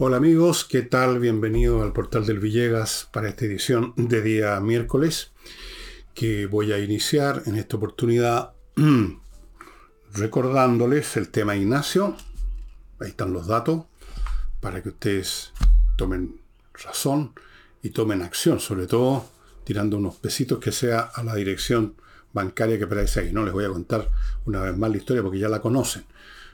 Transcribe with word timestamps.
Hola 0.00 0.18
amigos, 0.18 0.64
¿qué 0.64 0.82
tal? 0.82 1.18
Bienvenido 1.18 1.82
al 1.82 1.92
portal 1.92 2.24
del 2.24 2.38
Villegas 2.38 3.08
para 3.12 3.28
esta 3.28 3.46
edición 3.46 3.94
de 3.96 4.22
día 4.22 4.60
miércoles 4.60 5.32
que 6.14 6.46
voy 6.46 6.70
a 6.70 6.78
iniciar 6.78 7.42
en 7.46 7.56
esta 7.56 7.78
oportunidad 7.78 8.52
recordándoles 10.14 11.16
el 11.16 11.30
tema 11.30 11.56
Ignacio. 11.56 12.16
Ahí 13.00 13.08
están 13.08 13.32
los 13.32 13.48
datos 13.48 13.86
para 14.60 14.84
que 14.84 14.90
ustedes 14.90 15.52
tomen 15.96 16.40
razón 16.74 17.32
y 17.82 17.90
tomen 17.90 18.22
acción, 18.22 18.60
sobre 18.60 18.86
todo 18.86 19.28
tirando 19.64 19.96
unos 19.96 20.14
pesitos 20.14 20.60
que 20.60 20.70
sea 20.70 21.00
a 21.00 21.24
la 21.24 21.34
dirección 21.34 21.96
bancaria 22.32 22.78
que 22.78 22.84
aparece 22.84 23.18
ahí. 23.18 23.32
No 23.32 23.42
les 23.42 23.52
voy 23.52 23.64
a 23.64 23.70
contar 23.70 24.08
una 24.44 24.60
vez 24.60 24.76
más 24.76 24.92
la 24.92 24.96
historia 24.96 25.24
porque 25.24 25.40
ya 25.40 25.48
la 25.48 25.60
conocen. 25.60 26.04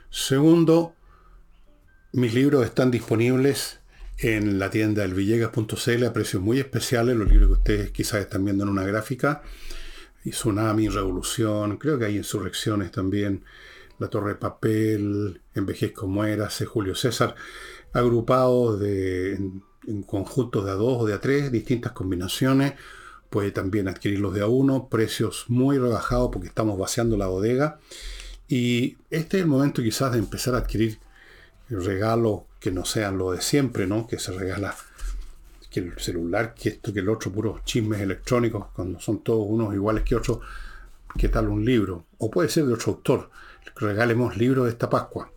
Segundo, 0.09 0.95
mis 2.15 2.33
libros 2.33 2.63
están 2.63 2.91
disponibles 2.91 3.79
en 4.19 4.57
la 4.57 4.69
tienda 4.69 5.01
del 5.01 5.13
Villegas.cl 5.13 6.05
a 6.05 6.13
precios 6.13 6.41
muy 6.41 6.59
especiales, 6.59 7.17
los 7.17 7.29
libros 7.29 7.49
que 7.49 7.53
ustedes 7.53 7.91
quizás 7.91 8.21
están 8.21 8.45
viendo 8.45 8.63
en 8.63 8.69
una 8.69 8.85
gráfica. 8.85 9.43
Y 10.23 10.29
Tsunami, 10.29 10.87
Revolución, 10.87 11.75
creo 11.75 11.99
que 11.99 12.05
hay 12.05 12.15
insurrecciones 12.15 12.91
también, 12.91 13.43
La 13.99 14.07
Torre 14.07 14.29
de 14.29 14.35
Papel, 14.35 15.41
Envejezco 15.53 16.07
Muérase, 16.07 16.65
Julio 16.65 16.95
César, 16.95 17.35
agrupados 17.91 18.79
de, 18.79 19.33
en, 19.33 19.63
en, 19.85 20.01
conjuntos 20.03 20.63
de 20.63 20.71
a 20.71 20.75
dos 20.75 21.01
o 21.01 21.05
de 21.05 21.15
a 21.15 21.19
tres, 21.19 21.51
distintas 21.51 21.91
combinaciones. 21.91 22.75
Puede 23.29 23.51
también 23.51 23.89
adquirirlos 23.89 24.33
de 24.33 24.39
a 24.39 24.47
uno, 24.47 24.87
precios 24.87 25.45
muy 25.49 25.77
rebajados 25.77 26.29
porque 26.31 26.47
estamos 26.47 26.79
vaciando 26.79 27.17
la 27.17 27.27
bodega. 27.27 27.77
Y 28.47 28.95
este 29.09 29.35
es 29.35 29.43
el 29.43 29.49
momento 29.49 29.83
quizás 29.83 30.13
de 30.13 30.19
empezar 30.19 30.55
a 30.55 30.59
adquirir 30.59 30.97
regalos 31.69 32.41
que 32.59 32.71
no 32.71 32.85
sean 32.85 33.17
lo 33.17 33.31
de 33.31 33.41
siempre, 33.41 33.87
¿no? 33.87 34.07
Que 34.07 34.19
se 34.19 34.31
regala 34.31 34.75
que 35.69 35.79
el 35.81 35.99
celular, 35.99 36.53
que 36.53 36.69
esto, 36.69 36.93
que 36.93 36.99
el 36.99 37.09
otro, 37.09 37.31
puros 37.31 37.63
chismes 37.65 38.01
electrónicos, 38.01 38.67
cuando 38.73 38.99
son 38.99 39.23
todos 39.23 39.45
unos 39.47 39.73
iguales 39.73 40.03
que 40.03 40.15
otros, 40.15 40.39
¿qué 41.17 41.29
tal 41.29 41.49
un 41.49 41.65
libro? 41.65 42.05
O 42.17 42.31
puede 42.31 42.49
ser 42.49 42.65
de 42.65 42.73
otro 42.73 42.93
autor. 42.93 43.29
Regalemos 43.75 44.37
libros 44.37 44.65
de 44.65 44.71
esta 44.71 44.89
Pascua. 44.89 45.31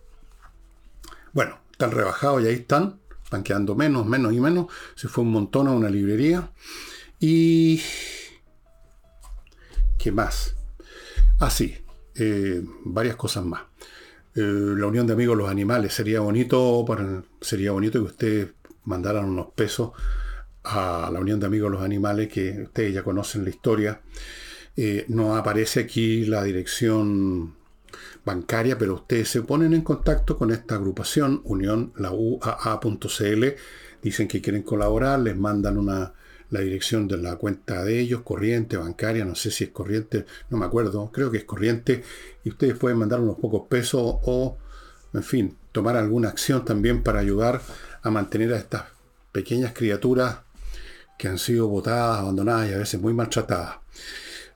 Bueno, 1.33 1.59
están 1.71 1.91
rebajados 1.91 2.43
y 2.43 2.47
ahí 2.47 2.53
están. 2.55 2.99
Van 3.31 3.43
quedando 3.43 3.75
menos, 3.75 4.05
menos 4.05 4.33
y 4.33 4.39
menos. 4.39 4.67
Se 4.95 5.07
fue 5.07 5.23
un 5.23 5.31
montón 5.31 5.67
a 5.67 5.71
una 5.71 5.89
librería. 5.89 6.51
Y... 7.19 7.81
¿Qué 9.97 10.11
más? 10.11 10.55
Así, 11.39 11.75
ah, 11.77 11.91
eh, 12.15 12.61
varias 12.85 13.17
cosas 13.17 13.43
más. 13.43 13.68
Eh, 14.39 14.75
la 14.77 14.87
unión 14.87 15.05
de 15.05 15.11
amigos 15.11 15.37
los 15.37 15.49
animales. 15.49 15.93
Sería 15.93 16.21
bonito, 16.21 16.85
para, 16.87 17.23
sería 17.41 17.73
bonito 17.73 17.99
que 17.99 18.05
ustedes 18.05 18.49
mandaran 18.85 19.25
unos 19.25 19.47
pesos 19.53 19.91
a 20.63 21.09
la 21.11 21.19
unión 21.19 21.41
de 21.41 21.47
amigos 21.47 21.69
los 21.69 21.81
animales, 21.81 22.29
que 22.29 22.61
ustedes 22.63 22.93
ya 22.93 23.03
conocen 23.03 23.43
la 23.43 23.49
historia. 23.49 24.01
Eh, 24.77 25.03
no 25.09 25.35
aparece 25.35 25.81
aquí 25.81 26.25
la 26.25 26.41
dirección 26.43 27.55
bancaria, 28.23 28.77
pero 28.77 28.93
ustedes 28.93 29.27
se 29.27 29.41
ponen 29.41 29.73
en 29.73 29.81
contacto 29.81 30.37
con 30.37 30.51
esta 30.51 30.75
agrupación, 30.75 31.41
Unión, 31.43 31.91
la 31.97 32.11
UAA.cl, 32.11 33.45
dicen 34.01 34.27
que 34.29 34.41
quieren 34.41 34.63
colaborar, 34.63 35.19
les 35.19 35.35
mandan 35.35 35.77
una, 35.77 36.13
la 36.49 36.61
dirección 36.61 37.07
de 37.07 37.17
la 37.17 37.35
cuenta 37.35 37.83
de 37.83 37.99
ellos, 37.99 38.21
corriente, 38.21 38.77
bancaria, 38.77 39.25
no 39.25 39.35
sé 39.35 39.51
si 39.51 39.65
es 39.65 39.69
corriente, 39.69 40.25
no 40.49 40.57
me 40.57 40.65
acuerdo, 40.65 41.11
creo 41.11 41.31
que 41.31 41.37
es 41.37 41.43
corriente, 41.43 42.03
y 42.43 42.49
ustedes 42.49 42.77
pueden 42.77 42.97
mandar 42.97 43.19
unos 43.19 43.37
pocos 43.37 43.67
pesos 43.69 44.01
o, 44.03 44.57
en 45.13 45.23
fin, 45.23 45.57
tomar 45.71 45.95
alguna 45.95 46.29
acción 46.29 46.65
también 46.65 47.03
para 47.03 47.19
ayudar 47.19 47.61
a 48.01 48.09
mantener 48.09 48.53
a 48.53 48.57
estas 48.57 48.83
pequeñas 49.31 49.73
criaturas 49.73 50.39
que 51.17 51.27
han 51.27 51.37
sido 51.37 51.67
botadas, 51.67 52.19
abandonadas 52.19 52.69
y 52.69 52.73
a 52.73 52.77
veces 52.77 52.99
muy 52.99 53.13
maltratadas. 53.13 53.77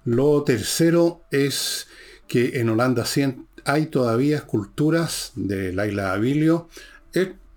Lo 0.06 0.44
tercero 0.44 1.22
es 1.30 1.88
que 2.28 2.60
en 2.60 2.70
Holanda 2.70 3.06
hay 3.66 3.86
todavía 3.88 4.38
esculturas 4.38 5.34
de 5.36 5.74
Laila 5.74 6.14
Abilio. 6.14 6.70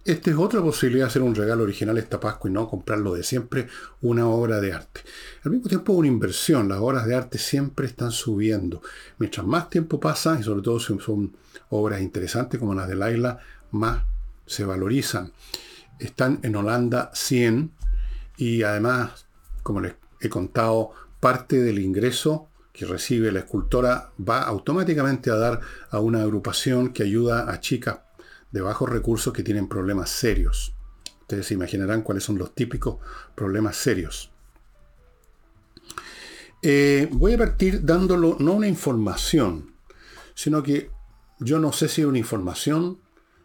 Esta 0.07 0.31
es 0.31 0.37
otra 0.37 0.63
posibilidad 0.63 1.07
de 1.07 1.09
hacer 1.09 1.23
un 1.23 1.35
regalo 1.35 1.65
original 1.65 1.99
esta 1.99 2.21
Pascua 2.21 2.49
y 2.49 2.53
no 2.53 2.69
comprarlo 2.69 3.15
de 3.15 3.25
siempre, 3.25 3.67
una 4.03 4.29
obra 4.29 4.61
de 4.61 4.73
arte. 4.73 5.01
Al 5.43 5.51
mismo 5.51 5.69
tiempo 5.69 5.95
una 5.95 6.07
inversión, 6.07 6.69
las 6.69 6.79
obras 6.79 7.07
de 7.07 7.17
arte 7.17 7.39
siempre 7.39 7.89
están 7.89 8.13
subiendo. 8.13 8.81
Mientras 9.19 9.45
más 9.45 9.69
tiempo 9.69 9.99
pasa, 9.99 10.39
y 10.39 10.45
sobre 10.45 10.63
todo 10.63 10.79
si 10.79 10.97
son 11.01 11.37
obras 11.71 12.01
interesantes 12.01 12.61
como 12.61 12.73
las 12.73 12.87
de 12.87 12.95
Laila, 12.95 13.41
más 13.73 14.05
se 14.47 14.65
valorizan. 14.65 15.33
Están 15.99 16.39
en 16.45 16.55
Holanda 16.55 17.11
100 17.13 17.73
y 18.37 18.63
además, 18.63 19.27
como 19.65 19.81
les 19.81 19.95
he 20.21 20.29
contado, 20.29 20.93
parte 21.19 21.61
del 21.61 21.81
ingreso 21.81 22.49
que 22.73 22.87
recibe 22.87 23.33
la 23.33 23.41
escultora 23.41 24.13
va 24.21 24.43
automáticamente 24.43 25.33
a 25.33 25.35
dar 25.35 25.61
a 25.91 25.99
una 25.99 26.23
agrupación 26.23 26.93
que 26.93 27.03
ayuda 27.03 27.51
a 27.51 27.59
chicas 27.59 28.06
de 28.51 28.61
bajos 28.61 28.89
recursos 28.89 29.33
que 29.33 29.43
tienen 29.43 29.69
problemas 29.69 30.11
serios. 30.11 30.75
Ustedes 31.23 31.47
se 31.47 31.55
imaginarán 31.55 32.03
cuáles 32.03 32.25
son 32.25 32.39
los 32.39 32.55
típicos 32.55 32.99
problemas 33.35 33.77
serios. 33.77 34.31
Eh, 36.63 37.09
voy 37.13 37.35
a 37.35 37.39
partir 37.39 37.85
dándolo 37.85 38.37
no 38.39 38.55
una 38.55 38.67
información, 38.67 39.73
sino 40.35 40.63
que 40.63 40.91
yo 41.39 41.59
no 41.59 41.73
sé 41.73 41.89
si 41.89 42.03
es 42.03 42.07
una 42.07 42.19
información, 42.19 42.99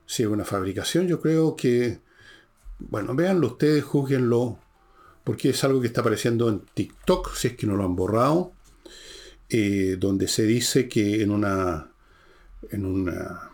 si 0.06 0.24
es 0.24 0.30
una 0.30 0.46
fabricación. 0.46 1.08
Yo 1.08 1.22
creo 1.22 1.56
que, 1.56 2.00
bueno, 2.80 3.16
véanlo 3.16 3.48
ustedes, 3.48 3.84
juzguenlo, 3.84 4.60
porque 5.24 5.50
es 5.50 5.64
algo 5.64 5.82
que 5.82 5.88
está 5.88 6.02
apareciendo 6.02 6.50
en 6.50 6.62
TikTok, 6.74 7.36
si 7.36 7.50
es 7.50 7.58
que 7.58 7.68
no 7.68 7.76
lo 7.76 7.86
han 7.86 7.96
borrado, 7.96 8.54
eh, 9.50 9.98
donde 10.00 10.28
se 10.28 10.44
dice 10.44 10.88
que 10.88 11.22
en 11.22 11.32
una, 11.32 11.92
en 12.70 12.86
una 12.86 13.51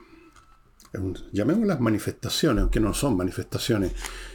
llamémoslas 1.31 1.79
manifestaciones, 1.79 2.61
aunque 2.61 2.79
no 2.79 2.93
son 2.93 3.17
manifestaciones, 3.17 3.93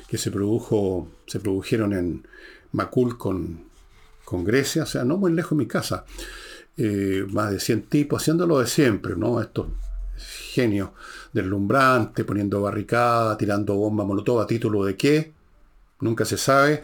que 0.09 0.19
se, 0.19 0.31
produjo, 0.31 1.09
se 1.27 1.41
produjeron 1.41 1.93
en 1.93 2.27
Macul 2.73 3.17
con, 3.17 3.65
con 4.25 4.45
Grecia, 4.45 4.83
o 4.83 4.87
sea, 4.87 5.05
no 5.05 5.17
muy 5.17 5.33
lejos 5.33 5.51
de 5.51 5.65
mi 5.65 5.67
casa. 5.67 6.05
Eh, 6.77 7.27
más 7.31 7.51
de 7.51 7.61
100 7.61 7.83
tipos, 7.83 8.23
haciéndolo 8.23 8.59
de 8.59 8.67
siempre, 8.67 9.15
¿no? 9.15 9.41
Estos 9.41 9.67
genios 10.17 10.91
deslumbrante 11.33 12.25
poniendo 12.25 12.63
barricada, 12.63 13.37
tirando 13.37 13.75
bomba 13.75 14.05
molotov 14.05 14.41
a 14.41 14.47
título 14.47 14.85
de 14.85 14.97
qué, 14.97 15.33
nunca 16.01 16.25
se 16.25 16.39
sabe. 16.39 16.83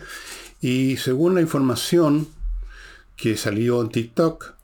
Y 0.60 0.96
según 0.96 1.34
la 1.34 1.40
información 1.40 2.28
que 3.16 3.36
salió 3.36 3.80
en 3.80 3.88
TikTok, 3.88 4.54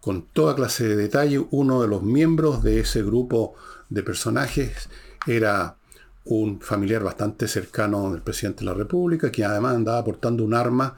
con 0.00 0.22
toda 0.22 0.54
clase 0.54 0.86
de 0.86 0.96
detalle, 0.96 1.42
uno 1.50 1.80
de 1.80 1.88
los 1.88 2.02
miembros 2.02 2.62
de 2.62 2.80
ese 2.80 3.02
grupo 3.02 3.54
de 3.88 4.02
personajes 4.02 4.88
era 5.26 5.76
un 6.24 6.60
familiar 6.60 7.02
bastante 7.02 7.48
cercano 7.48 8.10
del 8.12 8.22
presidente 8.22 8.60
de 8.60 8.66
la 8.66 8.74
República, 8.74 9.30
que 9.30 9.44
además 9.44 9.76
andaba 9.76 10.04
portando 10.04 10.44
un 10.44 10.54
arma 10.54 10.96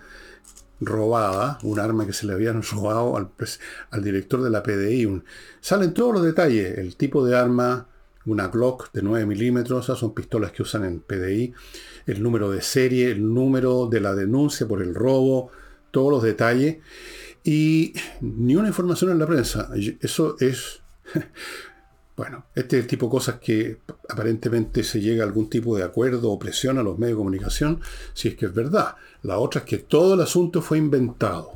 robada, 0.80 1.58
un 1.62 1.80
arma 1.80 2.06
que 2.06 2.12
se 2.12 2.26
le 2.26 2.34
habían 2.34 2.62
robado 2.72 3.16
al, 3.16 3.30
al 3.90 4.04
director 4.04 4.42
de 4.42 4.50
la 4.50 4.62
PDI. 4.62 5.22
salen 5.60 5.94
todos 5.94 6.14
los 6.14 6.22
detalles, 6.22 6.78
el 6.78 6.96
tipo 6.96 7.24
de 7.24 7.36
arma, 7.36 7.88
una 8.26 8.48
Glock 8.48 8.92
de 8.92 9.02
9 9.02 9.26
milímetros, 9.26 9.84
esas 9.84 9.98
son 9.98 10.14
pistolas 10.14 10.52
que 10.52 10.62
usan 10.62 10.84
en 10.84 11.00
PDI, 11.00 11.54
el 12.06 12.22
número 12.22 12.50
de 12.50 12.60
serie, 12.60 13.10
el 13.10 13.32
número 13.32 13.86
de 13.86 14.00
la 14.00 14.14
denuncia 14.14 14.66
por 14.66 14.82
el 14.82 14.94
robo, 14.94 15.50
todos 15.90 16.10
los 16.10 16.22
detalles, 16.22 16.78
y 17.42 17.94
ni 18.20 18.56
una 18.56 18.68
información 18.68 19.12
en 19.12 19.18
la 19.20 19.26
prensa. 19.26 19.70
Eso 20.00 20.36
es 20.40 20.82
Bueno, 22.16 22.46
este 22.54 22.78
es 22.78 22.84
el 22.84 22.88
tipo 22.88 23.06
de 23.06 23.10
cosas 23.10 23.38
que 23.40 23.82
aparentemente 24.08 24.82
se 24.82 25.02
llega 25.02 25.22
a 25.22 25.26
algún 25.26 25.50
tipo 25.50 25.76
de 25.76 25.84
acuerdo 25.84 26.30
o 26.32 26.38
presión 26.38 26.78
a 26.78 26.82
los 26.82 26.98
medios 26.98 27.16
de 27.16 27.20
comunicación, 27.20 27.80
si 28.14 28.28
es 28.28 28.36
que 28.36 28.46
es 28.46 28.54
verdad. 28.54 28.96
La 29.22 29.38
otra 29.38 29.60
es 29.60 29.66
que 29.66 29.78
todo 29.78 30.14
el 30.14 30.22
asunto 30.22 30.62
fue 30.62 30.78
inventado. 30.78 31.52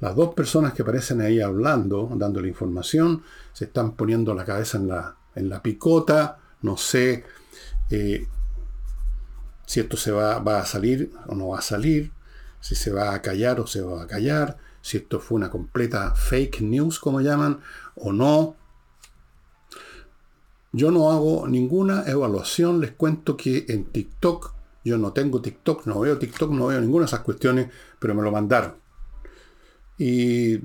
Las 0.00 0.16
dos 0.16 0.34
personas 0.34 0.72
que 0.72 0.80
aparecen 0.80 1.20
ahí 1.20 1.38
hablando, 1.38 2.10
dando 2.16 2.40
la 2.40 2.48
información, 2.48 3.22
se 3.52 3.66
están 3.66 3.94
poniendo 3.94 4.34
la 4.34 4.46
cabeza 4.46 4.78
en 4.78 4.88
la, 4.88 5.16
en 5.34 5.50
la 5.50 5.62
picota, 5.62 6.38
no 6.62 6.78
sé 6.78 7.24
eh, 7.90 8.26
si 9.66 9.80
esto 9.80 9.98
se 9.98 10.12
va, 10.12 10.38
va 10.38 10.60
a 10.60 10.66
salir 10.66 11.12
o 11.26 11.34
no 11.34 11.48
va 11.48 11.58
a 11.58 11.62
salir, 11.62 12.10
si 12.58 12.74
se 12.74 12.90
va 12.90 13.12
a 13.12 13.20
callar 13.20 13.60
o 13.60 13.66
se 13.66 13.82
va 13.82 14.02
a 14.02 14.06
callar, 14.06 14.56
si 14.80 14.96
esto 14.96 15.20
fue 15.20 15.36
una 15.36 15.50
completa 15.50 16.14
fake 16.14 16.62
news, 16.62 16.98
como 16.98 17.20
llaman, 17.20 17.60
o 17.96 18.10
no 18.10 18.56
yo 20.74 20.90
no 20.90 21.12
hago 21.12 21.46
ninguna 21.46 22.02
evaluación, 22.04 22.80
les 22.80 22.90
cuento 22.90 23.36
que 23.36 23.64
en 23.68 23.84
TikTok, 23.84 24.52
yo 24.84 24.98
no 24.98 25.12
tengo 25.12 25.40
TikTok, 25.40 25.86
no 25.86 26.00
veo 26.00 26.18
TikTok, 26.18 26.50
no 26.50 26.66
veo 26.66 26.80
ninguna 26.80 27.04
de 27.04 27.10
esas 27.10 27.20
cuestiones, 27.20 27.68
pero 28.00 28.12
me 28.12 28.22
lo 28.22 28.32
mandaron. 28.32 28.74
Y 29.96 30.58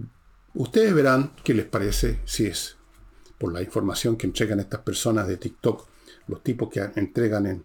ustedes 0.55 0.95
verán 0.95 1.33
qué 1.43 1.53
les 1.53 1.67
parece 1.67 2.21
si 2.25 2.47
es 2.47 2.75
por 3.37 3.53
la 3.53 3.61
información 3.61 4.17
que 4.17 4.25
entregan 4.25 4.59
estas 4.59 4.79
personas 4.79 5.27
de 5.27 5.37
TikTok, 5.37 5.87
los 6.27 6.41
tipos 6.41 6.69
que 6.69 6.81
entregan 6.95 7.45
en 7.45 7.63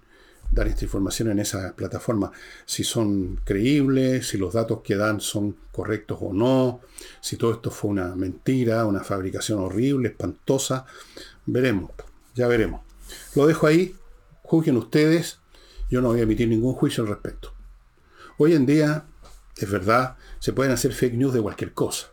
dar 0.51 0.69
esta 0.69 0.85
información 0.85 1.31
en 1.31 1.39
esa 1.39 1.75
plataforma, 1.75 2.31
si 2.67 2.85
son 2.85 3.41
creíbles, 3.43 4.29
si 4.29 4.37
los 4.37 4.53
datos 4.53 4.83
que 4.83 4.97
dan 4.97 5.19
son 5.19 5.57
correctos 5.73 6.19
o 6.21 6.35
no, 6.35 6.81
si 7.23 7.39
todo 7.39 7.53
esto 7.55 7.71
fue 7.71 7.91
una 7.91 8.15
mentira, 8.15 8.85
una 8.85 9.03
fabricación 9.03 9.61
horrible, 9.61 10.11
espantosa. 10.11 10.85
Veremos, 11.47 11.91
ya 12.35 12.49
veremos. 12.49 12.83
Lo 13.35 13.47
dejo 13.47 13.67
ahí, 13.67 13.95
juzguen 14.43 14.77
ustedes, 14.77 15.39
yo 15.91 16.01
no 16.01 16.09
voy 16.09 16.21
a 16.21 16.25
emitir 16.25 16.49
ningún 16.49 16.75
juicio 16.75 17.03
al 17.05 17.11
respecto. 17.11 17.53
Hoy 18.39 18.55
en 18.55 18.67
día, 18.67 19.07
es 19.57 19.71
verdad, 19.71 20.17
se 20.41 20.53
pueden 20.53 20.73
hacer 20.73 20.93
fake 20.93 21.15
news 21.15 21.35
de 21.35 21.41
cualquier 21.41 21.73
cosa. 21.73 22.09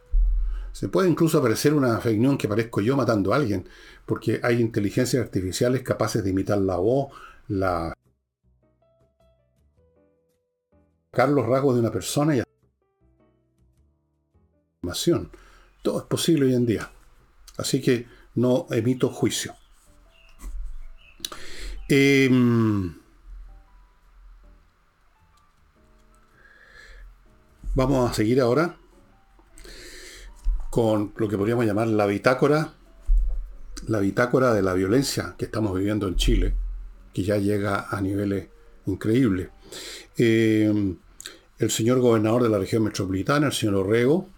Se 0.71 0.87
puede 0.87 1.09
incluso 1.09 1.39
aparecer 1.39 1.73
una 1.73 1.99
fake 1.99 2.19
news 2.19 2.37
que 2.37 2.47
parezco 2.47 2.81
yo 2.81 2.95
matando 2.95 3.33
a 3.33 3.37
alguien, 3.37 3.67
porque 4.05 4.39
hay 4.43 4.61
inteligencias 4.61 5.23
artificiales 5.23 5.83
capaces 5.83 6.23
de 6.23 6.29
imitar 6.29 6.59
la 6.59 6.75
voz, 6.77 7.11
la... 7.47 7.93
los 11.13 11.45
rasgos 11.45 11.75
de 11.75 11.81
una 11.81 11.91
persona 11.91 12.37
y. 12.37 12.41
Todo 15.83 15.99
es 15.99 16.05
posible 16.05 16.45
hoy 16.45 16.53
en 16.53 16.65
día. 16.65 16.91
Así 17.57 17.81
que 17.81 18.07
no 18.35 18.67
emito 18.71 19.09
juicio. 19.09 19.55
Em, 21.93 22.93
vamos 27.75 28.09
a 28.09 28.13
seguir 28.13 28.39
ahora 28.39 28.77
con 30.69 31.11
lo 31.17 31.27
que 31.27 31.37
podríamos 31.37 31.65
llamar 31.65 31.87
la 31.87 32.05
bitácora, 32.05 32.75
la 33.87 33.99
bitácora 33.99 34.53
de 34.53 34.61
la 34.61 34.73
violencia 34.73 35.35
que 35.37 35.43
estamos 35.43 35.77
viviendo 35.77 36.07
en 36.07 36.15
Chile, 36.15 36.53
que 37.13 37.23
ya 37.23 37.35
llega 37.35 37.87
a 37.89 37.99
niveles 37.99 38.47
increíbles. 38.85 39.49
Em, 40.15 40.95
el 41.59 41.71
señor 41.71 41.99
gobernador 41.99 42.43
de 42.43 42.49
la 42.49 42.59
región 42.59 42.83
metropolitana, 42.83 43.47
el 43.47 43.53
señor 43.53 43.75
Orrego, 43.75 44.29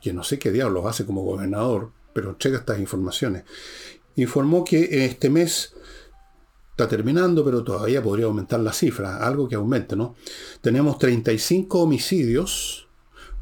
que 0.00 0.14
no 0.14 0.24
sé 0.24 0.38
qué 0.38 0.50
diablos 0.50 0.86
hace 0.86 1.04
como 1.04 1.24
gobernador, 1.24 1.90
pero 2.14 2.30
entrega 2.30 2.56
estas 2.56 2.78
informaciones, 2.78 3.44
informó 4.16 4.64
que 4.64 5.04
este 5.04 5.28
mes 5.28 5.74
está 6.80 6.96
terminando, 6.96 7.44
pero 7.44 7.62
todavía 7.62 8.02
podría 8.02 8.26
aumentar 8.26 8.60
la 8.60 8.72
cifra, 8.72 9.18
algo 9.18 9.48
que 9.48 9.54
aumente, 9.54 9.96
¿no? 9.96 10.14
Tenemos 10.62 10.98
35 10.98 11.80
homicidios 11.80 12.88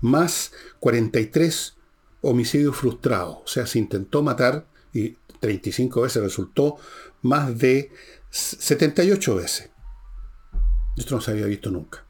más 0.00 0.52
43 0.80 1.76
homicidios 2.22 2.76
frustrados. 2.76 3.38
O 3.44 3.46
sea, 3.46 3.66
se 3.66 3.78
intentó 3.78 4.22
matar 4.22 4.66
y 4.92 5.16
35 5.40 6.02
veces 6.02 6.22
resultó 6.22 6.76
más 7.22 7.56
de 7.58 7.92
78 8.30 9.36
veces. 9.36 9.70
Esto 10.96 11.14
no 11.14 11.20
se 11.20 11.30
había 11.30 11.46
visto 11.46 11.70
nunca. 11.70 12.04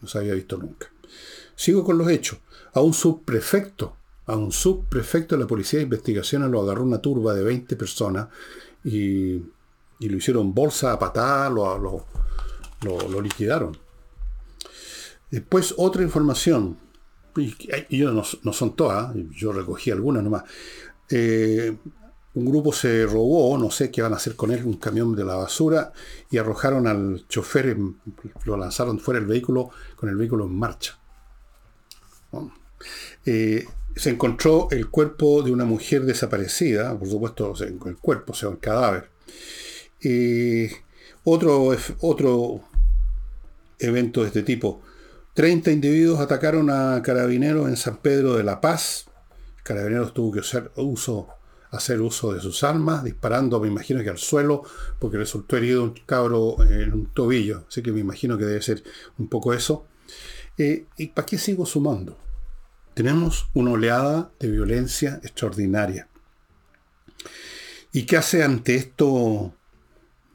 No 0.00 0.08
se 0.08 0.18
había 0.18 0.34
visto 0.34 0.58
nunca. 0.58 0.90
Sigo 1.54 1.84
con 1.84 1.98
los 1.98 2.08
hechos. 2.08 2.40
A 2.74 2.80
un 2.80 2.92
subprefecto, 2.92 3.96
a 4.26 4.36
un 4.36 4.50
subprefecto 4.50 5.36
de 5.36 5.42
la 5.42 5.46
Policía 5.46 5.78
de 5.78 5.84
Investigaciones 5.84 6.50
lo 6.50 6.60
agarró 6.62 6.82
una 6.82 7.00
turba 7.00 7.32
de 7.32 7.44
20 7.44 7.76
personas 7.76 8.28
y, 8.86 9.42
lo 10.00 10.16
hicieron 10.16 10.54
bolsa 10.54 10.92
a 10.92 10.98
patada, 10.98 11.50
lo, 11.50 12.06
lo, 12.82 13.20
liquidaron. 13.20 13.76
Después 15.30 15.74
otra 15.76 16.02
información, 16.02 16.78
y, 17.36 17.98
no, 17.98 18.22
son 18.24 18.76
todas, 18.76 19.14
yo 19.32 19.52
recogí 19.52 19.90
algunas 19.90 20.22
nomás. 20.22 20.44
Eh, 21.10 21.76
un 22.34 22.44
grupo 22.44 22.72
se 22.72 23.06
robó, 23.06 23.56
no 23.58 23.70
sé 23.70 23.90
qué 23.90 24.02
van 24.02 24.12
a 24.12 24.16
hacer 24.16 24.36
con 24.36 24.50
él, 24.52 24.64
un 24.64 24.76
camión 24.76 25.16
de 25.16 25.24
la 25.24 25.36
basura 25.36 25.92
y 26.30 26.36
arrojaron 26.36 26.86
al 26.86 27.26
chofer, 27.28 27.76
lo 28.44 28.56
lanzaron 28.56 29.00
fuera 29.00 29.18
del 29.18 29.28
vehículo 29.28 29.70
con 29.96 30.10
el 30.10 30.16
vehículo 30.16 30.44
en 30.44 30.54
marcha. 30.54 30.98
Eh, 33.24 33.66
se 33.96 34.10
encontró 34.10 34.68
el 34.70 34.90
cuerpo 34.90 35.42
de 35.42 35.50
una 35.50 35.64
mujer 35.64 36.04
desaparecida, 36.04 36.96
por 36.98 37.08
supuesto, 37.08 37.54
el 37.60 37.96
cuerpo, 37.96 38.32
o 38.32 38.34
sea, 38.34 38.50
el 38.50 38.58
cadáver. 38.58 39.08
otro, 41.24 41.74
otro 42.00 42.60
evento 43.78 44.20
de 44.20 44.26
este 44.28 44.42
tipo. 44.42 44.82
30 45.32 45.70
individuos 45.72 46.20
atacaron 46.20 46.70
a 46.70 47.00
carabineros 47.02 47.68
en 47.68 47.76
San 47.76 47.96
Pedro 47.96 48.36
de 48.36 48.44
la 48.44 48.60
Paz. 48.60 49.06
Carabineros 49.62 50.12
tuvo 50.12 50.32
que 50.32 50.40
hacer 50.40 50.70
uso, 50.76 51.28
hacer 51.70 52.00
uso 52.02 52.34
de 52.34 52.40
sus 52.40 52.62
armas, 52.64 53.02
disparando, 53.02 53.58
me 53.60 53.68
imagino 53.68 54.02
que 54.02 54.10
al 54.10 54.18
suelo, 54.18 54.62
porque 54.98 55.16
resultó 55.16 55.56
herido 55.56 55.82
un 55.82 55.94
cabro 56.04 56.56
en 56.62 56.92
un 56.92 57.06
tobillo. 57.06 57.64
Así 57.66 57.82
que 57.82 57.92
me 57.92 58.00
imagino 58.00 58.36
que 58.36 58.44
debe 58.44 58.60
ser 58.60 58.82
un 59.18 59.28
poco 59.28 59.54
eso. 59.54 59.86
Eh, 60.58 60.84
¿Y 60.98 61.08
para 61.08 61.26
qué 61.26 61.38
sigo 61.38 61.64
sumando? 61.64 62.25
Tenemos 62.96 63.50
una 63.52 63.72
oleada 63.72 64.32
de 64.40 64.50
violencia 64.50 65.20
extraordinaria. 65.22 66.08
¿Y 67.92 68.06
qué 68.06 68.16
hace 68.16 68.42
ante 68.42 68.74
esto 68.74 69.54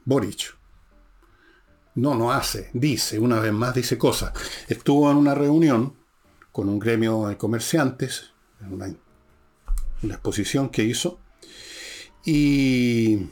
Boric? 0.04 0.56
No, 1.96 2.14
no 2.14 2.30
hace, 2.30 2.70
dice, 2.72 3.18
una 3.18 3.40
vez 3.40 3.52
más 3.52 3.74
dice 3.74 3.98
cosas. 3.98 4.32
Estuvo 4.68 5.10
en 5.10 5.16
una 5.16 5.34
reunión 5.34 5.96
con 6.52 6.68
un 6.68 6.78
gremio 6.78 7.26
de 7.26 7.36
comerciantes, 7.36 8.30
una, 8.70 8.94
una 10.04 10.14
exposición 10.14 10.68
que 10.68 10.84
hizo, 10.84 11.18
y 12.24 13.26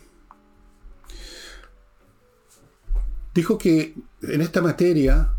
dijo 3.32 3.58
que 3.58 3.94
en 4.22 4.40
esta 4.40 4.60
materia 4.60 5.34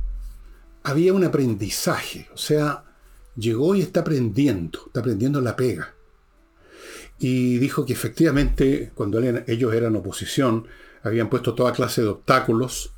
había 0.81 1.11
un 1.11 1.25
aprendizaje, 1.25 2.29
o 2.33 2.37
sea, 2.37 2.85
llegó 3.35 3.75
y 3.75 3.81
está 3.81 4.01
aprendiendo, 4.01 4.79
está 4.87 4.99
aprendiendo 4.99 5.41
la 5.41 5.55
pega. 5.55 5.93
Y 7.19 7.59
dijo 7.59 7.85
que 7.85 7.93
efectivamente, 7.93 8.91
cuando 8.95 9.19
ellos 9.19 9.73
eran 9.73 9.95
oposición, 9.95 10.67
habían 11.03 11.29
puesto 11.29 11.53
toda 11.53 11.71
clase 11.71 12.01
de 12.01 12.07
obstáculos 12.07 12.93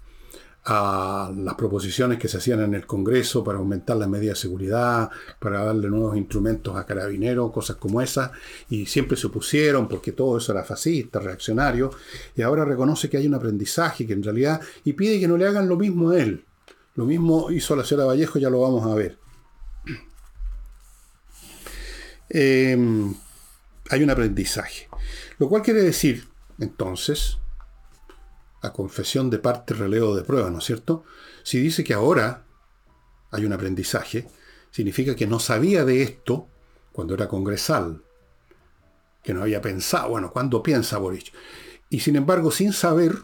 a 0.66 1.30
las 1.36 1.56
proposiciones 1.56 2.18
que 2.18 2.30
se 2.30 2.38
hacían 2.38 2.62
en 2.62 2.74
el 2.74 2.86
Congreso 2.86 3.44
para 3.44 3.58
aumentar 3.58 3.98
las 3.98 4.08
medidas 4.08 4.38
de 4.38 4.42
seguridad, 4.44 5.10
para 5.40 5.66
darle 5.66 5.90
nuevos 5.90 6.16
instrumentos 6.16 6.78
a 6.78 6.86
carabineros, 6.86 7.52
cosas 7.52 7.76
como 7.76 8.02
esas, 8.02 8.32
y 8.70 8.86
siempre 8.86 9.18
se 9.18 9.28
opusieron 9.28 9.90
porque 9.90 10.14
todo 10.14 10.38
eso 10.38 10.54
era 10.54 10.64
fascista, 10.64 11.20
reaccionario, 11.20 11.92
y 12.36 12.42
ahora 12.44 12.64
reconoce 12.64 13.10
que 13.10 13.18
hay 13.18 13.28
un 13.28 13.34
aprendizaje, 13.34 14.08
que 14.08 14.14
en 14.14 14.24
realidad, 14.24 14.62
y 14.86 14.94
pide 14.94 15.20
que 15.20 15.28
no 15.28 15.36
le 15.36 15.48
hagan 15.48 15.68
lo 15.68 15.76
mismo 15.76 16.12
a 16.12 16.20
él. 16.20 16.46
Lo 16.96 17.06
mismo 17.06 17.52
hizo 17.52 17.76
la 17.76 17.84
señora 17.84 18.06
Vallejo, 18.08 18.40
ya 18.40 18.50
lo 18.50 18.62
vamos 18.62 18.86
a 18.86 18.96
ver. 18.96 19.23
Em, 22.36 23.14
hay 23.92 24.04
un 24.04 24.10
aprendizaje. 24.10 24.90
Lo 25.38 25.48
cual 25.48 25.62
quiere 25.62 25.84
decir, 25.84 26.28
entonces, 26.58 27.38
a 28.64 28.74
confesión 28.74 29.30
de 29.30 29.38
parte, 29.38 29.76
relevo 29.76 30.16
de 30.16 30.24
prueba, 30.24 30.50
¿no 30.50 30.58
es 30.58 30.64
cierto? 30.64 31.04
Si 31.44 31.60
dice 31.60 31.84
que 31.84 31.94
ahora 31.94 32.44
hay 33.30 33.46
un 33.46 33.54
aprendizaje, 33.54 34.28
significa 34.72 35.16
que 35.16 35.28
no 35.28 35.40
sabía 35.40 35.86
de 35.86 36.02
esto 36.02 36.48
cuando 36.92 37.14
era 37.14 37.28
congresal, 37.28 38.04
que 39.22 39.36
no 39.36 39.44
había 39.44 39.62
pensado, 39.62 40.10
bueno, 40.10 40.32
¿cuándo 40.32 40.64
piensa 40.64 40.98
Boric? 40.98 41.32
Y 41.90 42.00
sin 42.00 42.16
embargo, 42.16 42.50
sin 42.50 42.74
saber, 42.74 43.16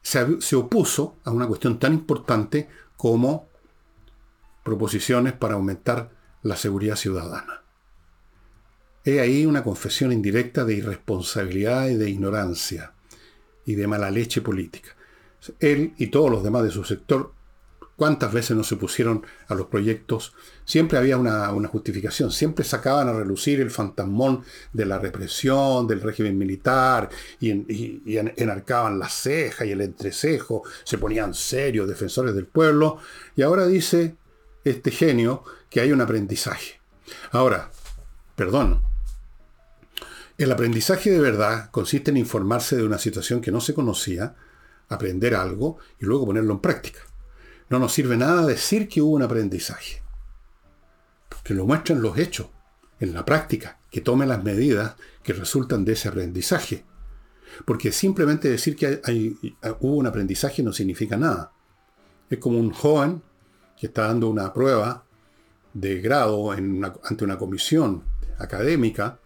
se, 0.00 0.40
se 0.40 0.54
opuso 0.54 1.16
a 1.24 1.32
una 1.32 1.48
cuestión 1.48 1.80
tan 1.80 1.92
importante 1.92 2.68
como 2.96 3.48
proposiciones 4.62 5.32
para 5.32 5.54
aumentar 5.54 6.12
la 6.42 6.54
seguridad 6.54 6.94
ciudadana. 6.94 7.62
He 9.08 9.20
ahí 9.20 9.46
una 9.46 9.64
confesión 9.64 10.12
indirecta 10.12 10.66
de 10.66 10.74
irresponsabilidad 10.74 11.88
y 11.88 11.94
de 11.94 12.10
ignorancia 12.10 12.92
y 13.64 13.74
de 13.74 13.86
mala 13.86 14.10
leche 14.10 14.42
política. 14.42 14.90
Él 15.60 15.94
y 15.96 16.08
todos 16.08 16.30
los 16.30 16.44
demás 16.44 16.64
de 16.64 16.70
su 16.70 16.84
sector, 16.84 17.32
cuántas 17.96 18.30
veces 18.34 18.54
no 18.54 18.64
se 18.64 18.76
pusieron 18.76 19.24
a 19.46 19.54
los 19.54 19.68
proyectos, 19.68 20.34
siempre 20.66 20.98
había 20.98 21.16
una, 21.16 21.48
justificación, 21.68 22.30
siempre 22.30 22.66
sacaban 22.66 23.08
a 23.08 23.14
relucir 23.14 23.62
el 23.62 23.70
fantasmón 23.70 24.44
de 24.74 24.84
la 24.84 24.98
represión, 24.98 25.86
del 25.86 26.02
régimen 26.02 26.36
militar, 26.36 27.08
y, 27.40 27.48
enarcaban 28.36 28.98
la 28.98 29.08
ceja 29.08 29.64
y 29.64 29.70
el 29.70 29.80
entrecejo, 29.80 30.64
se 30.84 30.98
ponían 30.98 31.32
serios 31.32 31.88
defensores 31.88 32.34
del 32.34 32.44
pueblo, 32.44 32.98
y 33.34 33.40
ahora 33.40 33.66
dice 33.66 34.16
este 34.64 34.90
genio 34.90 35.44
que 35.70 35.80
hay 35.80 35.92
un 35.92 36.02
aprendizaje. 36.02 36.82
Ahora, 37.32 37.70
perdón, 38.36 38.87
el 40.38 40.52
aprendizaje 40.52 41.10
de 41.10 41.18
verdad 41.18 41.68
consiste 41.72 42.12
en 42.12 42.16
informarse 42.16 42.76
de 42.76 42.84
una 42.84 42.98
situación 42.98 43.40
que 43.40 43.50
no 43.50 43.60
se 43.60 43.74
conocía, 43.74 44.36
aprender 44.88 45.34
algo 45.34 45.78
y 45.98 46.06
luego 46.06 46.26
ponerlo 46.26 46.54
en 46.54 46.60
práctica. 46.60 47.00
No 47.68 47.80
nos 47.80 47.92
sirve 47.92 48.16
nada 48.16 48.46
decir 48.46 48.88
que 48.88 49.02
hubo 49.02 49.16
un 49.16 49.22
aprendizaje. 49.22 50.00
Que 51.42 51.54
lo 51.54 51.66
muestren 51.66 52.00
los 52.00 52.16
hechos, 52.18 52.46
en 53.00 53.14
la 53.14 53.24
práctica, 53.24 53.80
que 53.90 54.00
tome 54.00 54.26
las 54.26 54.44
medidas 54.44 54.94
que 55.24 55.32
resultan 55.32 55.84
de 55.84 55.94
ese 55.94 56.08
aprendizaje. 56.08 56.84
Porque 57.64 57.90
simplemente 57.90 58.48
decir 58.48 58.76
que 58.76 59.02
hubo 59.80 59.96
un 59.96 60.06
aprendizaje 60.06 60.62
no 60.62 60.72
significa 60.72 61.16
nada. 61.16 61.52
Es 62.30 62.38
como 62.38 62.58
un 62.58 62.70
joven 62.70 63.22
que 63.76 63.88
está 63.88 64.06
dando 64.06 64.28
una 64.28 64.52
prueba 64.52 65.04
de 65.74 66.00
grado 66.00 66.52
ante 66.52 67.24
una 67.24 67.38
comisión 67.38 68.04
académica 68.38 69.18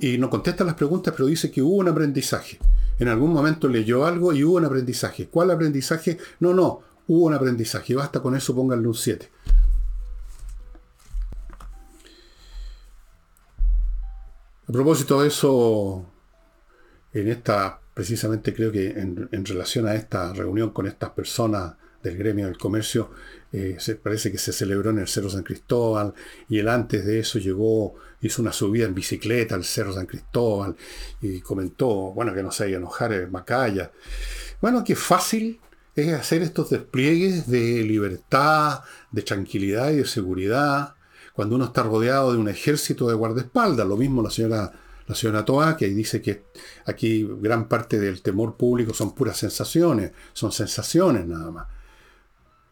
y 0.00 0.18
no 0.18 0.30
contesta 0.30 0.64
las 0.64 0.74
preguntas, 0.74 1.14
pero 1.16 1.26
dice 1.26 1.50
que 1.50 1.62
hubo 1.62 1.76
un 1.76 1.88
aprendizaje. 1.88 2.58
En 2.98 3.08
algún 3.08 3.32
momento 3.32 3.68
leyó 3.68 4.06
algo 4.06 4.32
y 4.32 4.42
hubo 4.44 4.56
un 4.56 4.64
aprendizaje. 4.64 5.28
¿Cuál 5.28 5.50
aprendizaje? 5.50 6.18
No, 6.40 6.54
no, 6.54 6.80
hubo 7.06 7.26
un 7.26 7.34
aprendizaje. 7.34 7.94
Basta 7.94 8.20
con 8.20 8.34
eso, 8.34 8.54
pónganle 8.54 8.88
un 8.88 8.94
7. 8.94 9.30
A 14.68 14.72
propósito 14.72 15.20
de 15.20 15.28
eso, 15.28 16.06
en 17.12 17.28
esta, 17.28 17.80
precisamente 17.92 18.54
creo 18.54 18.70
que 18.70 18.90
en, 18.90 19.44
relación 19.44 19.88
a 19.88 19.94
esta 19.94 20.32
reunión 20.32 20.70
con 20.70 20.86
estas 20.86 21.10
personas 21.10 21.74
del 22.02 22.16
gremio 22.16 22.46
del 22.46 22.56
comercio, 22.56 23.10
eh, 23.52 23.76
se, 23.80 23.96
parece 23.96 24.30
que 24.30 24.38
se 24.38 24.52
celebró 24.52 24.90
en 24.90 24.98
el 24.98 25.08
Cerro 25.08 25.28
San 25.28 25.42
Cristóbal 25.42 26.14
y 26.48 26.58
él 26.58 26.68
antes 26.68 27.04
de 27.04 27.18
eso 27.18 27.38
llegó, 27.38 27.94
hizo 28.20 28.42
una 28.42 28.52
subida 28.52 28.86
en 28.86 28.94
bicicleta 28.94 29.56
al 29.56 29.64
Cerro 29.64 29.92
San 29.92 30.06
Cristóbal 30.06 30.76
y 31.20 31.40
comentó, 31.40 32.12
bueno, 32.12 32.32
que 32.32 32.42
no 32.42 32.52
se 32.52 32.64
haya 32.64 32.76
enojar 32.76 33.12
en 33.12 33.30
Macaya. 33.30 33.90
Bueno, 34.60 34.84
qué 34.84 34.94
fácil 34.94 35.60
es 35.96 36.12
hacer 36.12 36.42
estos 36.42 36.70
despliegues 36.70 37.48
de 37.48 37.82
libertad, 37.82 38.80
de 39.10 39.22
tranquilidad 39.22 39.90
y 39.90 39.96
de 39.96 40.06
seguridad 40.06 40.94
cuando 41.32 41.56
uno 41.56 41.64
está 41.64 41.82
rodeado 41.82 42.32
de 42.32 42.38
un 42.38 42.48
ejército 42.48 43.08
de 43.08 43.14
guardaespaldas. 43.14 43.86
Lo 43.86 43.96
mismo 43.96 44.22
la 44.22 44.30
señora, 44.30 44.72
la 45.06 45.14
señora 45.14 45.44
Toa, 45.44 45.76
que 45.76 45.88
dice 45.88 46.22
que 46.22 46.44
aquí 46.86 47.28
gran 47.40 47.66
parte 47.66 47.98
del 47.98 48.22
temor 48.22 48.56
público 48.56 48.94
son 48.94 49.14
puras 49.14 49.38
sensaciones, 49.38 50.12
son 50.32 50.52
sensaciones 50.52 51.26
nada 51.26 51.50
más. 51.50 51.79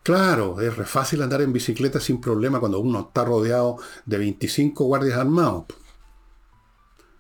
Claro, 0.03 0.61
es 0.61 0.77
re 0.77 0.87
fácil 0.87 1.23
andar 1.23 1.43
en 1.43 1.53
bicicleta 1.53 2.01
sin 2.01 2.21
problema 2.21 2.61
cuando 2.61 2.81
uno 2.81 3.01
está 3.09 3.25
rodeado 3.25 3.77
de 4.07 4.19
25 4.19 4.85
guardias 4.85 5.19
armados. 5.19 5.65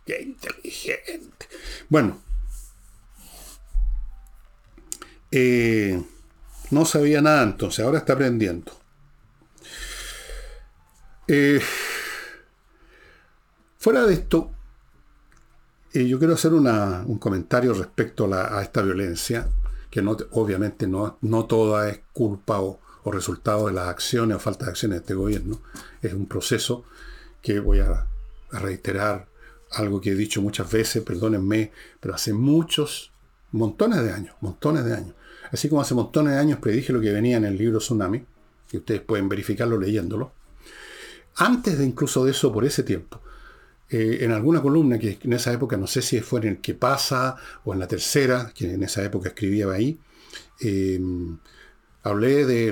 ¡Qué 0.06 0.22
inteligente! 0.22 1.46
Bueno, 1.88 2.18
eh, 5.30 6.02
no 6.70 6.84
sabía 6.84 7.20
nada 7.20 7.42
entonces, 7.42 7.84
ahora 7.84 7.98
está 7.98 8.14
aprendiendo. 8.14 8.72
Eh, 11.26 11.60
fuera 13.78 14.06
de 14.06 14.14
esto, 14.14 14.50
eh, 15.92 16.06
yo 16.06 16.18
quiero 16.18 16.34
hacer 16.34 16.54
un 16.54 17.18
comentario 17.18 17.74
respecto 17.74 18.32
a, 18.32 18.62
esta 18.62 18.82
violencia, 18.82 19.48
obviamente 20.06 20.86
no, 20.86 21.18
no 21.20 21.46
toda 21.46 21.88
es 21.88 22.00
culpa 22.12 22.60
o, 22.60 22.80
resultado 23.10 23.68
de 23.68 23.72
las 23.72 23.88
acciones 23.88 24.36
o 24.36 24.38
falta 24.38 24.66
de 24.66 24.72
acciones 24.72 24.98
de 24.98 25.00
este 25.00 25.14
gobierno. 25.14 25.62
Es 26.02 26.12
un 26.12 26.26
proceso 26.26 26.84
que 27.40 27.58
voy 27.58 27.80
a, 27.80 28.06
a 28.50 28.58
reiterar 28.58 29.28
algo 29.70 29.98
que 30.02 30.10
he 30.10 30.14
dicho 30.14 30.42
muchas 30.42 30.70
veces, 30.70 31.02
perdónenme, 31.02 31.72
pero 32.00 32.14
hace 32.14 32.34
muchos, 32.34 33.10
montones 33.52 34.02
de 34.02 34.12
años, 34.12 34.34
montones 34.42 34.84
de 34.84 34.94
años. 34.94 35.14
Así 35.50 35.70
como 35.70 35.80
hace 35.80 35.94
montones 35.94 36.34
de 36.34 36.38
años 36.38 36.58
predije 36.58 36.92
lo 36.92 37.00
que 37.00 37.10
venía 37.10 37.38
en 37.38 37.46
el 37.46 37.56
libro 37.56 37.78
Tsunami, 37.78 38.26
que 38.68 38.76
ustedes 38.76 39.00
pueden 39.00 39.30
verificarlo 39.30 39.78
leyéndolo, 39.78 40.32
antes 41.36 41.78
de 41.78 41.86
incluso 41.86 42.24
de 42.24 42.32
eso, 42.32 42.52
por 42.52 42.64
ese 42.64 42.82
tiempo, 42.82 43.20
eh, 43.90 44.18
en 44.20 44.32
alguna 44.32 44.60
columna 44.60 44.98
que 44.98 45.18
en 45.22 45.32
esa 45.32 45.52
época, 45.52 45.76
no 45.76 45.86
sé 45.86 46.02
si 46.02 46.20
fue 46.20 46.40
en 46.40 46.48
el 46.48 46.58
que 46.58 46.74
pasa 46.74 47.36
o 47.64 47.72
en 47.72 47.80
la 47.80 47.88
tercera, 47.88 48.52
que 48.54 48.72
en 48.72 48.82
esa 48.82 49.02
época 49.02 49.30
escribía 49.30 49.70
ahí, 49.70 49.98
eh, 50.60 51.00
hablé 52.02 52.44
de 52.44 52.68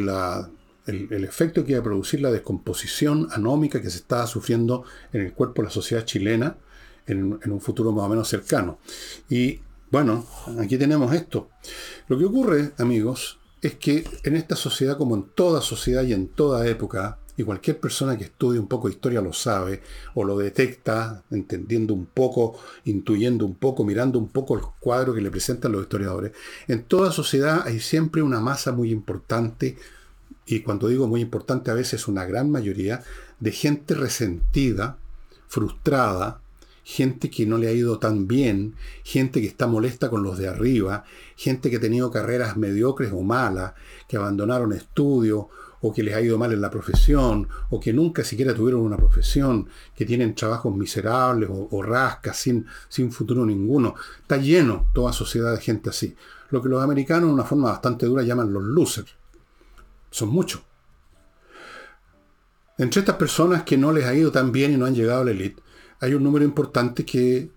efecto 1.25 1.65
que 1.65 1.73
iba 1.73 1.81
a 1.81 1.85
producir 1.85 2.21
la 2.21 2.31
descomposición 2.31 3.29
anómica 3.33 3.81
que 3.81 3.91
se 3.91 3.99
estaba 3.99 4.27
sufriendo 4.27 4.85
en 5.13 5.23
el 5.23 5.33
cuerpo 5.33 5.63
de 5.63 5.69
la 5.69 5.73
sociedad 5.73 6.05
chilena 6.05 6.57
en, 7.07 7.39
en 7.43 7.53
un 7.53 7.61
futuro 7.61 7.93
más 7.93 8.05
o 8.05 8.09
menos 8.09 8.29
cercano. 8.29 8.79
Y 9.31 9.61
bueno, 9.91 10.27
aquí 10.59 10.77
tenemos 10.77 11.15
esto. 11.15 11.49
Lo 12.09 12.19
que 12.19 12.25
ocurre, 12.25 12.73
amigos, 12.79 13.39
es 13.63 13.77
que 13.77 14.05
en 14.25 14.37
esta 14.37 14.57
sociedad, 14.57 14.99
como 14.99 15.15
en 15.15 15.25
toda 15.35 15.63
sociedad 15.63 16.03
y 16.03 16.13
en 16.13 16.29
toda 16.29 16.67
época, 16.69 17.19
y 17.37 17.45
cualquier 17.45 17.79
persona 17.79 18.17
que 18.17 18.25
estudie 18.25 18.59
un 18.59 18.67
poco 18.67 18.89
de 18.89 18.95
historia 18.95 19.21
lo 19.21 19.33
sabe, 19.33 19.83
o 20.15 20.25
lo 20.25 20.39
detecta, 20.39 21.23
entendiendo 21.31 21.93
un 21.93 22.07
poco, 22.07 22.59
intuyendo 22.85 23.45
un 23.45 23.55
poco, 23.55 23.85
mirando 23.85 24.19
un 24.19 24.29
poco 24.29 24.57
el 24.57 24.63
cuadro 24.81 25.15
que 25.15 25.21
le 25.21 25.31
presentan 25.31 25.73
los 25.73 25.83
historiadores. 25.83 26.33
En 26.67 26.85
toda 26.85 27.13
sociedad 27.13 27.63
hay 27.67 27.81
siempre 27.81 28.23
una 28.23 28.41
masa 28.41 28.73
muy 28.73 28.91
importante, 28.91 29.77
y 30.47 30.61
cuando 30.61 30.89
digo 30.89 31.07
muy 31.09 31.21
importante 31.21 31.71
a 31.71 31.75
veces 31.75 32.09
una 32.09 32.25
gran 32.25 32.51
mayoría, 32.51 33.03
de 33.41 33.53
gente 33.53 33.95
resentida, 33.95 34.97
frustrada, 35.47 36.41
gente 36.85 37.31
que 37.31 37.47
no 37.47 37.59
le 37.59 37.67
ha 37.67 37.73
ido 37.73 37.99
tan 37.99 38.29
bien, 38.29 38.77
gente 39.03 39.41
que 39.41 39.49
está 39.49 39.67
molesta 39.67 40.09
con 40.09 40.23
los 40.23 40.39
de 40.39 40.47
arriba, 40.47 41.05
gente 41.37 41.69
que 41.69 41.77
ha 41.77 41.81
tenido 41.81 42.13
carreras 42.13 42.57
mediocres 42.57 43.11
o 43.13 43.23
malas, 43.23 43.75
que 44.09 44.17
abandonaron 44.17 44.73
estudios 44.73 45.47
o 45.81 45.93
que 45.93 46.03
les 46.03 46.15
ha 46.15 46.21
ido 46.21 46.39
mal 46.39 46.53
en 46.53 46.61
la 46.61 46.71
profesión, 46.71 47.49
o 47.71 47.81
que 47.81 47.93
nunca 47.93 48.25
siquiera 48.25 48.55
tuvieron 48.55 48.81
una 48.81 48.97
profesión, 48.97 49.69
que 49.95 50.05
tienen 50.05 50.35
trabajos 50.35 50.75
miserables 50.75 51.49
o, 51.51 51.83
rascas, 51.83 52.37
sin, 52.37 52.67
sin 52.89 53.13
futuro 53.13 53.45
ninguno. 53.45 53.95
Está 54.21 54.37
lleno 54.37 54.89
toda 54.95 55.13
sociedad 55.13 55.53
de 55.53 55.61
gente 55.61 55.91
así. 55.91 56.17
Lo 56.51 56.63
que 56.63 56.69
los 56.69 56.83
americanos, 56.83 57.29
de 57.29 57.35
una 57.35 57.45
forma 57.45 57.71
bastante 57.71 58.07
dura, 58.07 58.23
llaman 58.23 58.53
los 58.53 58.63
losers. 58.63 59.15
Son 60.11 60.29
muchos. 60.29 60.63
Entre 62.79 63.01
estas 63.01 63.17
personas 63.17 63.63
que 63.63 63.79
no 63.79 63.93
les 63.93 64.05
ha 64.05 64.15
ido 64.15 64.31
tan 64.31 64.53
bien 64.53 64.73
y 64.73 64.77
no 64.77 64.87
han 64.87 64.95
llegado 64.95 65.23
a 65.23 65.25
la 65.25 65.31
élite, 65.31 65.63
hay 66.01 66.15
un 66.15 66.23
número 66.23 66.45
importante 66.45 67.05
que 67.05 67.51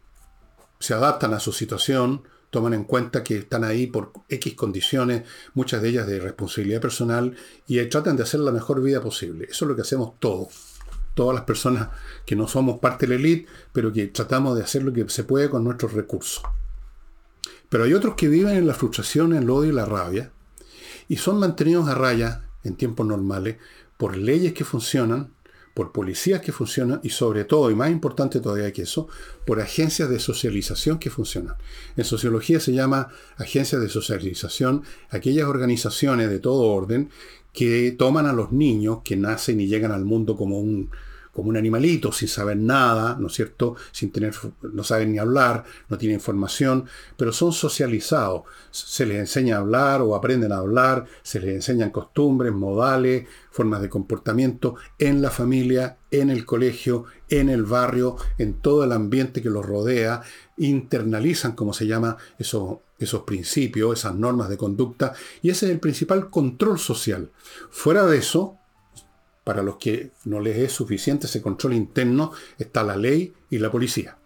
se 0.80 0.94
adaptan 0.94 1.34
a 1.34 1.40
su 1.40 1.52
situación, 1.52 2.24
toman 2.50 2.74
en 2.74 2.84
cuenta 2.84 3.24
que 3.24 3.38
están 3.38 3.64
ahí 3.64 3.88
por 3.88 4.12
X 4.28 4.56
condiciones, 4.56 5.24
muchas 5.54 5.82
de 5.82 5.90
ellas 5.90 6.08
de 6.08 6.20
responsabilidad 6.20 6.82
personal, 6.82 7.36
y 7.68 7.84
tratan 7.86 8.18
de 8.18 8.24
hacer 8.24 8.40
la 8.40 8.52
mejor 8.52 8.82
vida 8.82 9.02
posible. 9.02 9.48
Eso 9.50 9.66
es 9.66 9.70
lo 9.70 9.76
que 9.76 9.84
hacemos 9.84 10.14
todos. 10.20 10.48
Todas 11.14 11.36
las 11.36 11.44
personas 11.44 11.90
que 12.26 12.36
no 12.36 12.48
somos 12.48 12.80
parte 12.80 13.06
de 13.06 13.16
la 13.16 13.20
élite, 13.20 13.48
pero 13.74 13.92
que 13.92 14.08
tratamos 14.08 14.56
de 14.58 14.64
hacer 14.64 14.84
lo 14.84 14.94
que 14.94 15.08
se 15.10 15.24
puede 15.24 15.50
con 15.50 15.64
nuestros 15.64 15.94
recursos. 15.94 16.44
Pero 17.70 17.84
hay 17.84 17.94
otros 17.94 18.16
que 18.16 18.28
viven 18.28 18.56
en 18.58 18.68
la 18.68 18.74
frustración, 18.74 19.34
el 19.34 19.50
odio 19.50 19.70
y 19.70 19.74
la 19.74 19.86
rabia, 19.86 20.32
y 21.08 21.18
son 21.18 21.40
mantenidos 21.40 21.88
a 21.88 21.96
raya 21.96 22.46
en 22.64 22.76
tiempos 22.76 23.06
normales 23.06 23.58
por 23.98 24.18
leyes 24.18 24.54
que 24.54 24.64
funcionan, 24.64 25.34
por 25.80 25.94
policías 25.94 26.42
que 26.42 26.52
funcionan 26.52 27.00
y 27.04 27.10
sobre 27.10 27.46
todo, 27.46 27.72
y 27.72 27.74
más 27.74 27.90
importante 27.90 28.42
todavía 28.42 28.74
que 28.74 28.82
eso, 28.82 29.08
por 29.46 29.62
agencias 29.62 30.10
de 30.10 30.20
socialización 30.20 31.00
que 31.00 31.10
funcionan. 31.10 31.56
En 31.96 32.04
sociología 32.04 32.60
se 32.60 32.74
llama 32.74 33.08
agencias 33.38 33.82
de 33.82 33.88
socialización 33.88 34.84
aquellas 35.10 35.48
organizaciones 35.48 36.30
de 36.30 36.40
todo 36.40 36.64
orden 36.64 37.10
que 37.54 37.96
toman 37.98 38.26
a 38.26 38.34
los 38.34 38.52
niños 38.52 39.00
que 39.06 39.16
nacen 39.16 39.62
y 39.62 39.68
llegan 39.68 39.94
al 39.94 40.04
mundo 40.04 40.36
como 40.36 40.60
un, 40.60 40.90
como 41.34 41.50
un 41.50 41.58
animalito, 41.58 42.12
sin 42.12 42.28
saber 42.28 42.58
nada, 42.58 43.18
¿no 43.20 43.28
es 43.28 43.34
cierto? 43.34 43.76
Sin 43.92 44.12
tener, 44.12 44.34
no 44.62 44.84
saben 44.84 45.12
ni 45.12 45.20
hablar, 45.20 45.64
no 45.88 45.98
tienen 45.98 46.18
información, 46.18 46.86
pero 47.18 47.32
son 47.32 47.54
socializados. 47.54 48.44
Se 48.72 49.06
les 49.06 49.20
enseña 49.20 49.56
a 49.56 49.60
hablar 49.60 50.02
o 50.02 50.16
aprenden 50.16 50.52
a 50.52 50.58
hablar, 50.58 51.06
se 51.24 51.40
les 51.40 51.56
enseñan 51.56 51.92
costumbres, 51.92 52.54
modales, 52.54 53.28
formas 53.52 53.82
de 53.82 53.90
comportamiento 53.90 54.76
en 54.98 55.22
la 55.22 55.32
familia, 55.32 55.98
en 56.12 56.30
el 56.30 56.46
colegio, 56.46 57.06
en 57.30 57.50
el 57.50 57.64
barrio, 57.64 58.18
en 58.38 58.54
todo 58.54 58.84
el 58.84 58.92
ambiente 58.92 59.42
que 59.42 59.50
los 59.50 59.66
rodea, 59.66 60.22
internalizan, 60.58 61.54
como 61.54 61.74
se 61.74 61.88
llama, 61.88 62.18
esos, 62.38 62.80
esos 62.98 63.24
principios, 63.24 64.00
esas 64.00 64.16
normas 64.16 64.50
de 64.50 64.58
conducta, 64.58 65.14
y 65.42 65.50
ese 65.50 65.68
es 65.68 65.72
el 65.72 65.80
principal 65.80 66.30
control 66.30 66.80
social. 66.80 67.32
Fuera 67.70 68.06
de 68.06 68.18
eso, 68.18 68.59
para 69.44 69.64
los 69.64 69.78
que 69.78 70.12
no 70.26 70.40
les 70.40 70.58
es 70.58 70.72
suficiente 70.72 71.28
ese 71.28 71.42
control 71.42 71.74
interno, 71.74 72.32
está 72.58 72.84
la 72.84 72.98
ley 72.98 73.34
y 73.50 73.58
la 73.58 73.72
policía. 73.72 74.18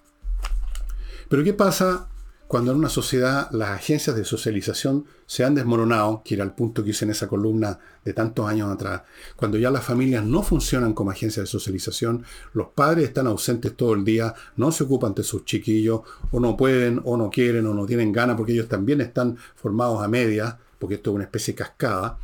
Pero 1.30 1.44
¿qué 1.44 1.54
pasa 1.54 2.10
cuando 2.54 2.72
en 2.72 2.78
una 2.78 2.90
sociedad 2.90 3.50
las 3.52 3.70
agencias 3.70 4.16
de 4.16 4.26
socialización 4.26 5.06
se 5.26 5.44
han 5.44 5.56
desmoronado, 5.56 6.22
que 6.24 6.36
era 6.36 6.44
el 6.44 6.52
punto 6.52 6.84
que 6.84 6.92
hice 6.92 7.04
en 7.04 7.10
esa 7.10 7.28
columna 7.28 7.80
de 8.06 8.14
tantos 8.14 8.48
años 8.48 8.72
atrás, 8.72 9.02
cuando 9.36 9.58
ya 9.58 9.72
las 9.72 9.84
familias 9.84 10.24
no 10.24 10.44
funcionan 10.44 10.94
como 10.94 11.10
agencias 11.10 11.46
de 11.46 11.48
socialización, 11.48 12.24
los 12.54 12.68
padres 12.68 13.06
están 13.06 13.26
ausentes 13.26 13.76
todo 13.76 13.96
el 13.96 14.06
día, 14.06 14.36
no 14.56 14.72
se 14.72 14.84
ocupan 14.84 15.16
de 15.16 15.24
sus 15.24 15.46
chiquillos, 15.46 16.02
o 16.30 16.40
no 16.40 16.56
pueden, 16.56 17.02
o 17.06 17.18
no 17.18 17.32
quieren, 17.32 17.66
o 17.66 17.74
no 17.74 17.88
tienen 17.88 18.12
ganas, 18.12 18.38
porque 18.38 18.54
ellos 18.54 18.68
también 18.68 19.02
están 19.02 19.36
formados 19.56 20.04
a 20.04 20.08
medias, 20.08 20.56
porque 20.78 20.94
esto 20.94 21.10
es 21.10 21.16
una 21.16 21.24
especie 21.24 21.54
de 21.56 21.58
cascada, 21.58 22.20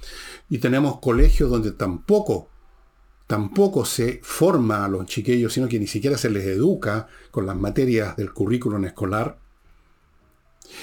y 0.47 0.59
tenemos 0.59 0.99
colegios 0.99 1.49
donde 1.49 1.71
tampoco 1.71 2.49
tampoco 3.29 3.85
se 3.85 4.19
forma 4.23 4.83
a 4.83 4.87
los 4.87 5.05
chiquillos, 5.05 5.53
sino 5.53 5.67
que 5.67 5.77
ni 5.77 5.85
siquiera 5.85 6.17
se 6.17 6.31
les 6.31 6.47
educa 6.47 7.05
con 7.29 7.45
las 7.45 7.55
materias 7.55 8.17
del 8.17 8.33
currículum 8.33 8.83
escolar. 8.85 9.37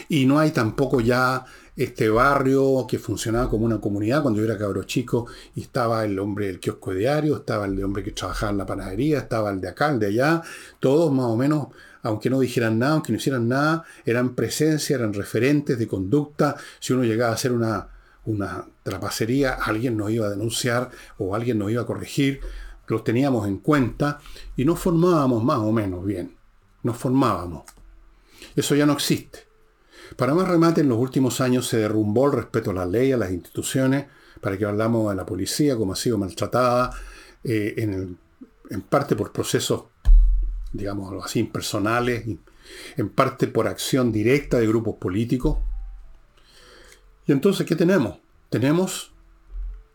Y 0.08 0.26
no 0.26 0.38
hay 0.38 0.52
tampoco 0.52 1.00
ya 1.00 1.44
este 1.74 2.08
barrio 2.08 2.86
que 2.88 3.00
funcionaba 3.00 3.50
como 3.50 3.64
una 3.64 3.80
comunidad 3.80 4.22
cuando 4.22 4.38
yo 4.38 4.46
era 4.46 4.56
cabro 4.56 4.84
chico 4.84 5.26
y 5.56 5.62
estaba 5.62 6.04
el 6.04 6.16
hombre 6.20 6.46
del 6.46 6.60
kiosco 6.60 6.94
diario, 6.94 7.38
estaba 7.38 7.64
el 7.64 7.74
de 7.74 7.82
hombre 7.82 8.04
que 8.04 8.12
trabajaba 8.12 8.52
en 8.52 8.58
la 8.58 8.66
panadería, 8.66 9.18
estaba 9.18 9.50
el 9.50 9.60
de 9.60 9.68
acá, 9.68 9.90
el 9.90 9.98
de 9.98 10.06
allá, 10.06 10.42
todos 10.78 11.12
más 11.12 11.26
o 11.26 11.36
menos, 11.36 11.66
aunque 12.02 12.30
no 12.30 12.38
dijeran 12.38 12.78
nada, 12.78 12.92
aunque 12.92 13.10
no 13.10 13.18
hicieran 13.18 13.48
nada, 13.48 13.82
eran 14.04 14.36
presencia, 14.36 14.94
eran 14.94 15.14
referentes 15.14 15.80
de 15.80 15.88
conducta. 15.88 16.54
Si 16.78 16.92
uno 16.92 17.02
llegaba 17.02 17.32
a 17.32 17.34
hacer 17.34 17.50
una, 17.50 17.88
una 18.26 18.66
trapacería, 18.82 19.54
alguien 19.54 19.96
nos 19.96 20.10
iba 20.10 20.26
a 20.26 20.30
denunciar 20.30 20.90
o 21.18 21.34
alguien 21.34 21.58
nos 21.58 21.70
iba 21.70 21.82
a 21.82 21.86
corregir, 21.86 22.40
los 22.88 23.04
teníamos 23.04 23.46
en 23.48 23.58
cuenta 23.58 24.20
y 24.56 24.64
nos 24.64 24.78
formábamos 24.78 25.42
más 25.42 25.58
o 25.58 25.72
menos 25.72 26.04
bien, 26.04 26.36
nos 26.82 26.96
formábamos. 26.96 27.64
Eso 28.54 28.74
ya 28.74 28.86
no 28.86 28.92
existe. 28.92 29.46
Para 30.16 30.34
más 30.34 30.48
remate, 30.48 30.82
en 30.82 30.88
los 30.88 30.98
últimos 30.98 31.40
años 31.40 31.66
se 31.66 31.78
derrumbó 31.78 32.26
el 32.26 32.32
respeto 32.32 32.70
a 32.70 32.74
la 32.74 32.86
ley, 32.86 33.12
a 33.12 33.16
las 33.16 33.32
instituciones, 33.32 34.06
para 34.40 34.56
que 34.56 34.64
hablamos 34.64 35.10
de 35.10 35.16
la 35.16 35.26
policía, 35.26 35.76
como 35.76 35.92
ha 35.92 35.96
sido 35.96 36.18
maltratada, 36.18 36.92
eh, 37.42 37.74
en, 37.78 38.18
en, 38.70 38.82
parte 38.82 39.16
por 39.16 39.32
procesos, 39.32 39.84
digamos 40.72 41.24
así, 41.24 41.40
impersonales, 41.40 42.24
en 42.96 43.08
parte 43.08 43.46
por 43.46 43.66
acción 43.66 44.12
directa 44.12 44.58
de 44.58 44.66
grupos 44.66 44.96
políticos. 44.96 45.58
Y 47.26 47.32
entonces, 47.32 47.66
¿qué 47.66 47.76
tenemos? 47.76 48.18
Tenemos 48.50 49.12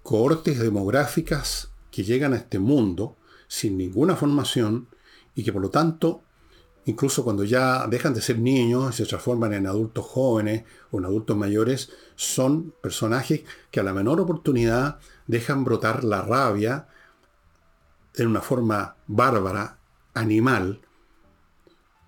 cohortes 0.04 0.60
demográficas 0.60 1.72
que 1.90 2.04
llegan 2.04 2.34
a 2.34 2.38
este 2.38 2.60
mundo 2.60 3.16
sin 3.48 3.78
ninguna 3.78 4.16
formación 4.16 4.88
y 5.36 5.44
que 5.44 5.54
por 5.54 5.62
lo 5.62 5.70
tanto 5.70 6.24
incluso 6.86 7.24
cuando 7.24 7.44
ya 7.44 7.88
dejan 7.88 8.14
de 8.14 8.22
ser 8.22 8.40
niños 8.40 8.94
y 8.94 8.98
se 8.98 9.06
transforman 9.06 9.54
en 9.54 9.68
adultos 9.68 10.06
jóvenes 10.06 10.64
o 10.92 11.00
en 11.00 11.06
adultos 11.06 11.38
mayores, 11.38 11.92
son 12.16 12.74
personajes 12.82 13.44
que 13.70 13.80
a 13.80 13.84
la 13.84 13.94
menor 13.94 14.20
oportunidad 14.20 15.00
dejan 15.28 15.64
brotar 15.64 16.04
la 16.04 16.22
rabia 16.22 16.88
en 18.16 18.28
una 18.28 18.42
forma 18.42 18.96
bárbara, 19.08 19.78
animal, 20.14 20.82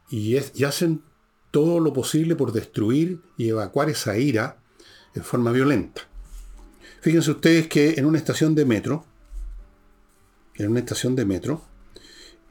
y, 0.09 0.35
y 0.35 0.63
hacen 0.63 1.03
todo 1.51 1.79
lo 1.79 1.93
posible 1.93 2.35
por 2.35 2.51
destruir 2.51 3.21
y 3.37 3.49
evacuar 3.49 3.89
esa 3.89 4.17
ira 4.17 4.62
en 5.15 5.23
forma 5.23 5.51
violenta. 5.51 6.01
Fíjense 7.01 7.31
ustedes 7.31 7.67
que 7.67 7.95
en 7.97 8.05
una 8.05 8.17
estación 8.17 8.55
de 8.55 8.65
metro, 8.65 9.05
en 10.55 10.69
una 10.69 10.79
estación 10.79 11.15
de 11.15 11.25
metro, 11.25 11.61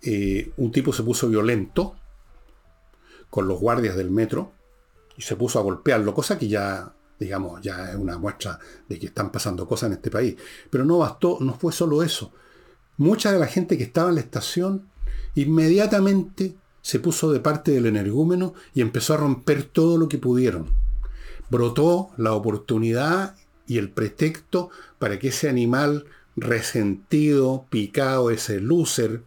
eh, 0.02 0.52
un 0.56 0.72
tipo 0.72 0.92
se 0.92 1.02
puso 1.02 1.28
violento 1.28 1.94
con 3.30 3.48
los 3.48 3.58
guardias 3.58 3.96
del 3.96 4.10
metro 4.10 4.52
y 5.16 5.22
se 5.22 5.36
puso 5.36 5.58
a 5.58 5.62
golpearlo, 5.62 6.12
cosa 6.12 6.38
que 6.38 6.48
ya, 6.48 6.92
digamos, 7.18 7.62
ya 7.62 7.90
es 7.90 7.96
una 7.96 8.18
muestra 8.18 8.58
de 8.88 8.98
que 8.98 9.06
están 9.06 9.32
pasando 9.32 9.66
cosas 9.66 9.88
en 9.88 9.94
este 9.94 10.10
país. 10.10 10.36
Pero 10.68 10.84
no 10.84 10.98
bastó, 10.98 11.38
no 11.40 11.54
fue 11.54 11.72
solo 11.72 12.02
eso. 12.02 12.32
Mucha 12.98 13.32
de 13.32 13.38
la 13.38 13.46
gente 13.46 13.78
que 13.78 13.84
estaba 13.84 14.10
en 14.10 14.16
la 14.16 14.20
estación 14.20 14.90
inmediatamente 15.34 16.56
se 16.82 16.98
puso 16.98 17.32
de 17.32 17.40
parte 17.40 17.70
del 17.70 17.86
energúmeno 17.86 18.54
y 18.74 18.80
empezó 18.80 19.14
a 19.14 19.18
romper 19.18 19.62
todo 19.62 19.96
lo 19.96 20.08
que 20.08 20.18
pudieron. 20.18 20.81
Brotó 21.52 22.12
la 22.16 22.32
oportunidad 22.32 23.36
y 23.66 23.76
el 23.76 23.90
pretexto 23.90 24.70
para 24.98 25.18
que 25.18 25.28
ese 25.28 25.50
animal 25.50 26.06
resentido, 26.34 27.66
picado, 27.68 28.30
ese 28.30 28.58
loser, 28.58 29.22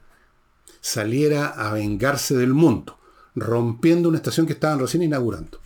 saliera 0.81 1.49
a 1.49 1.71
vengarse 1.71 2.35
del 2.35 2.55
mundo 2.55 2.97
rompiendo 3.35 4.09
una 4.09 4.17
estación 4.17 4.47
que 4.47 4.53
estaban 4.53 4.79
recién 4.79 5.03
inaugurando. 5.03 5.59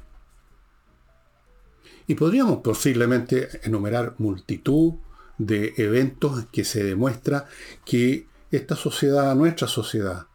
Y 2.07 2.16
podríamos 2.16 2.57
posiblemente 2.57 3.66
enumerar 3.66 4.16
multitud 4.18 4.96
de 5.38 5.75
eventos 5.77 6.46
que 6.51 6.66
se 6.66 6.83
demuestra 6.83 7.46
que 7.86 8.27
esta 8.51 8.75
sociedad, 8.75 9.33
nuestra 9.33 9.70
sociedad, 9.70 10.27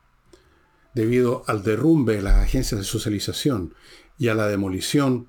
debido 0.94 1.44
al 1.48 1.62
derrumbe 1.62 2.16
de 2.16 2.22
las 2.22 2.42
agencias 2.42 2.80
de 2.80 2.86
socialización 2.86 3.74
y 4.16 4.28
a 4.28 4.34
la 4.34 4.48
demolición 4.48 5.26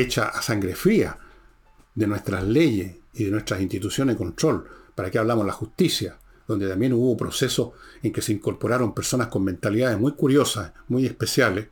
hecha 0.00 0.28
a 0.28 0.42
sangre 0.42 0.74
fría 0.74 1.18
de 1.94 2.06
nuestras 2.06 2.44
leyes 2.44 2.96
y 3.14 3.24
de 3.24 3.30
nuestras 3.30 3.60
instituciones 3.60 4.14
de 4.14 4.18
control, 4.18 4.68
para 4.94 5.10
que 5.10 5.18
hablamos 5.18 5.46
la 5.46 5.52
justicia, 5.52 6.18
donde 6.46 6.68
también 6.68 6.92
hubo 6.92 7.16
procesos 7.16 7.70
en 8.02 8.12
que 8.12 8.22
se 8.22 8.32
incorporaron 8.32 8.94
personas 8.94 9.28
con 9.28 9.44
mentalidades 9.44 9.98
muy 9.98 10.12
curiosas, 10.12 10.72
muy 10.88 11.06
especiales, 11.06 11.68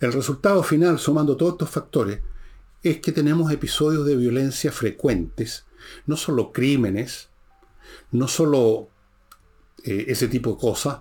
el 0.00 0.14
resultado 0.14 0.62
final, 0.62 0.98
sumando 0.98 1.36
todos 1.36 1.52
estos 1.52 1.70
factores, 1.70 2.20
es 2.82 3.00
que 3.00 3.12
tenemos 3.12 3.52
episodios 3.52 4.06
de 4.06 4.16
violencia 4.16 4.72
frecuentes, 4.72 5.66
no 6.06 6.16
solo 6.16 6.52
crímenes, 6.52 7.28
no 8.10 8.26
solo 8.26 8.88
eh, 9.84 10.06
ese 10.08 10.28
tipo 10.28 10.52
de 10.52 10.58
cosas, 10.58 11.00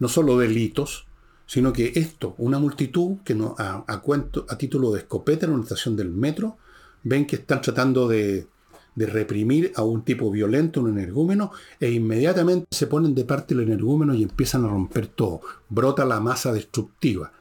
no 0.00 0.08
solo 0.08 0.38
delitos, 0.38 1.06
sino 1.52 1.70
que 1.70 1.92
esto, 1.96 2.34
una 2.38 2.58
multitud 2.58 3.18
que 3.26 3.34
no, 3.34 3.54
a, 3.58 3.84
a 3.86 4.56
título 4.56 4.90
de 4.90 5.00
escopeta 5.00 5.44
en 5.44 5.52
una 5.52 5.64
estación 5.64 5.96
del 5.96 6.08
metro, 6.08 6.56
ven 7.02 7.26
que 7.26 7.36
están 7.36 7.60
tratando 7.60 8.08
de 8.08 8.46
de 8.94 9.04
reprimir 9.06 9.70
a 9.76 9.82
un 9.82 10.02
tipo 10.02 10.30
violento, 10.30 10.80
un 10.80 10.98
energúmeno, 10.98 11.52
e 11.78 11.90
inmediatamente 11.90 12.66
se 12.70 12.86
ponen 12.86 13.14
de 13.14 13.26
parte 13.26 13.52
el 13.52 13.60
energúmeno 13.60 14.14
y 14.14 14.22
empiezan 14.22 14.64
a 14.64 14.68
romper 14.68 15.08
todo. 15.08 15.42
Brota 15.68 16.06
la 16.06 16.20
masa 16.20 16.54
destructiva, 16.54 17.32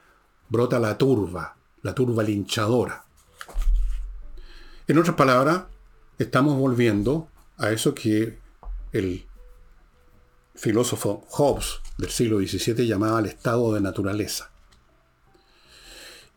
brota 0.49 0.77
la 0.77 0.97
turba, 0.97 1.55
la 1.81 1.95
turba 1.95 2.21
linchadora. 2.23 3.05
En 4.87 4.97
otras 4.97 5.15
palabras, 5.15 5.63
estamos 6.19 6.57
volviendo 6.57 7.29
a 7.57 7.71
eso 7.71 7.95
que 7.95 8.37
el 8.91 9.25
filósofo 10.61 11.25
Hobbes 11.29 11.79
del 11.97 12.11
siglo 12.11 12.37
XVII 12.37 12.85
llamaba 12.85 13.19
el 13.19 13.25
estado 13.25 13.73
de 13.73 13.81
naturaleza. 13.81 14.51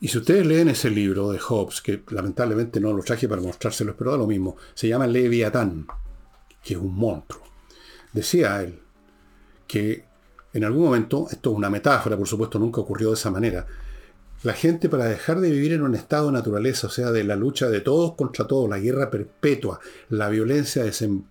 Y 0.01 0.09
si 0.09 0.17
ustedes 0.17 0.47
leen 0.47 0.71
ese 0.71 0.89
libro 0.89 1.31
de 1.31 1.39
Hobbes, 1.39 1.83
que 1.83 2.03
lamentablemente 2.09 2.81
no 2.81 2.95
lo 2.95 3.03
traje 3.03 3.29
para 3.29 3.43
mostrárselos, 3.43 3.95
pero 3.99 4.13
da 4.13 4.17
lo 4.17 4.27
mismo, 4.27 4.57
se 4.73 4.89
llama 4.89 5.07
Leviatán, 5.07 5.87
que 6.65 6.73
es 6.73 6.81
un 6.81 6.95
monstruo. 6.95 7.43
Decía 8.15 8.63
él 8.63 8.81
que 9.67 10.07
en 10.55 10.65
algún 10.65 10.85
momento, 10.85 11.27
esto 11.31 11.51
es 11.51 11.57
una 11.59 11.69
metáfora, 11.69 12.17
por 12.17 12.27
supuesto 12.27 12.59
nunca 12.59 12.81
ocurrió 12.81 13.09
de 13.09 13.15
esa 13.17 13.31
manera, 13.31 13.67
la 14.43 14.55
gente 14.55 14.89
para 14.89 15.05
dejar 15.05 15.41
de 15.41 15.51
vivir 15.51 15.75
en 15.75 15.83
un 15.83 15.95
estado 15.95 16.27
de 16.27 16.33
naturaleza, 16.33 16.87
o 16.87 16.91
sea, 16.91 17.11
de 17.11 17.25
la 17.25 17.37
lucha 17.37 17.69
de 17.69 17.83
todos 17.83 18.15
contra 18.15 18.47
todos, 18.47 18.71
la 18.71 18.79
guerra 18.79 19.11
perpetua, 19.11 19.81
la 20.09 20.31
violencia 20.31 20.83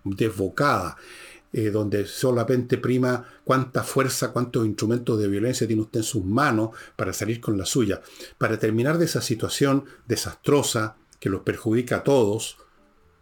desbocada, 0.04 0.96
eh, 1.56 1.70
donde 1.70 2.04
solamente 2.04 2.78
prima 2.78 3.24
cuánta 3.44 3.84
fuerza, 3.84 4.32
cuántos 4.32 4.66
instrumentos 4.66 5.20
de 5.20 5.28
violencia 5.28 5.68
tiene 5.68 5.82
usted 5.82 6.00
en 6.00 6.04
sus 6.04 6.24
manos 6.24 6.70
para 6.96 7.12
salir 7.12 7.40
con 7.40 7.56
la 7.56 7.64
suya. 7.64 8.02
Para 8.38 8.58
terminar 8.58 8.98
de 8.98 9.04
esa 9.04 9.20
situación 9.20 9.84
desastrosa 10.08 10.96
que 11.20 11.30
los 11.30 11.42
perjudica 11.42 11.98
a 11.98 12.02
todos, 12.02 12.58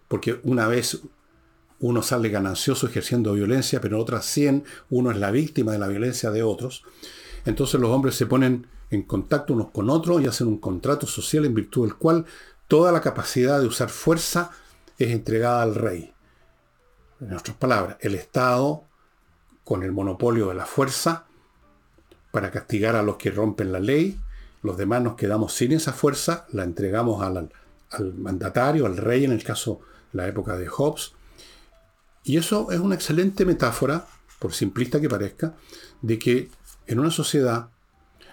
porque 0.08 0.40
una 0.44 0.66
vez 0.66 1.02
uno 1.80 2.00
sale 2.00 2.30
ganancioso 2.30 2.86
ejerciendo 2.86 3.34
violencia, 3.34 3.82
pero 3.82 3.96
en 3.96 4.02
otras 4.02 4.24
100 4.24 4.64
uno 4.88 5.10
es 5.10 5.18
la 5.18 5.30
víctima 5.30 5.72
de 5.72 5.78
la 5.78 5.88
violencia 5.88 6.30
de 6.30 6.42
otros. 6.42 6.84
Entonces 7.44 7.78
los 7.78 7.90
hombres 7.90 8.14
se 8.14 8.24
ponen 8.24 8.66
en 8.88 9.02
contacto 9.02 9.52
unos 9.52 9.72
con 9.72 9.90
otros 9.90 10.22
y 10.22 10.26
hacen 10.26 10.46
un 10.46 10.56
contrato 10.56 11.06
social 11.06 11.44
en 11.44 11.52
virtud 11.52 11.84
del 11.86 11.96
cual 11.96 12.24
toda 12.66 12.92
la 12.92 13.02
capacidad 13.02 13.60
de 13.60 13.66
usar 13.66 13.90
fuerza 13.90 14.52
es 14.96 15.10
entregada 15.10 15.60
al 15.60 15.74
rey. 15.74 16.14
En 17.22 17.35
otras 17.35 17.56
palabras, 17.56 17.98
el 18.00 18.16
Estado, 18.16 18.82
con 19.62 19.85
el 19.85 19.92
monopolio 19.92 20.48
de 20.48 20.54
la 20.54 20.66
fuerza, 20.66 21.26
para 22.32 22.50
castigar 22.50 22.96
a 22.96 23.02
los 23.02 23.16
que 23.16 23.30
rompen 23.30 23.70
la 23.70 23.78
ley, 23.78 24.18
los 24.62 24.76
demás 24.76 25.02
nos 25.02 25.14
quedamos 25.14 25.54
sin 25.54 25.70
esa 25.70 25.92
fuerza, 25.92 26.46
la 26.50 26.64
entregamos 26.64 27.22
al, 27.22 27.50
mandatario, 28.16 28.87
al 28.87 28.96
rey, 28.96 29.24
en 29.24 29.30
el 29.30 29.44
caso, 29.44 29.80
la 30.12 30.26
época 30.26 30.56
de 30.56 30.66
Hobbes. 30.66 31.12
Y 32.24 32.38
eso 32.38 32.72
es 32.72 32.80
una 32.80 32.96
excelente 32.96 33.44
metáfora, 33.44 34.06
por 34.40 34.52
simplista 34.52 35.00
que 35.00 35.08
parezca, 35.08 35.54
de 36.00 36.18
que 36.18 36.50
en 36.88 36.98
una 36.98 37.12
sociedad, 37.12 37.68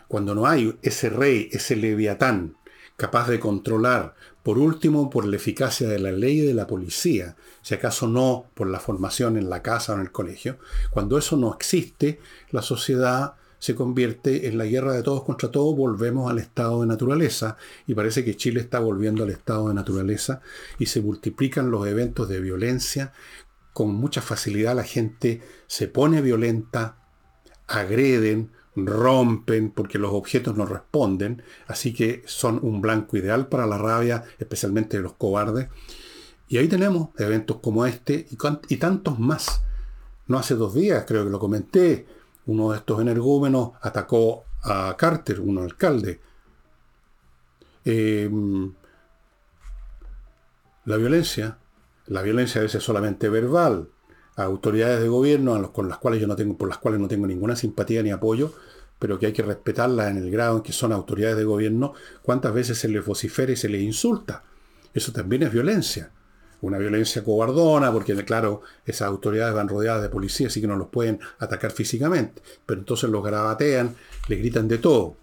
cuando 0.08 0.34
no 0.34 0.48
hay 0.48 0.76
ese 0.82 1.10
rey, 1.12 1.48
ese 1.52 1.76
leviatán, 1.76 2.58
capaz 2.96 3.28
de 3.28 3.40
controlar, 3.40 4.16
por 4.50 4.58
último, 4.58 5.12
por 5.12 5.28
la 5.28 5.36
eficacia 5.36 5.88
de 5.88 6.00
la 6.00 6.12
ley 6.12 6.40
y 6.40 6.48
de 6.48 6.56
la 6.56 6.66
policía, 6.66 7.36
si 7.62 7.76
acaso 7.76 8.08
no 8.08 8.48
por 8.56 8.68
la 8.68 8.80
formación 8.80 9.38
en 9.38 9.48
la 9.48 9.62
casa 9.62 9.94
o 9.94 9.96
en 9.98 10.02
el 10.02 10.12
colegio, 10.12 10.58
cuando 10.90 11.20
eso 11.20 11.38
no 11.38 11.54
existe, 11.54 12.20
la 12.50 12.64
sociedad 12.64 13.36
se 13.60 13.76
convierte 13.76 14.48
en 14.48 14.58
la 14.58 14.66
guerra 14.66 14.94
de 14.94 15.04
todos 15.04 15.24
contra 15.24 15.52
todos, 15.52 15.78
volvemos 15.78 16.32
al 16.32 16.40
estado 16.40 16.82
de 16.82 16.88
naturaleza, 16.88 17.58
y 17.86 17.94
parece 17.94 18.26
que 18.26 18.36
Chile 18.38 18.60
está 18.60 18.80
volviendo 18.80 19.24
al 19.24 19.30
estado 19.30 19.68
de 19.68 19.76
naturaleza, 19.76 20.42
y 20.80 20.88
se 20.88 21.00
multiplican 21.00 21.70
los 21.70 21.86
eventos 21.86 22.28
de 22.28 22.40
violencia, 22.40 23.14
con 23.72 23.94
mucha 23.94 24.20
facilidad 24.20 24.76
la 24.76 24.84
gente 24.84 25.44
se 25.68 25.88
pone 25.88 26.24
violenta, 26.24 26.98
agreden, 27.68 28.50
rompen 28.76 29.72
porque 29.72 29.98
los 29.98 30.14
objetos 30.14 30.56
no 30.56 30.66
responden, 30.66 31.44
así 31.68 31.94
que 31.94 32.24
son 32.26 32.60
un 32.62 32.82
blanco 32.82 33.18
ideal 33.18 33.48
para 33.48 33.66
la 33.66 33.78
rabia, 33.78 34.24
especialmente 34.38 34.98
de 34.98 35.04
los 35.04 35.14
cobardes. 35.14 35.70
Y 36.48 36.58
ahí 36.58 36.68
tenemos 36.68 37.10
eventos 37.18 37.58
como 37.58 37.86
este 37.86 38.28
y, 38.70 38.78
tantos 38.78 39.20
más. 39.20 39.62
No 40.28 40.38
hace 40.38 40.56
dos 40.56 40.74
días, 40.74 41.06
creo 41.08 41.24
que 41.24 41.30
lo 41.30 41.40
comenté, 41.40 42.08
uno 42.46 42.72
de 42.72 42.78
estos 42.78 43.02
energúmenos 43.02 43.72
atacó 43.82 44.46
a 44.64 44.96
Carter, 44.98 45.40
un 45.40 45.60
alcalde. 45.60 46.20
Em, 47.86 48.74
la 50.86 50.98
violencia, 50.98 51.58
la 52.08 52.22
violencia 52.24 52.62
a 52.62 52.64
veces 52.64 52.84
solamente 52.84 53.30
verbal, 53.30 53.90
a 54.40 54.46
autoridades 54.46 55.02
de 55.02 55.10
gobierno 55.10 55.74
con 55.74 55.90
las 55.90 55.98
cuales 55.98 56.22
yo 56.22 56.28
no 56.28 56.36
tengo, 56.36 56.58
por 56.58 56.70
las 56.70 56.78
cuales 56.78 57.02
no 57.02 57.10
tengo 57.10 57.28
ninguna 57.28 57.58
simpatía 57.58 58.02
ni 58.02 58.12
apoyo, 58.12 58.54
pero 58.98 59.20
que 59.20 59.26
hay 59.26 59.34
que 59.34 59.44
respetarlas 59.44 60.12
en 60.12 60.18
el 60.18 60.32
grado 60.32 60.58
en 60.58 60.64
que 60.64 60.72
son 60.72 60.94
autoridades 60.94 61.36
de 61.36 61.44
gobierno, 61.44 61.94
cuántas 62.22 62.54
veces 62.54 62.78
se 62.78 62.88
les 62.88 63.06
vocifera 63.06 63.52
y 63.52 63.58
se 63.58 63.68
les 63.68 63.82
insulta. 63.82 64.44
Eso 64.94 65.12
también 65.12 65.44
es 65.44 65.52
violencia. 65.52 66.12
Una 66.62 66.78
violencia 66.78 67.22
cobardona, 67.22 67.92
porque 67.92 68.16
claro, 68.24 68.62
esas 68.86 69.10
autoridades 69.10 69.54
van 69.54 69.68
rodeadas 69.68 70.02
de 70.02 70.10
policía, 70.10 70.48
así 70.48 70.62
que 70.62 70.68
no 70.68 70.78
los 70.78 70.88
pueden 70.88 71.20
atacar 71.40 71.72
físicamente. 71.72 72.42
Pero 72.66 72.80
entonces 72.80 73.10
los 73.10 73.22
grabatean, 73.22 73.94
les 74.30 74.40
gritan 74.40 74.70
de 74.70 74.78
todo. 74.78 75.18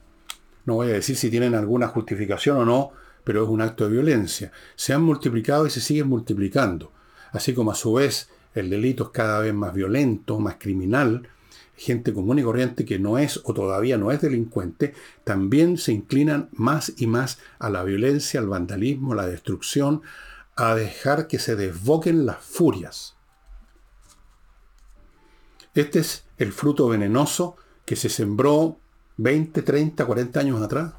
No 0.66 0.74
voy 0.74 0.90
a 0.90 0.92
decir 0.92 1.16
si 1.16 1.30
tienen 1.30 1.54
alguna 1.54 1.88
justificación 1.88 2.58
o 2.58 2.64
no, 2.66 2.92
pero 3.24 3.44
es 3.44 3.48
un 3.48 3.62
acto 3.62 3.84
de 3.84 3.92
violencia. 3.92 4.52
Se 4.74 4.92
han 4.92 5.02
multiplicado 5.02 5.66
y 5.66 5.70
se 5.70 5.80
siguen 5.80 6.06
multiplicando. 6.06 6.92
Así 7.32 7.54
como 7.54 7.70
a 7.70 7.74
su 7.74 7.94
vez 7.94 8.28
el 8.56 8.70
delito 8.70 9.04
es 9.04 9.10
cada 9.10 9.40
vez 9.40 9.54
más 9.54 9.74
violento, 9.74 10.40
más 10.40 10.56
criminal, 10.58 11.28
gente 11.76 12.14
común 12.14 12.38
y 12.38 12.42
corriente 12.42 12.86
que 12.86 12.98
no 12.98 13.18
es 13.18 13.40
o 13.44 13.52
todavía 13.52 13.98
no 13.98 14.10
es 14.10 14.22
delincuente, 14.22 14.94
también 15.24 15.76
se 15.76 15.92
inclinan 15.92 16.48
más 16.52 16.94
y 16.96 17.06
más 17.06 17.38
a 17.58 17.68
la 17.68 17.84
violencia, 17.84 18.40
al 18.40 18.48
vandalismo, 18.48 19.12
a 19.12 19.16
la 19.16 19.26
destrucción, 19.26 20.00
a 20.56 20.74
dejar 20.74 21.28
que 21.28 21.38
se 21.38 21.54
desboquen 21.54 22.24
las 22.24 22.38
furias. 22.38 23.14
Este 25.74 25.98
es 25.98 26.24
el 26.38 26.52
fruto 26.52 26.88
venenoso 26.88 27.56
que 27.84 27.94
se 27.94 28.08
sembró 28.08 28.78
20, 29.18 29.60
30, 29.60 30.06
40 30.06 30.40
años 30.40 30.62
atrás, 30.62 30.94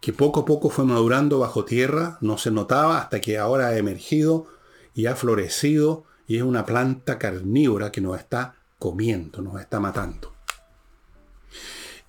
que 0.00 0.12
poco 0.12 0.40
a 0.40 0.44
poco 0.44 0.70
fue 0.70 0.84
madurando 0.84 1.40
bajo 1.40 1.64
tierra, 1.64 2.18
no 2.20 2.38
se 2.38 2.52
notaba 2.52 2.98
hasta 2.98 3.20
que 3.20 3.38
ahora 3.38 3.68
ha 3.68 3.76
emergido 3.76 4.46
y 4.94 5.06
ha 5.06 5.16
florecido 5.16 6.04
y 6.28 6.36
es 6.36 6.42
una 6.42 6.64
planta 6.64 7.18
carnívora 7.18 7.90
que 7.90 8.02
nos 8.02 8.16
está 8.18 8.54
comiendo, 8.78 9.42
nos 9.42 9.60
está 9.60 9.80
matando. 9.80 10.34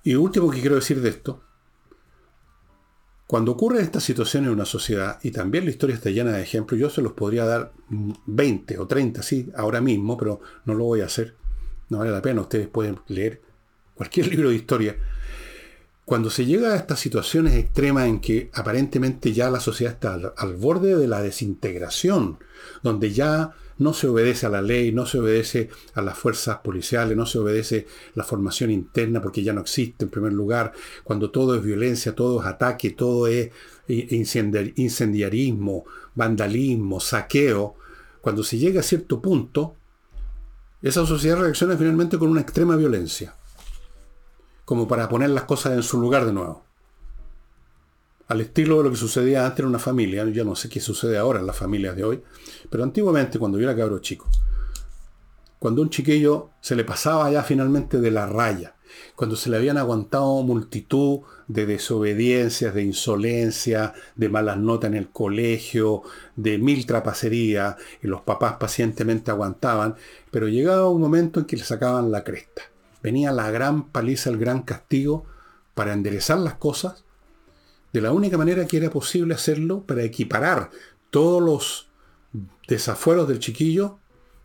Y 0.04 0.14
último 0.14 0.50
que 0.50 0.60
quiero 0.60 0.76
decir 0.76 1.00
de 1.00 1.08
esto, 1.08 1.42
cuando 3.26 3.52
ocurre 3.52 3.80
esta 3.80 4.00
situación 4.00 4.44
en 4.44 4.50
una 4.50 4.64
sociedad, 4.64 5.18
y 5.22 5.30
también 5.30 5.64
la 5.64 5.70
historia 5.70 5.96
está 5.96 6.10
llena 6.10 6.32
de 6.32 6.42
ejemplos, 6.42 6.78
yo 6.78 6.90
se 6.90 7.00
los 7.00 7.12
podría 7.12 7.44
dar 7.44 7.72
20 7.88 8.78
o 8.78 8.86
30, 8.86 9.22
sí, 9.22 9.50
ahora 9.56 9.80
mismo, 9.80 10.18
pero 10.18 10.40
no 10.64 10.74
lo 10.74 10.84
voy 10.84 11.00
a 11.00 11.06
hacer. 11.06 11.34
No 11.88 11.98
vale 11.98 12.10
la 12.10 12.22
pena, 12.22 12.42
ustedes 12.42 12.68
pueden 12.68 12.98
leer 13.08 13.40
cualquier 13.94 14.26
libro 14.30 14.50
de 14.50 14.56
historia. 14.56 14.96
Cuando 16.04 16.28
se 16.28 16.44
llega 16.44 16.72
a 16.72 16.76
estas 16.76 16.98
situaciones 16.98 17.54
extremas 17.54 18.06
en 18.06 18.20
que 18.20 18.50
aparentemente 18.52 19.32
ya 19.32 19.48
la 19.48 19.60
sociedad 19.60 19.94
está 19.94 20.34
al 20.36 20.56
borde 20.56 20.96
de 20.96 21.06
la 21.06 21.22
desintegración, 21.22 22.38
donde 22.82 23.12
ya 23.12 23.54
no 23.80 23.94
se 23.94 24.06
obedece 24.06 24.46
a 24.46 24.50
la 24.50 24.62
ley, 24.62 24.92
no 24.92 25.06
se 25.06 25.18
obedece 25.18 25.70
a 25.94 26.02
las 26.02 26.16
fuerzas 26.16 26.58
policiales, 26.58 27.16
no 27.16 27.24
se 27.24 27.38
obedece 27.38 27.86
la 28.14 28.24
formación 28.24 28.70
interna 28.70 29.22
porque 29.22 29.42
ya 29.42 29.54
no 29.54 29.62
existe 29.62 30.04
en 30.04 30.10
primer 30.10 30.34
lugar, 30.34 30.72
cuando 31.02 31.30
todo 31.30 31.54
es 31.56 31.62
violencia, 31.62 32.14
todo 32.14 32.40
es 32.40 32.46
ataque, 32.46 32.90
todo 32.90 33.26
es 33.26 33.50
incendiarismo, 33.88 35.84
vandalismo, 36.14 37.00
saqueo, 37.00 37.74
cuando 38.20 38.44
se 38.44 38.58
llega 38.58 38.80
a 38.80 38.84
cierto 38.84 39.22
punto, 39.22 39.74
esa 40.82 41.06
sociedad 41.06 41.40
reacciona 41.40 41.76
finalmente 41.76 42.18
con 42.18 42.28
una 42.28 42.42
extrema 42.42 42.76
violencia, 42.76 43.34
como 44.66 44.86
para 44.86 45.08
poner 45.08 45.30
las 45.30 45.44
cosas 45.44 45.72
en 45.72 45.82
su 45.82 45.98
lugar 45.98 46.26
de 46.26 46.34
nuevo 46.34 46.69
al 48.30 48.40
estilo 48.40 48.78
de 48.78 48.84
lo 48.84 48.90
que 48.90 48.96
sucedía 48.96 49.44
antes 49.44 49.58
en 49.58 49.66
una 49.66 49.80
familia. 49.80 50.24
Yo 50.26 50.44
no 50.44 50.54
sé 50.54 50.68
qué 50.68 50.78
sucede 50.78 51.18
ahora 51.18 51.40
en 51.40 51.46
las 51.46 51.56
familias 51.56 51.96
de 51.96 52.04
hoy, 52.04 52.22
pero 52.70 52.84
antiguamente 52.84 53.40
cuando 53.40 53.58
yo 53.58 53.64
era 53.64 53.76
cabro 53.76 53.98
chico, 53.98 54.28
cuando 55.58 55.82
un 55.82 55.90
chiquillo 55.90 56.50
se 56.60 56.76
le 56.76 56.84
pasaba 56.84 57.28
ya 57.32 57.42
finalmente 57.42 58.00
de 58.00 58.12
la 58.12 58.26
raya, 58.26 58.76
cuando 59.16 59.34
se 59.34 59.50
le 59.50 59.56
habían 59.56 59.78
aguantado 59.78 60.44
multitud 60.44 61.22
de 61.48 61.66
desobediencias, 61.66 62.72
de 62.72 62.84
insolencia, 62.84 63.94
de 64.14 64.28
malas 64.28 64.58
notas 64.58 64.92
en 64.92 64.96
el 64.96 65.10
colegio, 65.10 66.02
de 66.36 66.56
mil 66.58 66.86
trapacerías, 66.86 67.76
y 68.00 68.06
los 68.06 68.20
papás 68.20 68.54
pacientemente 68.60 69.32
aguantaban, 69.32 69.96
pero 70.30 70.46
llegaba 70.46 70.88
un 70.88 71.00
momento 71.00 71.40
en 71.40 71.46
que 71.46 71.56
le 71.56 71.64
sacaban 71.64 72.12
la 72.12 72.22
cresta. 72.22 72.62
Venía 73.02 73.32
la 73.32 73.50
gran 73.50 73.88
paliza, 73.88 74.30
el 74.30 74.38
gran 74.38 74.62
castigo 74.62 75.24
para 75.74 75.92
enderezar 75.92 76.38
las 76.38 76.54
cosas 76.54 77.04
de 77.92 78.00
la 78.00 78.12
única 78.12 78.38
manera 78.38 78.66
que 78.66 78.76
era 78.76 78.90
posible 78.90 79.34
hacerlo 79.34 79.84
para 79.84 80.02
equiparar 80.02 80.70
todos 81.10 81.42
los 81.42 81.90
desafueros 82.68 83.26
del 83.28 83.40
chiquillo 83.40 83.98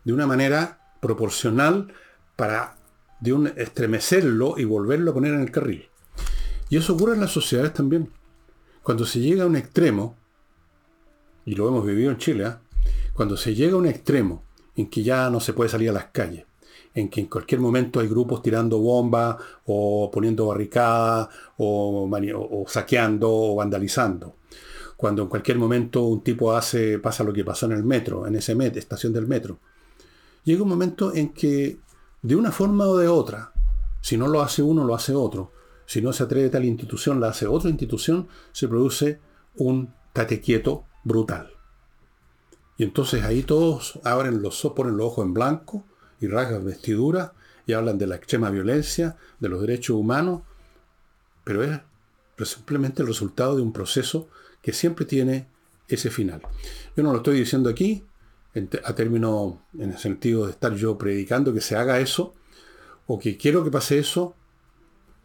de 0.04 0.12
una 0.12 0.26
manera 0.26 0.80
proporcional 1.00 1.92
para 2.34 2.76
de 3.20 3.32
un 3.32 3.46
estremecerlo 3.46 4.54
y 4.58 4.64
volverlo 4.64 5.10
a 5.10 5.14
poner 5.14 5.34
en 5.34 5.40
el 5.40 5.50
carril. 5.50 5.88
Y 6.68 6.76
eso 6.76 6.94
ocurre 6.94 7.14
en 7.14 7.20
las 7.20 7.32
sociedades 7.32 7.72
también. 7.72 8.10
Cuando 8.82 9.06
se 9.06 9.20
llega 9.20 9.44
a 9.44 9.46
un 9.46 9.56
extremo, 9.56 10.16
y 11.44 11.54
lo 11.54 11.68
hemos 11.68 11.86
vivido 11.86 12.10
en 12.10 12.18
Chile, 12.18 12.44
¿ah? 12.44 12.60
cuando 13.14 13.36
se 13.36 13.54
llega 13.54 13.74
a 13.74 13.78
un 13.78 13.86
extremo 13.86 14.44
en 14.74 14.90
que 14.90 15.02
ya 15.02 15.30
no 15.30 15.40
se 15.40 15.52
puede 15.52 15.70
salir 15.70 15.90
a 15.90 15.94
las 15.94 16.06
calles, 16.06 16.45
en 16.96 17.10
que 17.10 17.20
en 17.20 17.26
cualquier 17.26 17.60
momento 17.60 18.00
hay 18.00 18.08
grupos 18.08 18.42
tirando 18.42 18.78
bombas 18.78 19.36
o 19.66 20.10
poniendo 20.10 20.46
barricadas 20.46 21.28
o, 21.58 22.64
saqueando 22.66 23.30
o 23.30 23.54
vandalizando. 23.54 24.36
Cuando 24.96 25.22
en 25.22 25.28
cualquier 25.28 25.58
momento 25.58 26.04
un 26.04 26.22
tipo 26.22 26.56
hace, 26.56 26.98
pasa 26.98 27.22
lo 27.22 27.34
que 27.34 27.44
pasó 27.44 27.66
en 27.66 27.72
el 27.72 27.84
metro, 27.84 28.26
en 28.26 28.34
ese 28.36 28.54
metro, 28.54 28.78
estación 28.78 29.12
del 29.12 29.26
metro. 29.26 29.58
Llega 30.44 30.62
un 30.62 30.70
momento 30.70 31.14
en 31.14 31.34
que 31.34 31.76
de 32.22 32.34
una 32.34 32.50
forma 32.50 32.86
o 32.86 32.96
de 32.96 33.08
otra, 33.08 33.52
si 34.00 34.16
no 34.16 34.26
lo 34.26 34.40
hace 34.40 34.62
uno, 34.62 34.82
lo 34.82 34.94
hace 34.94 35.14
otro. 35.14 35.52
Si 35.84 36.00
no 36.00 36.14
se 36.14 36.22
atreve 36.22 36.48
tal 36.48 36.64
institución, 36.64 37.20
la 37.20 37.28
hace 37.28 37.46
otra 37.46 37.68
institución, 37.68 38.26
se 38.52 38.68
produce 38.68 39.20
un 39.56 39.92
tate 40.14 40.40
quieto 40.40 40.84
brutal. 41.04 41.50
Y 42.78 42.84
entonces 42.84 43.22
ahí 43.22 43.42
todos 43.42 44.00
abren 44.02 44.40
los 44.40 44.58
ponen 44.74 44.96
los 44.96 45.08
ojos 45.08 45.26
en 45.26 45.34
blanco 45.34 45.84
y 46.20 46.26
rasgan 46.26 46.64
vestiduras 46.64 47.32
y 47.66 47.72
hablan 47.72 47.98
de 47.98 48.06
la 48.06 48.16
extrema 48.16 48.50
violencia, 48.50 49.16
de 49.40 49.48
los 49.48 49.60
derechos 49.60 49.96
humanos, 49.96 50.42
pero 51.44 51.62
es 51.62 51.80
simplemente 52.44 53.02
el 53.02 53.08
resultado 53.08 53.56
de 53.56 53.62
un 53.62 53.72
proceso 53.72 54.28
que 54.62 54.72
siempre 54.72 55.04
tiene 55.04 55.48
ese 55.88 56.10
final. 56.10 56.42
Yo 56.96 57.02
no 57.02 57.12
lo 57.12 57.18
estoy 57.18 57.38
diciendo 57.38 57.68
aquí 57.68 58.04
a 58.84 58.94
término, 58.94 59.62
en 59.78 59.90
el 59.90 59.98
sentido 59.98 60.46
de 60.46 60.52
estar 60.52 60.74
yo 60.74 60.96
predicando 60.96 61.52
que 61.52 61.60
se 61.60 61.76
haga 61.76 62.00
eso, 62.00 62.34
o 63.06 63.18
que 63.18 63.36
quiero 63.36 63.62
que 63.64 63.70
pase 63.70 63.98
eso. 63.98 64.34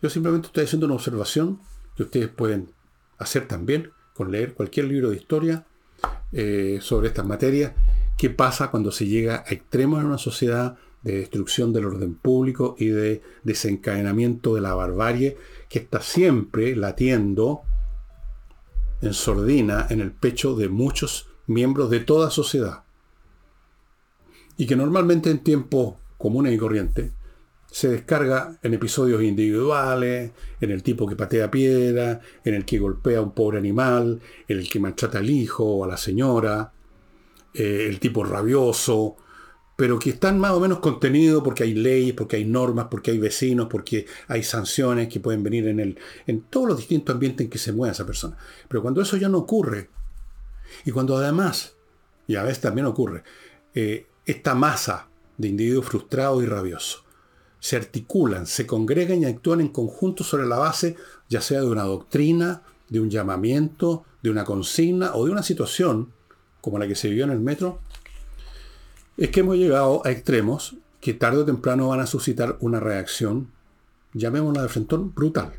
Yo 0.01 0.09
simplemente 0.09 0.47
estoy 0.47 0.65
haciendo 0.65 0.85
una 0.85 0.95
observación 0.95 1.59
que 1.95 2.03
ustedes 2.03 2.29
pueden 2.29 2.73
hacer 3.17 3.47
también 3.47 3.91
con 4.13 4.31
leer 4.31 4.53
cualquier 4.53 4.87
libro 4.87 5.09
de 5.09 5.15
historia 5.15 5.65
eh, 6.31 6.79
sobre 6.81 7.07
estas 7.07 7.25
materias 7.25 7.73
qué 8.21 8.29
pasa 8.29 8.69
cuando 8.69 8.91
se 8.91 9.07
llega 9.07 9.37
a 9.47 9.51
extremos 9.51 9.99
en 9.99 10.05
una 10.05 10.19
sociedad 10.19 10.77
de 11.01 11.17
destrucción 11.17 11.73
del 11.73 11.87
orden 11.87 12.13
público 12.13 12.75
y 12.77 12.89
de 12.89 13.23
desencadenamiento 13.43 14.53
de 14.53 14.61
la 14.61 14.75
barbarie 14.75 15.37
que 15.69 15.79
está 15.79 16.01
siempre 16.01 16.75
latiendo 16.75 17.61
en 19.01 19.15
sordina 19.15 19.87
en 19.89 20.01
el 20.01 20.11
pecho 20.11 20.53
de 20.53 20.69
muchos 20.69 21.29
miembros 21.47 21.89
de 21.89 22.01
toda 22.01 22.29
sociedad. 22.29 22.83
Y 24.55 24.67
que 24.67 24.75
normalmente 24.75 25.31
en 25.31 25.39
tiempos 25.39 25.95
comunes 26.19 26.53
y 26.53 26.59
corrientes 26.59 27.13
se 27.71 27.89
descarga 27.89 28.59
en 28.61 28.75
episodios 28.75 29.23
individuales, 29.23 30.29
en 30.59 30.69
el 30.69 30.83
tipo 30.83 31.07
que 31.07 31.15
patea 31.15 31.49
piedra, 31.49 32.21
en 32.45 32.53
el 32.53 32.65
que 32.65 32.77
golpea 32.77 33.17
a 33.17 33.23
un 33.23 33.31
pobre 33.31 33.57
animal, 33.57 34.21
en 34.47 34.59
el 34.59 34.69
que 34.69 34.79
maltrata 34.79 35.17
al 35.17 35.29
hijo 35.31 35.65
o 35.65 35.85
a 35.85 35.87
la 35.87 35.97
señora, 35.97 36.71
eh, 37.53 37.87
el 37.89 37.99
tipo 37.99 38.23
rabioso, 38.23 39.17
pero 39.75 39.97
que 39.97 40.11
están 40.11 40.39
más 40.39 40.51
o 40.51 40.59
menos 40.59 40.79
contenidos 40.79 41.43
porque 41.43 41.63
hay 41.63 41.73
leyes, 41.73 42.13
porque 42.13 42.35
hay 42.35 42.45
normas, 42.45 42.87
porque 42.89 43.11
hay 43.11 43.17
vecinos, 43.17 43.67
porque 43.69 44.05
hay 44.27 44.43
sanciones 44.43 45.07
que 45.07 45.19
pueden 45.19 45.43
venir 45.43 45.67
en, 45.67 45.79
el, 45.79 45.97
en 46.27 46.41
todos 46.41 46.67
los 46.67 46.77
distintos 46.77 47.13
ambientes 47.13 47.45
en 47.45 47.49
que 47.49 47.57
se 47.57 47.71
mueve 47.71 47.93
esa 47.93 48.05
persona. 48.05 48.37
Pero 48.67 48.81
cuando 48.81 49.01
eso 49.01 49.17
ya 49.17 49.29
no 49.29 49.39
ocurre, 49.39 49.89
y 50.85 50.91
cuando 50.91 51.17
además, 51.17 51.75
y 52.27 52.35
a 52.35 52.43
veces 52.43 52.61
también 52.61 52.85
ocurre, 52.85 53.23
eh, 53.73 54.07
esta 54.25 54.53
masa 54.53 55.07
de 55.37 55.47
individuos 55.47 55.85
frustrados 55.87 56.43
y 56.43 56.45
rabiosos 56.45 57.03
se 57.61 57.75
articulan, 57.75 58.47
se 58.47 58.65
congregan 58.65 59.21
y 59.21 59.25
actúan 59.25 59.61
en 59.61 59.69
conjunto 59.69 60.23
sobre 60.23 60.47
la 60.47 60.57
base 60.57 60.97
ya 61.29 61.41
sea 61.41 61.61
de 61.61 61.67
una 61.67 61.83
doctrina, 61.83 62.63
de 62.89 62.99
un 62.99 63.09
llamamiento, 63.09 64.03
de 64.21 64.31
una 64.31 64.43
consigna 64.43 65.13
o 65.13 65.25
de 65.25 65.31
una 65.31 65.43
situación 65.43 66.11
como 66.61 66.79
la 66.79 66.87
que 66.87 66.95
se 66.95 67.09
vivió 67.09 67.25
en 67.25 67.31
el 67.31 67.39
metro, 67.39 67.79
es 69.17 69.29
que 69.29 69.41
hemos 69.41 69.57
llegado 69.57 70.01
a 70.05 70.11
extremos 70.11 70.77
que 71.01 71.13
tarde 71.13 71.39
o 71.39 71.45
temprano 71.45 71.89
van 71.89 71.99
a 71.99 72.05
suscitar 72.05 72.57
una 72.59 72.79
reacción, 72.79 73.51
llamémosla 74.13 74.61
de 74.61 74.69
frentón, 74.69 75.13
brutal. 75.13 75.53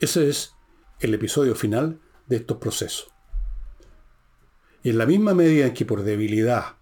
Ese 0.00 0.28
es 0.28 0.54
el 0.98 1.14
episodio 1.14 1.54
final 1.54 1.98
de 2.26 2.36
estos 2.36 2.56
procesos. 2.58 3.08
Y 4.82 4.90
en 4.90 4.98
la 4.98 5.06
misma 5.06 5.34
medida 5.34 5.66
en 5.66 5.74
que 5.74 5.84
por 5.84 6.02
debilidad, 6.02 6.76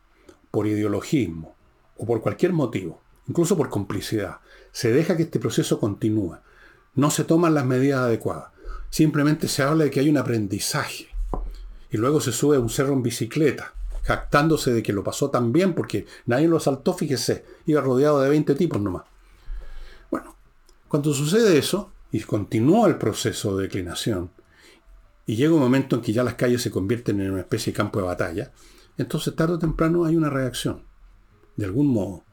por 0.51 0.67
ideologismo 0.67 1.55
o 1.97 2.07
por 2.07 2.23
cualquier 2.23 2.53
motivo, 2.53 3.03
incluso 3.27 3.57
por 3.57 3.69
complicidad, 3.69 4.39
se 4.73 4.93
deja 4.93 5.17
que 5.17 5.25
este 5.25 5.41
proceso 5.41 5.79
continúe, 5.79 6.39
no 6.95 7.11
se 7.11 7.25
toman 7.25 7.55
las 7.55 7.67
medidas 7.67 8.01
adecuadas, 8.01 8.53
simplemente 8.89 9.49
se 9.49 9.63
habla 9.63 9.85
de 9.85 9.91
que 9.91 10.01
hay 10.01 10.09
un 10.09 10.17
aprendizaje 10.17 11.09
y 11.91 11.97
luego 11.97 12.21
se 12.21 12.33
sube 12.33 12.57
a 12.57 12.61
un 12.61 12.69
cerro 12.69 12.93
en 12.93 13.03
bicicleta, 13.03 13.75
jactándose 14.03 14.73
de 14.73 14.83
que 14.83 14.93
lo 14.93 15.05
pasó 15.05 15.31
tan 15.31 15.53
bien 15.53 15.75
porque 15.75 16.07
nadie 16.27 16.49
lo 16.49 16.57
asaltó, 16.57 16.95
fíjese, 16.95 17.45
iba 17.67 17.81
rodeado 17.81 18.21
de 18.21 18.31
20 18.31 18.55
tipos 18.55 18.81
nomás. 18.81 19.05
Bueno, 20.11 20.37
cuando 20.89 21.13
sucede 21.13 21.59
eso 21.59 21.93
y 22.13 22.21
continúa 22.21 22.89
el 22.89 22.97
proceso 22.97 23.57
de 23.57 23.65
declinación, 23.65 24.31
y 25.29 25.37
llega 25.37 25.53
un 25.53 25.61
momento 25.61 25.97
en 25.97 26.03
que 26.03 26.15
ya 26.15 26.25
las 26.25 26.37
calles 26.37 26.63
se 26.63 26.71
convierten 26.71 27.21
en 27.21 27.33
una 27.33 27.41
especie 27.41 27.73
de 27.73 27.77
campo 27.77 28.01
de 28.01 28.07
batalla, 28.07 28.51
entonces 28.97 29.37
tarde 29.37 29.55
o 29.55 29.59
temprano 29.59 30.07
hay 30.07 30.17
una 30.17 30.31
reacción. 30.31 30.83
De 31.55 31.67
algún 31.67 31.89
modo. 31.89 32.25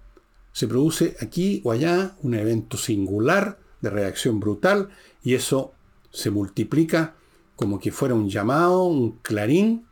Se 0.53 0.65
produce 0.65 1.17
aquí 1.19 1.61
o 1.65 1.73
allá 1.73 2.15
un 2.21 2.35
evento 2.35 2.77
singular 2.77 3.59
de 3.81 3.89
reacción 3.89 4.39
brutal 4.39 4.89
y 5.21 5.33
eso 5.33 5.73
se 6.09 6.31
multiplica 6.31 7.15
como 7.55 7.79
que 7.79 7.91
fuera 7.91 8.13
un 8.13 8.29
llamado, 8.29 8.83
un 8.83 9.19
clarín 9.19 9.87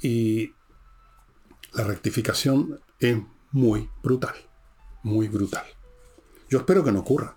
y 0.00 0.52
la 1.72 1.84
rectificación 1.84 2.80
es 2.98 3.18
muy 3.52 3.88
brutal, 4.02 4.34
muy 5.02 5.28
brutal. 5.28 5.64
Yo 6.48 6.58
espero 6.58 6.82
que 6.82 6.92
no 6.92 7.00
ocurra. 7.00 7.36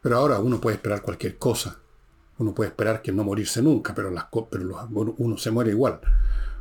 Pero 0.00 0.16
ahora 0.16 0.40
uno 0.40 0.60
puede 0.60 0.76
esperar 0.76 1.00
cualquier 1.00 1.38
cosa. 1.38 1.78
Uno 2.38 2.52
puede 2.52 2.70
esperar 2.70 3.02
que 3.02 3.12
no 3.12 3.22
morirse 3.22 3.62
nunca, 3.62 3.94
pero, 3.94 4.10
las, 4.10 4.26
pero 4.50 5.14
uno 5.18 5.36
se 5.38 5.50
muere 5.52 5.70
igual. 5.70 6.00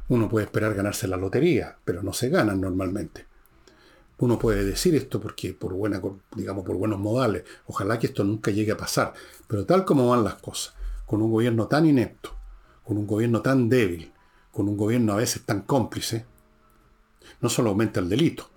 Uno 0.09 0.29
puede 0.29 0.45
esperar 0.45 0.75
ganarse 0.75 1.07
la 1.07 1.17
lotería, 1.17 1.77
pero 1.83 2.03
no 2.03 2.13
se 2.13 2.29
ganan 2.29 2.61
normalmente. 2.61 3.25
Uno 4.19 4.37
puede 4.37 4.63
decir 4.63 4.93
esto 4.93 5.19
porque 5.19 5.53
por 5.53 5.73
buena, 5.73 5.99
digamos, 6.35 6.63
por 6.63 6.75
buenos 6.75 6.99
modales. 6.99 7.43
Ojalá 7.65 7.97
que 7.97 8.07
esto 8.07 8.23
nunca 8.23 8.51
llegue 8.51 8.73
a 8.73 8.77
pasar. 8.77 9.13
Pero 9.47 9.65
tal 9.65 9.83
como 9.85 10.09
van 10.09 10.23
las 10.23 10.35
cosas, 10.35 10.75
con 11.11 11.21
un 11.21 11.29
gobierno 11.29 11.67
tan 11.67 11.85
inepto, 11.85 12.33
con 12.85 12.97
un 12.97 13.05
gobierno 13.05 13.41
tan 13.41 13.67
débil, 13.67 14.13
con 14.49 14.69
un 14.69 14.77
gobierno 14.77 15.11
a 15.11 15.17
veces 15.17 15.41
tan 15.43 15.63
cómplice, 15.63 16.25
no 17.41 17.49
solo 17.49 17.71
aumenta 17.71 17.99
el 17.99 18.07
delito. 18.07 18.49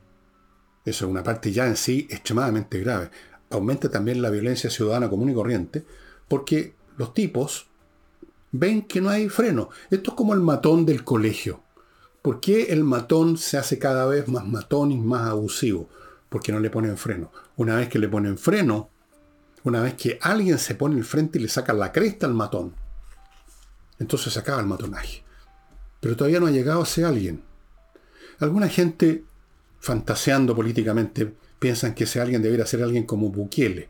Eso 0.85 1.05
es 1.05 1.11
una 1.11 1.25
parte 1.25 1.51
ya 1.51 1.67
en 1.67 1.77
sí 1.77 2.07
extremadamente 2.09 2.79
grave. 2.79 3.11
Aumenta 3.51 3.91
también 3.91 4.23
la 4.23 4.31
violencia 4.31 4.71
ciudadana 4.71 5.11
común 5.11 5.31
y 5.31 5.35
corriente, 5.35 5.85
porque 6.29 6.77
los 6.97 7.13
tipos 7.13 7.67
ven 8.53 8.83
que 8.83 9.01
no 9.01 9.09
hay 9.09 9.29
freno. 9.29 9.71
Esto 9.91 10.13
es 10.13 10.17
como 10.17 10.33
el 10.33 10.41
matón 10.41 10.87
del 10.87 11.03
colegio. 11.03 11.61
¿Por 12.23 12.39
qué 12.39 12.67
el 12.67 12.85
matón 12.85 13.37
se 13.37 13.59
hace 13.59 13.81
cada 13.81 14.07
vez 14.07 14.29
más 14.29 14.47
matón 14.47 14.93
y 14.93 14.99
más 14.99 15.29
abusivo? 15.29 15.89
Porque 16.29 16.53
no 16.53 16.61
le 16.61 16.71
ponen 16.71 16.99
freno. 16.99 17.33
Una 17.57 17.75
vez 17.75 17.89
que 17.89 17.99
le 17.99 18.09
ponen 18.09 18.39
freno, 18.39 18.91
una 19.65 19.81
vez 19.81 19.95
que 19.95 20.19
alguien 20.23 20.59
se 20.59 20.75
pone 20.75 20.97
el 20.97 21.05
frente 21.05 21.39
y 21.39 21.43
le 21.43 21.49
saca 21.49 21.73
la 21.73 21.91
cresta 21.91 22.27
al 22.27 22.35
matón, 22.35 22.75
entonces 23.99 24.33
se 24.33 24.39
acaba 24.39 24.61
el 24.61 24.67
matonaje. 24.67 25.25
Pero 26.01 26.17
todavía 26.17 26.39
no 26.39 26.47
ha 26.47 26.51
llegado 26.51 26.83
ese 26.83 27.05
alguien. 27.05 27.43
Alguna 28.39 28.69
gente, 28.69 29.25
fantaseando 29.81 30.55
políticamente, 30.55 31.35
piensan 31.59 31.95
que 31.95 32.05
ese 32.05 32.21
alguien 32.21 32.43
debería 32.43 32.67
ser 32.67 32.83
alguien 32.83 33.05
como 33.07 33.31
Bukele. 33.31 33.89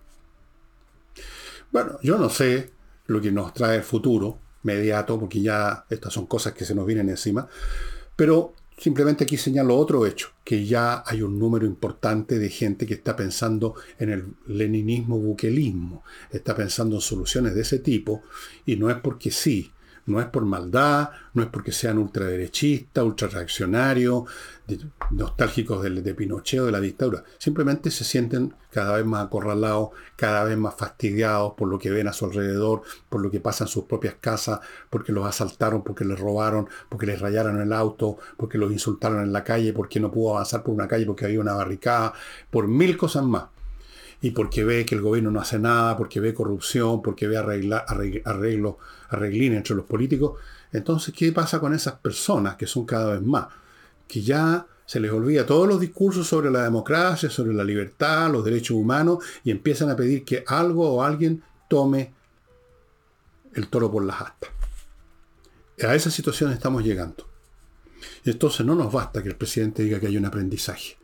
Bueno, 1.73 1.99
yo 2.03 2.19
no 2.19 2.31
sé 2.31 2.71
lo 3.07 3.21
que 3.21 3.33
nos 3.33 3.53
trae 3.53 3.79
el 3.79 3.83
futuro 3.83 4.39
inmediato, 4.63 5.19
porque 5.19 5.43
ya 5.43 5.85
estas 5.91 6.13
son 6.13 6.27
cosas 6.27 6.53
que 6.53 6.65
se 6.65 6.75
nos 6.75 6.87
vienen 6.87 7.09
encima, 7.09 7.49
pero 8.15 8.55
simplemente 8.77 9.25
aquí 9.25 9.37
señalo 9.37 9.77
otro 9.77 10.07
hecho, 10.07 10.31
que 10.43 10.67
ya 10.67 11.03
hay 11.07 11.23
un 11.23 11.39
número 11.39 11.67
importante 11.67 12.39
de 12.39 12.49
gente 12.49 12.87
que 12.87 12.95
está 12.95 13.17
pensando 13.17 13.75
en 13.99 14.11
el 14.11 14.27
leninismo 14.47 15.19
buquelismo, 15.19 16.03
está 16.31 16.55
pensando 16.55 16.97
en 16.97 17.01
soluciones 17.01 17.55
de 17.55 17.63
ese 17.63 17.79
tipo, 17.79 18.23
y 18.67 18.77
no 18.77 18.91
es 18.91 18.97
porque 18.97 19.31
sí, 19.31 19.71
no 20.07 20.21
es 20.21 20.27
por 20.27 20.45
maldad, 20.45 21.11
no 21.33 21.43
es 21.43 21.49
porque 21.49 21.73
sean 21.73 21.99
ultraderechistas, 21.99 23.05
ultrarreaccionarios, 23.05 24.25
nostálgicos 25.11 25.83
de, 25.83 25.91
de 25.91 26.15
Pinochet 26.15 26.61
o 26.61 26.67
de 26.67 26.73
la 26.73 26.81
dictadura. 26.81 27.25
Simplemente 27.39 27.91
se 27.91 28.05
sienten 28.05 28.55
cada 28.71 28.97
vez 28.97 29.07
más 29.07 29.27
acorralados, 29.27 29.91
cada 30.17 30.45
vez 30.45 30.57
más 30.59 30.75
fastidiados 30.75 31.55
por 31.55 31.69
lo 31.69 31.79
que 31.79 31.91
ven 31.91 32.09
a 32.09 32.13
su 32.13 32.25
alrededor, 32.25 32.83
por 33.09 33.21
lo 33.21 33.31
que 33.31 33.41
pasa 33.41 33.65
en 33.65 33.69
sus 33.69 33.85
propias 33.85 34.17
casas, 34.21 34.61
porque 34.91 35.13
los 35.13 35.27
asaltaron, 35.27 35.83
porque 35.83 36.05
les 36.05 36.19
robaron, 36.19 36.69
porque 36.89 37.07
les 37.07 37.21
rayaron 37.21 37.61
el 37.61 37.73
auto, 37.73 38.19
porque 38.37 38.59
los 38.59 38.73
insultaron 38.73 39.23
en 39.23 39.33
la 39.33 39.45
calle, 39.45 39.73
porque 39.73 40.01
no 40.01 40.11
pudo 40.11 40.35
avanzar 40.35 40.63
por 40.63 40.75
una 40.75 40.89
calle 40.89 41.07
porque 41.07 41.25
había 41.25 41.41
una 41.41 41.55
barricada, 41.55 42.13
por 42.51 42.69
mil 42.69 42.97
cosas 42.97 43.25
más 43.25 43.54
y 44.25 44.31
porque 44.31 44.65
ve 44.65 44.87
que 44.87 44.95
el 44.95 45.03
gobierno 45.03 45.31
no 45.31 45.39
hace 45.39 45.59
nada, 45.59 45.99
porque 45.99 46.19
ve 46.19 46.33
corrupción, 46.33 47.03
porque 47.03 47.29
ve 47.29 47.37
arreglín 47.37 49.53
entre 49.53 49.77
los 49.77 49.85
políticos. 49.85 50.41
Entonces, 50.73 51.13
¿qué 51.15 51.31
pasa 51.31 51.61
con 51.61 51.75
esas 51.75 51.99
personas 51.99 52.57
que 52.57 52.67
son 52.67 52.87
cada 52.87 53.13
vez 53.13 53.21
más? 53.21 53.49
Que 54.09 54.23
ya 54.23 54.67
se 54.87 54.99
les 54.99 55.13
olvida 55.13 55.45
todos 55.45 55.69
los 55.69 55.79
discursos 55.79 56.27
sobre 56.27 56.51
la 56.51 56.65
democracia, 56.65 57.29
sobre 57.29 57.53
la 57.53 57.65
libertad, 57.65 58.33
los 58.33 58.47
derechos 58.47 58.79
humanos, 58.79 59.19
y 59.45 59.51
empiezan 59.51 59.91
a 59.91 59.97
pedir 59.97 60.25
que 60.25 60.43
algo 60.47 60.91
o 60.91 61.03
alguien 61.03 61.43
tome 61.69 62.15
el 63.53 63.69
toro 63.69 63.93
por 63.93 64.07
las 64.07 64.23
astas. 64.23 64.49
A 65.87 65.95
esa 65.95 66.11
situación 66.11 66.51
estamos 66.51 66.83
llegando. 66.83 67.29
Entonces 68.25 68.65
no 68.65 68.75
nos 68.75 68.91
basta 68.91 69.23
que 69.23 69.29
el 69.29 69.37
presidente 69.37 69.83
diga 69.83 70.01
que 70.01 70.07
hay 70.07 70.17
un 70.17 70.25
aprendizaje. 70.25 70.97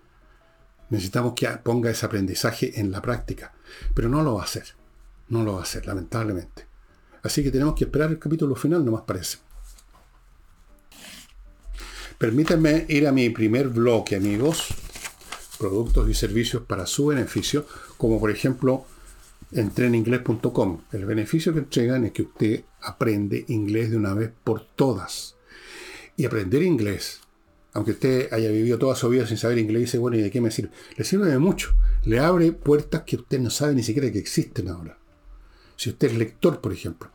Necesitamos 0.90 1.34
que 1.34 1.48
ponga 1.62 1.90
ese 1.90 2.04
aprendizaje 2.04 2.78
en 2.80 2.90
la 2.90 3.00
práctica. 3.00 3.52
Pero 3.94 4.08
no 4.08 4.22
lo 4.22 4.34
va 4.34 4.42
a 4.42 4.44
hacer. 4.44 4.74
No 5.28 5.44
lo 5.44 5.54
va 5.54 5.60
a 5.60 5.62
hacer, 5.62 5.86
lamentablemente. 5.86 6.66
Así 7.22 7.42
que 7.42 7.50
tenemos 7.50 7.74
que 7.74 7.84
esperar 7.84 8.10
el 8.10 8.18
capítulo 8.18 8.56
final, 8.56 8.84
no 8.84 8.92
más 8.92 9.02
parece. 9.02 9.38
Permítanme 12.18 12.86
ir 12.88 13.06
a 13.06 13.12
mi 13.12 13.30
primer 13.30 13.68
bloque, 13.68 14.16
amigos. 14.16 14.66
Productos 15.58 16.08
y 16.08 16.14
servicios 16.14 16.62
para 16.62 16.86
su 16.86 17.06
beneficio, 17.06 17.66
como 17.96 18.18
por 18.18 18.30
ejemplo 18.30 18.84
entreninglés.com. 19.52 20.82
El 20.92 21.04
beneficio 21.06 21.52
que 21.52 21.60
entregan 21.60 22.04
es 22.04 22.12
que 22.12 22.22
usted 22.22 22.64
aprende 22.82 23.44
inglés 23.48 23.90
de 23.90 23.96
una 23.96 24.14
vez 24.14 24.32
por 24.42 24.64
todas. 24.74 25.36
Y 26.16 26.24
aprender 26.24 26.62
inglés 26.62 27.19
aunque 27.72 27.92
usted 27.92 28.32
haya 28.32 28.50
vivido 28.50 28.78
toda 28.78 28.96
su 28.96 29.08
vida 29.08 29.26
sin 29.26 29.36
saber 29.36 29.58
inglés, 29.58 29.82
dice, 29.82 29.98
bueno, 29.98 30.16
¿y 30.16 30.22
de 30.22 30.30
qué 30.30 30.40
me 30.40 30.50
sirve? 30.50 30.70
Le 30.96 31.04
sirve 31.04 31.30
de 31.30 31.38
mucho. 31.38 31.74
Le 32.04 32.18
abre 32.18 32.50
puertas 32.52 33.02
que 33.02 33.16
usted 33.16 33.38
no 33.38 33.50
sabe 33.50 33.74
ni 33.74 33.82
siquiera 33.82 34.10
que 34.10 34.18
existen 34.18 34.68
ahora. 34.68 34.98
Si 35.76 35.90
usted 35.90 36.08
es 36.08 36.18
lector, 36.18 36.60
por 36.60 36.72
ejemplo, 36.72 37.10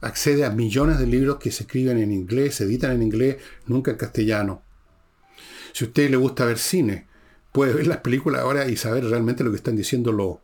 accede 0.00 0.44
a 0.44 0.50
millones 0.50 0.98
de 0.98 1.06
libros 1.06 1.38
que 1.38 1.52
se 1.52 1.62
escriben 1.62 1.98
en 1.98 2.10
inglés, 2.10 2.56
se 2.56 2.64
editan 2.64 2.92
en 2.92 3.02
inglés, 3.02 3.36
nunca 3.66 3.92
en 3.92 3.96
castellano. 3.96 4.62
Si 5.72 5.84
a 5.84 5.88
usted 5.88 6.10
le 6.10 6.16
gusta 6.16 6.44
ver 6.44 6.58
cine, 6.58 7.06
puede 7.52 7.72
ver 7.72 7.86
las 7.86 7.98
películas 7.98 8.42
ahora 8.42 8.68
y 8.68 8.76
saber 8.76 9.04
realmente 9.04 9.44
lo 9.44 9.50
que 9.50 9.56
están 9.56 9.76
diciendo 9.76 10.12
los, 10.12 10.38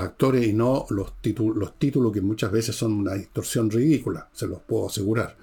actores 0.00 0.46
y 0.46 0.54
no 0.54 0.86
los, 0.88 1.12
los 1.54 1.78
títulos 1.78 2.12
que 2.12 2.22
muchas 2.22 2.50
veces 2.50 2.74
son 2.74 2.92
una 2.92 3.14
distorsión 3.14 3.70
ridícula, 3.70 4.30
se 4.32 4.46
los 4.46 4.62
puedo 4.62 4.86
asegurar. 4.86 5.36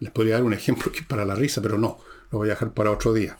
Les 0.00 0.10
podría 0.10 0.34
dar 0.34 0.44
un 0.44 0.54
ejemplo 0.54 0.90
que 0.90 1.00
es 1.00 1.06
para 1.06 1.26
la 1.26 1.34
risa, 1.34 1.60
pero 1.60 1.76
no 1.76 1.98
lo 2.30 2.38
voy 2.38 2.48
a 2.48 2.52
dejar 2.52 2.72
para 2.72 2.90
otro 2.90 3.12
día. 3.12 3.36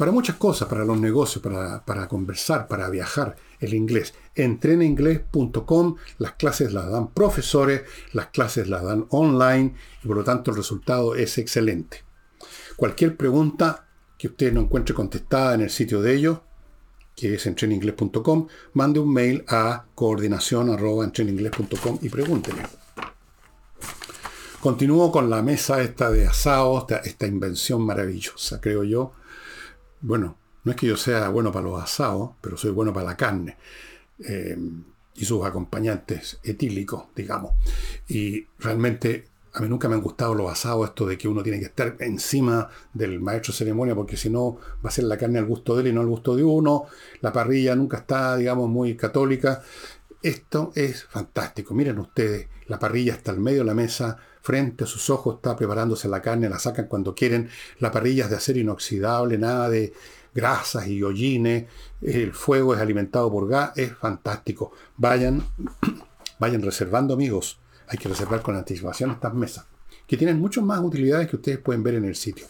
Para 0.00 0.12
muchas 0.12 0.36
cosas, 0.36 0.66
para 0.66 0.86
los 0.86 0.98
negocios, 0.98 1.44
para, 1.84 2.08
conversar, 2.08 2.68
para 2.68 2.88
viajar, 2.88 3.36
el 3.58 3.74
inglés. 3.74 4.14
Entrenainglés.com, 4.34 5.96
las 6.16 6.32
clases 6.32 6.72
las 6.72 6.90
dan 6.90 7.12
profesores, 7.12 7.82
las 8.14 8.28
clases 8.28 8.66
las 8.68 8.82
dan 8.82 9.04
online 9.10 9.74
y 10.02 10.06
por 10.06 10.16
lo 10.16 10.24
tanto 10.24 10.52
el 10.52 10.56
resultado 10.56 11.14
es 11.14 11.36
excelente. 11.36 12.02
Cualquier 12.76 13.14
pregunta 13.14 13.88
que 14.16 14.28
usted 14.28 14.54
no 14.54 14.62
encuentre 14.62 14.94
contestada 14.94 15.54
en 15.54 15.60
el 15.60 15.70
sitio 15.70 16.00
de 16.00 16.14
ellos, 16.14 16.38
que 17.14 17.34
es 17.34 17.44
entreninglés.com, 17.44 18.48
mande 18.72 19.00
un 19.00 19.12
mail 19.12 19.44
a 19.48 19.84
coordinación 19.94 20.70
y 22.00 22.08
pregúnteme. 22.08 22.79
Continúo 24.60 25.10
con 25.10 25.30
la 25.30 25.40
mesa 25.40 25.80
esta 25.80 26.10
de 26.10 26.26
asado, 26.26 26.86
esta, 27.02 27.26
invención 27.26 27.80
maravillosa, 27.80 28.60
creo 28.60 28.84
yo. 28.84 29.12
Bueno, 30.02 30.36
No 30.64 30.72
es 30.72 30.76
que 30.76 30.86
yo 30.86 30.98
sea 30.98 31.30
bueno 31.30 31.50
para 31.50 31.64
los 31.64 31.82
asados, 31.82 32.32
pero 32.42 32.58
soy 32.58 32.70
bueno 32.70 32.92
para 32.92 33.06
la 33.06 33.16
carne. 33.16 33.56
Eh, 34.18 34.58
y 35.14 35.24
sus 35.24 35.46
acompañantes 35.46 36.40
etílicos, 36.42 37.04
digamos. 37.16 37.52
Y 38.06 38.46
realmente 38.58 39.28
a 39.54 39.60
mí 39.60 39.68
nunca 39.68 39.88
me 39.88 39.94
han 39.94 40.02
gustado 40.02 40.34
los 40.34 40.52
asados, 40.52 40.90
esto 40.90 41.06
de 41.06 41.16
que 41.16 41.26
uno 41.26 41.42
tiene 41.42 41.58
que 41.58 41.64
estar 41.64 41.96
encima 41.98 42.68
del 42.92 43.18
maestro 43.18 43.54
ceremonia, 43.54 43.94
porque 43.94 44.18
si 44.18 44.28
no 44.28 44.58
va 44.84 44.90
a 44.90 44.92
ser 44.92 45.04
la 45.04 45.16
carne 45.16 45.38
al 45.38 45.46
gusto 45.46 45.74
de 45.74 45.82
él 45.82 45.88
y 45.88 45.92
no 45.94 46.02
al 46.02 46.06
gusto 46.06 46.36
de 46.36 46.44
uno. 46.44 46.84
La 47.22 47.32
parrilla 47.32 47.74
nunca 47.74 47.96
está, 47.96 48.36
digamos, 48.36 48.68
muy 48.68 48.94
católica. 48.94 49.62
Esto 50.22 50.70
es 50.74 51.04
fantástico. 51.04 51.72
Miren 51.74 51.98
ustedes, 51.98 52.48
la 52.66 52.78
parrilla 52.78 53.14
está 53.14 53.30
al 53.30 53.40
medio 53.40 53.60
de 53.60 53.64
la 53.64 53.74
mesa, 53.74 54.18
frente 54.50 54.84
sus 54.84 55.10
ojos 55.10 55.36
está 55.36 55.54
preparándose 55.54 56.08
la 56.08 56.20
carne, 56.20 56.48
la 56.48 56.58
sacan 56.58 56.88
cuando 56.88 57.14
quieren. 57.14 57.48
La 57.78 57.92
parrilla 57.92 58.24
es 58.24 58.30
de 58.30 58.36
acero 58.36 58.58
inoxidable, 58.58 59.38
nada 59.38 59.68
de 59.68 59.92
grasas 60.34 60.88
y 60.88 61.00
hollines. 61.04 61.66
El 62.02 62.32
fuego 62.32 62.74
es 62.74 62.80
alimentado 62.80 63.30
por 63.30 63.46
gas, 63.48 63.70
es 63.76 63.92
fantástico. 63.92 64.72
Vayan, 64.96 65.44
vayan 66.40 66.62
reservando, 66.62 67.14
amigos. 67.14 67.60
Hay 67.86 67.98
que 67.98 68.08
reservar 68.08 68.42
con 68.42 68.56
anticipación 68.56 69.12
estas 69.12 69.32
mesas, 69.34 69.66
que 70.08 70.16
tienen 70.16 70.40
muchas 70.40 70.64
más 70.64 70.80
utilidades 70.80 71.28
que 71.28 71.36
ustedes 71.36 71.58
pueden 71.58 71.84
ver 71.84 71.94
en 71.94 72.06
el 72.06 72.16
sitio. 72.16 72.46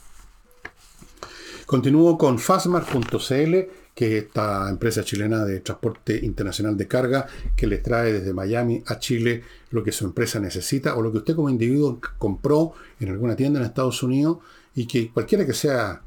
Continúo 1.67 2.17
con 2.17 2.39
fastmark.cl, 2.39 3.55
que 3.95 4.19
es 4.19 4.25
esta 4.25 4.69
empresa 4.71 5.05
chilena 5.05 5.45
de 5.45 5.61
transporte 5.61 6.19
internacional 6.25 6.77
de 6.77 6.89
carga 6.89 7.27
que 7.57 7.67
les 7.67 7.83
trae 7.83 8.13
desde 8.13 8.33
Miami 8.33 8.83
a 8.87 8.99
Chile 8.99 9.43
lo 9.71 9.83
que 9.85 9.93
su 9.93 10.05
empresa 10.05 10.41
necesita 10.41 10.97
o 10.97 11.03
lo 11.03 11.13
que 11.13 11.19
usted 11.19 11.35
como 11.35 11.51
individuo 11.51 12.01
compró 12.19 12.73
en 12.99 13.11
alguna 13.11 13.37
tienda 13.37 13.61
en 13.61 13.67
Estados 13.67 14.03
Unidos 14.03 14.39
y 14.75 14.87
que 14.87 15.11
cualquiera 15.11 15.45
que 15.45 15.53
sea 15.53 16.03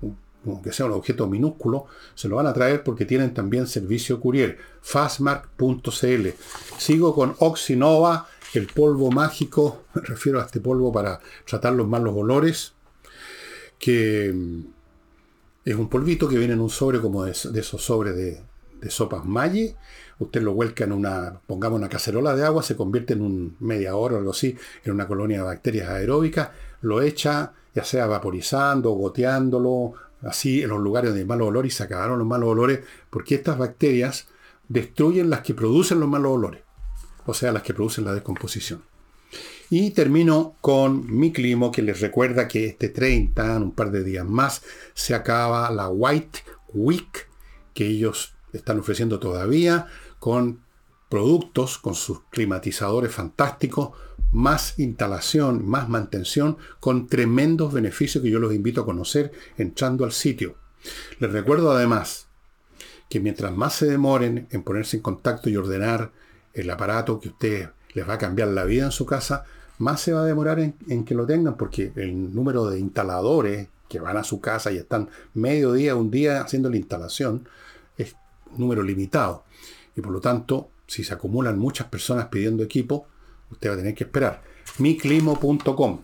sea 0.72 0.86
un 0.86 0.92
objeto 0.94 1.28
minúsculo, 1.28 1.86
se 2.16 2.28
lo 2.28 2.36
van 2.36 2.48
a 2.48 2.54
traer 2.54 2.84
porque 2.84 3.06
tienen 3.06 3.34
también 3.34 3.68
servicio 3.68 4.20
courier. 4.20 4.58
Fastmark.cl. 4.82 6.28
Sigo 6.78 7.16
con 7.16 7.36
Oxinova, 7.40 8.28
el 8.54 8.68
polvo 8.68 9.12
mágico, 9.12 9.84
me 9.94 10.02
refiero 10.02 10.42
a 10.42 10.46
este 10.46 10.60
polvo 10.60 10.92
para 10.92 11.20
tratar 11.46 11.74
los 11.74 11.88
malos 11.88 12.14
olores, 12.16 12.74
que 13.80 14.34
es 15.66 15.76
un 15.76 15.90
polvito 15.90 16.28
que 16.28 16.38
viene 16.38 16.54
en 16.54 16.62
un 16.62 16.70
sobre 16.70 17.00
como 17.00 17.24
de, 17.24 17.32
esos 17.32 17.84
sobres 17.84 18.16
de, 18.16 18.44
sopas 18.90 19.24
Maggi. 19.26 19.74
Usted 20.20 20.42
lo 20.42 20.54
vuelca 20.54 20.84
en 20.84 20.92
una, 20.92 21.40
pongamos 21.48 21.80
una 21.80 21.90
cacerola 21.90 22.36
de 22.36 22.46
agua, 22.46 22.64
se 22.64 22.76
convierte 22.76 23.14
en 23.14 23.22
un 23.22 23.56
media 23.60 23.96
hora 23.96 24.16
o 24.16 24.18
algo 24.18 24.32
así, 24.32 24.56
en 24.84 24.92
una 24.92 25.08
colonia 25.08 25.38
de 25.38 25.44
bacterias 25.44 25.90
aeróbicas, 25.90 26.50
lo 26.82 27.02
echa 27.02 27.54
ya 27.74 27.84
sea 27.84 28.06
vaporizando, 28.06 28.92
goteándolo, 28.92 29.94
así 30.22 30.62
en 30.62 30.70
los 30.70 30.80
lugares 30.80 31.14
de 31.14 31.26
malos 31.26 31.48
olores 31.48 31.74
y 31.74 31.76
se 31.76 31.84
acabaron 31.84 32.20
los 32.20 32.28
malos 32.28 32.50
olores, 32.50 32.82
porque 33.10 33.36
estas 33.36 33.58
bacterias 33.58 34.28
destruyen 34.68 35.30
las 35.30 35.42
que 35.42 35.54
producen 35.54 36.00
los 36.00 36.10
malos 36.10 36.34
olores, 36.34 36.62
o 37.26 37.34
sea, 37.34 37.52
las 37.52 37.64
que 37.64 37.74
producen 37.74 38.06
la 38.06 38.14
descomposición. 38.14 38.84
Y 39.70 39.92
termino 39.92 40.56
con 40.62 41.06
mi 41.16 41.32
clima 41.32 41.72
que 41.72 41.82
les 41.82 42.00
recuerda 42.00 42.48
que 42.48 42.66
este 42.66 42.90
30, 42.90 43.56
en 43.56 43.64
un 43.64 43.72
par 43.72 43.92
de 43.92 44.04
días 44.04 44.26
más, 44.26 44.62
se 44.94 45.16
acaba 45.16 45.72
la 45.72 45.90
White 45.90 46.40
Week, 46.74 47.28
que 47.74 47.88
ellos 47.88 48.36
están 48.54 48.80
ofreciendo 48.80 49.20
todavía, 49.20 49.88
con 50.20 50.62
productos, 51.10 51.78
con 51.78 51.96
sus 51.96 52.22
climatizadores 52.30 53.12
fantásticos, 53.12 53.92
más 54.32 54.80
instalación, 54.80 55.68
más 55.68 55.88
mantención, 55.88 56.58
con 56.80 57.08
tremendos 57.08 57.72
beneficios 57.72 58.24
que 58.24 58.32
yo 58.32 58.40
los 58.40 58.54
invito 58.54 58.82
a 58.82 58.86
conocer 58.86 59.32
entrando 59.58 60.06
al 60.06 60.12
sitio. 60.12 60.56
Les 61.20 61.32
recuerdo 61.32 61.72
además 61.72 62.28
que 63.10 63.20
mientras 63.20 63.56
más 63.56 63.76
se 63.76 63.86
demoren 63.86 64.48
en 64.50 64.64
ponerse 64.64 64.98
en 64.98 65.04
contacto 65.04 65.50
y 65.50 65.56
ordenar 65.56 66.12
el 66.54 66.70
aparato 66.70 67.20
que 67.20 67.30
usted 67.30 67.70
les 67.94 68.08
va 68.08 68.14
a 68.14 68.18
cambiar 68.18 68.50
la 68.50 68.64
vida 68.66 68.86
en 68.86 68.92
su 68.92 69.06
casa, 69.06 69.46
más 69.80 70.02
se 70.02 70.14
va 70.14 70.22
a 70.22 70.26
demorar 70.26 70.60
en, 70.60 71.06
que 71.06 71.16
lo 71.16 71.26
tengan, 71.26 71.56
porque 71.56 71.92
el 71.96 72.34
número 72.34 72.70
de 72.70 72.80
instaladores 72.80 73.68
que 73.90 74.00
van 74.00 74.18
a 74.18 74.24
su 74.24 74.40
casa 74.40 74.72
y 74.72 74.78
están 74.78 75.10
medio 75.34 75.74
día, 75.74 75.96
un 75.96 76.10
día 76.12 76.42
haciendo 76.42 76.70
la 76.70 76.78
instalación, 76.78 77.48
es 77.98 78.16
un 78.52 78.60
número 78.60 78.84
limitado. 78.84 79.44
Y 79.96 80.02
por 80.02 80.12
lo 80.12 80.20
tanto, 80.20 80.70
si 80.88 81.04
se 81.04 81.14
acumulan 81.14 81.60
muchas 81.60 81.88
personas 81.88 82.28
pidiendo 82.28 82.64
equipo, 82.64 83.08
Usted 83.54 83.70
va 83.70 83.74
a 83.74 83.78
tener 83.78 83.94
que 83.94 84.04
esperar. 84.04 84.42
miclimo.com. 84.80 86.02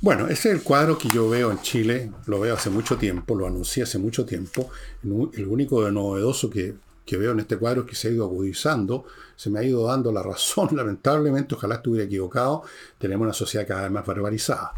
Bueno, 0.00 0.26
ese 0.26 0.50
es 0.50 0.56
el 0.56 0.62
cuadro 0.62 0.98
que 0.98 1.08
yo 1.08 1.28
veo 1.28 1.50
en 1.50 1.60
Chile, 1.62 2.10
lo 2.26 2.40
veo 2.40 2.54
hace 2.54 2.70
mucho 2.70 2.98
tiempo, 2.98 3.36
lo 3.36 3.46
anuncié 3.46 3.84
hace 3.84 3.98
mucho 3.98 4.26
tiempo. 4.26 4.68
El 5.02 5.46
único 5.46 5.84
de 5.84 5.92
novedoso 5.92 6.50
que, 6.50 6.74
que 7.04 7.16
veo 7.16 7.32
en 7.32 7.40
este 7.40 7.56
cuadro 7.56 7.82
es 7.82 7.88
que 7.88 7.94
se 7.94 8.08
ha 8.08 8.10
ido 8.12 8.24
agudizando, 8.24 9.04
se 9.36 9.50
me 9.50 9.60
ha 9.60 9.62
ido 9.62 9.86
dando 9.86 10.12
la 10.12 10.22
razón, 10.22 10.68
lamentablemente, 10.76 11.54
ojalá 11.54 11.76
estuviera 11.76 12.06
equivocado, 12.06 12.62
tenemos 12.98 13.24
una 13.24 13.34
sociedad 13.34 13.66
cada 13.66 13.82
vez 13.82 13.90
más 13.90 14.06
barbarizada. 14.06 14.72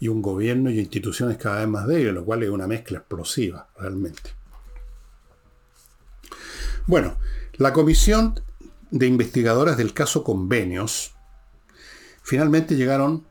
Y 0.00 0.08
un 0.08 0.20
gobierno 0.20 0.70
y 0.70 0.78
instituciones 0.78 1.38
cada 1.38 1.60
vez 1.60 1.68
más 1.68 1.86
débiles, 1.86 2.12
lo 2.12 2.24
cual 2.24 2.42
es 2.42 2.50
una 2.50 2.66
mezcla 2.66 2.98
explosiva, 2.98 3.68
realmente. 3.78 4.34
Bueno, 6.86 7.16
la 7.54 7.72
comisión 7.72 8.34
de 8.90 9.06
investigadoras 9.06 9.76
del 9.76 9.94
caso 9.94 10.24
Convenios 10.24 11.14
finalmente 12.22 12.76
llegaron 12.76 13.24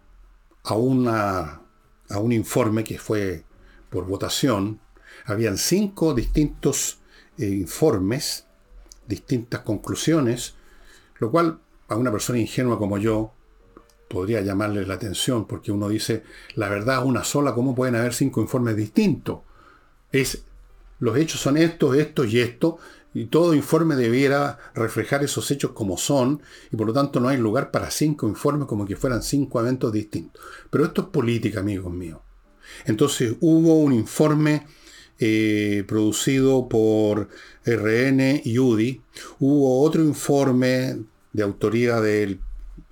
a, 0.64 0.74
una, 0.74 1.62
a 2.10 2.20
un 2.20 2.32
informe 2.32 2.84
que 2.84 2.98
fue 2.98 3.44
por 3.90 4.06
votación. 4.06 4.80
Habían 5.26 5.58
cinco 5.58 6.14
distintos 6.14 7.01
eh, 7.42 7.50
informes, 7.50 8.46
distintas 9.08 9.62
conclusiones, 9.62 10.54
lo 11.18 11.32
cual 11.32 11.60
a 11.88 11.96
una 11.96 12.12
persona 12.12 12.40
ingenua 12.40 12.78
como 12.78 13.00
yo 13.00 13.34
podría 14.08 14.42
llamarle 14.42 14.86
la 14.86 14.94
atención, 14.94 15.48
porque 15.48 15.72
uno 15.72 15.90
dice, 15.90 16.24
la 16.56 16.70
verdad 16.70 17.04
una 17.04 17.24
sola, 17.24 17.56
¿cómo 17.56 17.74
pueden 17.74 17.96
haber 17.96 18.14
cinco 18.14 18.42
informes 18.42 18.76
distintos? 18.76 19.40
Es, 20.12 20.44
los 21.00 21.18
hechos 21.18 21.42
son 21.42 21.58
estos, 21.58 21.96
estos 21.96 22.32
y 22.32 22.40
estos, 22.40 22.76
y 23.14 23.26
todo 23.26 23.56
informe 23.56 23.96
debiera 23.96 24.60
reflejar 24.76 25.24
esos 25.24 25.50
hechos 25.50 25.72
como 25.72 25.98
son, 25.98 26.42
y 26.72 26.76
por 26.76 26.86
lo 26.86 26.94
tanto 26.94 27.20
no 27.20 27.28
hay 27.30 27.38
lugar 27.38 27.72
para 27.72 27.90
cinco 27.90 28.28
informes 28.28 28.68
como 28.68 28.86
que 28.86 28.96
fueran 28.96 29.24
cinco 29.24 29.60
eventos 29.60 29.92
distintos. 29.92 30.44
Pero 30.70 30.86
esto 30.86 31.02
es 31.02 31.08
política, 31.08 31.62
amigos 31.62 31.92
míos. 31.92 32.20
Entonces 32.86 33.36
hubo 33.42 33.80
un 33.80 33.94
informe 33.94 34.68
eh, 35.22 35.86
producido 35.88 36.68
por 36.68 37.30
RN 37.64 38.42
y 38.44 38.58
UDI, 38.58 39.02
hubo 39.40 39.82
otro 39.84 40.04
informe 40.04 40.98
de 41.32 41.44
autoría 41.44 42.02
del 42.02 42.40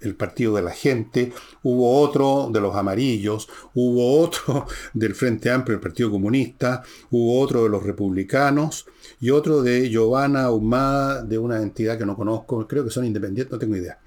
el 0.01 0.15
Partido 0.15 0.55
de 0.55 0.61
la 0.61 0.71
Gente, 0.71 1.33
hubo 1.63 1.99
otro 1.99 2.49
de 2.53 2.61
los 2.61 2.75
amarillos, 2.75 3.49
hubo 3.73 4.19
otro 4.19 4.65
del 4.93 5.15
Frente 5.15 5.49
Amplio, 5.49 5.75
el 5.75 5.81
Partido 5.81 6.11
Comunista, 6.11 6.83
hubo 7.09 7.39
otro 7.41 7.63
de 7.63 7.69
los 7.69 7.83
republicanos 7.83 8.85
y 9.19 9.31
otro 9.31 9.61
de 9.61 9.89
Giovanna 9.89 10.51
Humada, 10.51 11.23
de 11.23 11.37
una 11.37 11.61
entidad 11.61 11.97
que 11.97 12.05
no 12.05 12.15
conozco, 12.15 12.67
creo 12.67 12.85
que 12.85 12.91
son 12.91 13.05
independientes, 13.05 13.51
no 13.51 13.59
tengo 13.59 13.75
idea. 13.75 13.99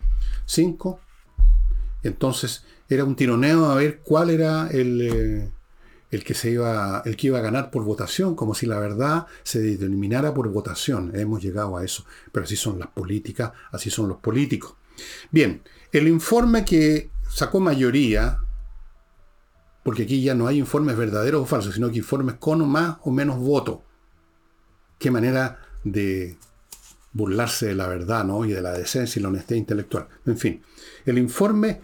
Cinco. 0.46 1.00
Entonces 2.02 2.64
era 2.88 3.04
un 3.04 3.16
tironeo 3.16 3.66
a 3.66 3.74
ver 3.74 4.00
cuál 4.02 4.30
era 4.30 4.68
el, 4.70 5.00
eh, 5.02 5.50
el 6.12 6.24
que 6.24 6.34
se 6.34 6.50
iba, 6.50 7.02
el 7.06 7.16
que 7.16 7.28
iba 7.28 7.38
a 7.38 7.42
ganar 7.42 7.70
por 7.70 7.84
votación, 7.84 8.36
como 8.36 8.54
si 8.54 8.66
la 8.66 8.78
verdad 8.78 9.26
se 9.42 9.60
determinara 9.60 10.34
por 10.34 10.46
votación. 10.50 11.10
Hemos 11.14 11.42
llegado 11.42 11.78
a 11.78 11.84
eso. 11.84 12.04
Pero 12.30 12.44
así 12.44 12.54
son 12.54 12.78
las 12.78 12.88
políticas, 12.88 13.52
así 13.72 13.88
son 13.88 14.10
los 14.10 14.18
políticos. 14.18 14.74
Bien, 15.30 15.62
el 15.90 16.06
informe 16.06 16.66
que 16.66 17.10
sacó 17.30 17.60
mayoría, 17.60 18.40
porque 19.82 20.02
aquí 20.02 20.22
ya 20.22 20.34
no 20.34 20.46
hay 20.46 20.58
informes 20.58 20.98
verdaderos 20.98 21.42
o 21.42 21.46
falsos, 21.46 21.74
sino 21.74 21.90
que 21.90 21.98
informes 21.98 22.34
con 22.34 22.68
más 22.68 22.98
o 23.04 23.10
menos 23.10 23.38
voto. 23.38 23.82
Qué 24.98 25.10
manera 25.10 25.60
de 25.82 26.36
burlarse 27.14 27.68
de 27.68 27.74
la 27.74 27.86
verdad 27.86 28.22
¿no? 28.24 28.44
y 28.44 28.52
de 28.52 28.60
la 28.60 28.72
decencia 28.72 29.18
y 29.18 29.22
la 29.22 29.30
honestidad 29.30 29.56
intelectual. 29.56 30.08
En 30.26 30.36
fin, 30.36 30.62
el 31.06 31.16
informe 31.16 31.80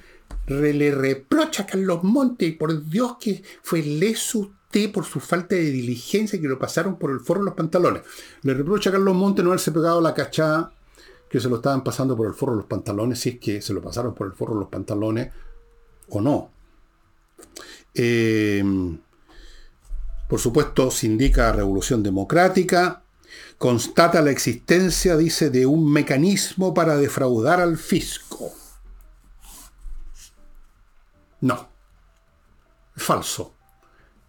le 0.49 0.91
reprocha 0.91 1.65
a 1.65 1.67
Carlos 1.67 2.03
Monte 2.03 2.47
y 2.47 2.53
por 2.53 2.89
Dios 2.89 3.17
que 3.21 3.43
fue 3.63 3.83
leso 3.83 4.39
usted 4.41 4.93
por 4.93 5.05
su 5.05 5.21
falta 5.21 5.55
de 5.55 5.71
diligencia 5.71 6.41
que 6.41 6.49
lo 6.49 6.59
pasaron 6.59 6.99
por 6.99 7.11
el 7.11 7.21
foro 7.21 7.41
de 7.41 7.47
los 7.47 7.55
pantalones. 7.55 8.03
Le 8.43 8.55
reprocha 8.55 8.91
a 8.91 8.93
Carlos 8.93 9.15
Monte 9.15 9.43
no 9.43 9.51
haberse 9.51 9.73
pegado 9.73 10.01
la 10.01 10.15
cachada 10.15 10.73
que 11.29 11.41
se 11.41 11.49
lo 11.49 11.57
estaban 11.57 11.85
pasando 11.85 12.17
por 12.17 12.27
el 12.27 12.35
forro 12.35 12.53
de 12.53 12.59
los 12.59 12.67
pantalones, 12.67 13.21
si 13.21 13.31
es 13.31 13.39
que 13.39 13.61
se 13.61 13.75
lo 13.75 13.83
pasaron 13.83 14.15
por 14.15 14.27
el 14.27 14.33
forro 14.33 14.55
de 14.55 14.61
los 14.61 14.69
pantalones 14.69 15.31
o 16.09 16.21
no. 16.21 16.51
Eh, 17.95 18.65
por 20.29 20.39
supuesto, 20.39 20.91
se 20.91 21.07
indica 21.07 21.53
revolución 21.53 22.03
democrática, 22.03 23.03
constata 23.57 24.21
la 24.23 24.31
existencia, 24.31 25.17
dice, 25.17 25.51
de 25.51 25.67
un 25.67 25.91
mecanismo 25.91 26.75
para 26.75 26.97
defraudar 26.97 27.61
al 27.61 27.79
fisco. 27.79 28.28
No, 31.41 31.69
falso. 32.97 33.55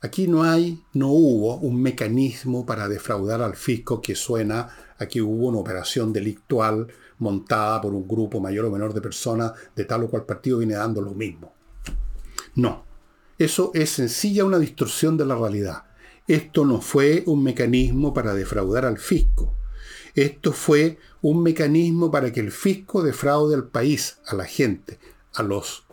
Aquí 0.02 0.28
no 0.28 0.44
hay, 0.44 0.82
no 0.94 1.10
hubo 1.10 1.58
un 1.58 1.82
mecanismo 1.82 2.66
para 2.66 2.88
defraudar 2.88 3.42
al 3.42 3.56
fisco 3.56 4.02
que 4.02 4.16
suena 4.16 4.70
a 4.98 5.08
que 5.08 5.22
hubo 5.22 5.48
una 5.48 5.58
operación 5.58 6.14
delictual 6.14 6.88
montada 7.18 7.82
por 7.82 7.94
un 7.94 8.08
grupo 8.08 8.40
mayor 8.40 8.66
o 8.66 8.72
menor 8.72 8.94
de 8.94 9.02
personas 9.02 9.54
de 9.76 9.86
tal 9.86 10.04
o 10.04 10.10
cual 10.10 10.26
partido 10.26 10.60
viene 10.60 10.76
dando 10.76 11.02
lo 11.02 11.12
mismo. 11.12 11.54
No, 12.56 12.86
eso 13.38 13.72
es 13.74 13.90
sencilla 13.90 14.46
una 14.46 14.60
distorsión 14.60 15.18
de 15.18 15.26
la 15.26 15.36
realidad. 15.36 15.84
Esto 16.28 16.64
no 16.64 16.80
fue 16.80 17.24
un 17.26 17.44
mecanismo 17.44 18.14
para 18.14 18.34
defraudar 18.34 18.86
al 18.86 19.00
fisco. 19.00 19.56
Esto 20.14 20.54
fue 20.54 20.98
un 21.22 21.44
mecanismo 21.44 22.12
para 22.12 22.32
que 22.32 22.40
el 22.40 22.52
fisco 22.52 23.02
defraude 23.02 23.56
al 23.56 23.68
país, 23.68 24.20
a 24.26 24.36
la 24.36 24.46
gente, 24.46 25.00
a 25.34 25.44
los 25.44 25.89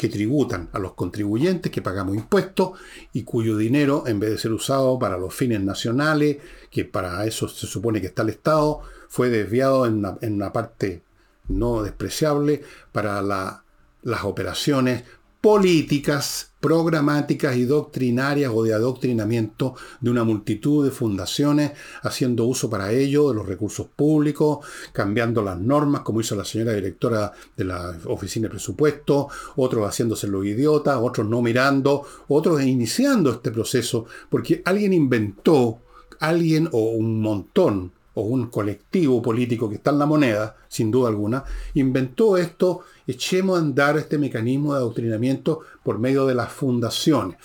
que 0.00 0.08
tributan 0.08 0.70
a 0.72 0.78
los 0.78 0.94
contribuyentes 0.94 1.70
que 1.70 1.82
pagamos 1.82 2.16
impuestos 2.16 2.70
y 3.12 3.22
cuyo 3.22 3.58
dinero, 3.58 4.04
en 4.06 4.18
vez 4.18 4.30
de 4.30 4.38
ser 4.38 4.50
usado 4.50 4.98
para 4.98 5.18
los 5.18 5.34
fines 5.34 5.60
nacionales, 5.60 6.38
que 6.70 6.86
para 6.86 7.26
eso 7.26 7.48
se 7.48 7.66
supone 7.66 8.00
que 8.00 8.06
está 8.06 8.22
el 8.22 8.30
Estado, 8.30 8.80
fue 9.10 9.28
desviado 9.28 9.84
en 9.84 10.02
una, 10.22 10.54
parte 10.54 11.02
no 11.48 11.82
despreciable 11.82 12.62
para 12.92 13.20
las 13.20 14.24
operaciones 14.24 15.04
políticas, 15.40 16.52
programáticas 16.60 17.56
y 17.56 17.64
doctrinarias 17.64 18.52
o 18.54 18.62
de 18.62 18.74
adoctrinamiento 18.74 19.74
de 20.00 20.10
una 20.10 20.24
multitud 20.24 20.84
de 20.84 20.90
fundaciones, 20.90 21.72
haciendo 22.02 22.44
uso 22.44 22.68
para 22.68 22.92
ello 22.92 23.30
de 23.30 23.36
los 23.36 23.46
recursos 23.46 23.86
públicos, 23.86 24.58
cambiando 24.92 25.42
las 25.42 25.58
normas, 25.58 26.02
como 26.02 26.20
hizo 26.20 26.36
la 26.36 26.44
señora 26.44 26.72
directora 26.72 27.32
de 27.56 27.64
la 27.64 27.98
Oficina 28.04 28.44
de 28.44 28.50
Presupuesto, 28.50 29.28
otros 29.56 29.88
haciéndose 29.88 30.26
los 30.26 30.44
idiotas, 30.44 30.98
otros 31.00 31.26
no 31.26 31.40
mirando, 31.40 32.04
otros 32.28 32.62
iniciando 32.62 33.30
este 33.30 33.50
proceso, 33.50 34.04
porque 34.28 34.60
alguien 34.66 34.92
inventó, 34.92 35.80
alguien 36.18 36.68
o 36.72 36.90
un 36.90 37.22
montón, 37.22 37.92
o 38.14 38.22
un 38.22 38.48
colectivo 38.48 39.22
político 39.22 39.68
que 39.68 39.76
está 39.76 39.90
en 39.90 39.98
la 39.98 40.06
moneda, 40.06 40.56
sin 40.68 40.90
duda 40.90 41.08
alguna, 41.08 41.44
inventó 41.74 42.36
esto, 42.36 42.80
echemos 43.10 43.58
a 43.58 43.62
andar 43.62 43.98
este 43.98 44.18
mecanismo 44.18 44.72
de 44.72 44.80
adoctrinamiento 44.80 45.60
por 45.82 45.98
medio 45.98 46.26
de 46.26 46.34
las 46.34 46.52
fundaciones. 46.52 47.36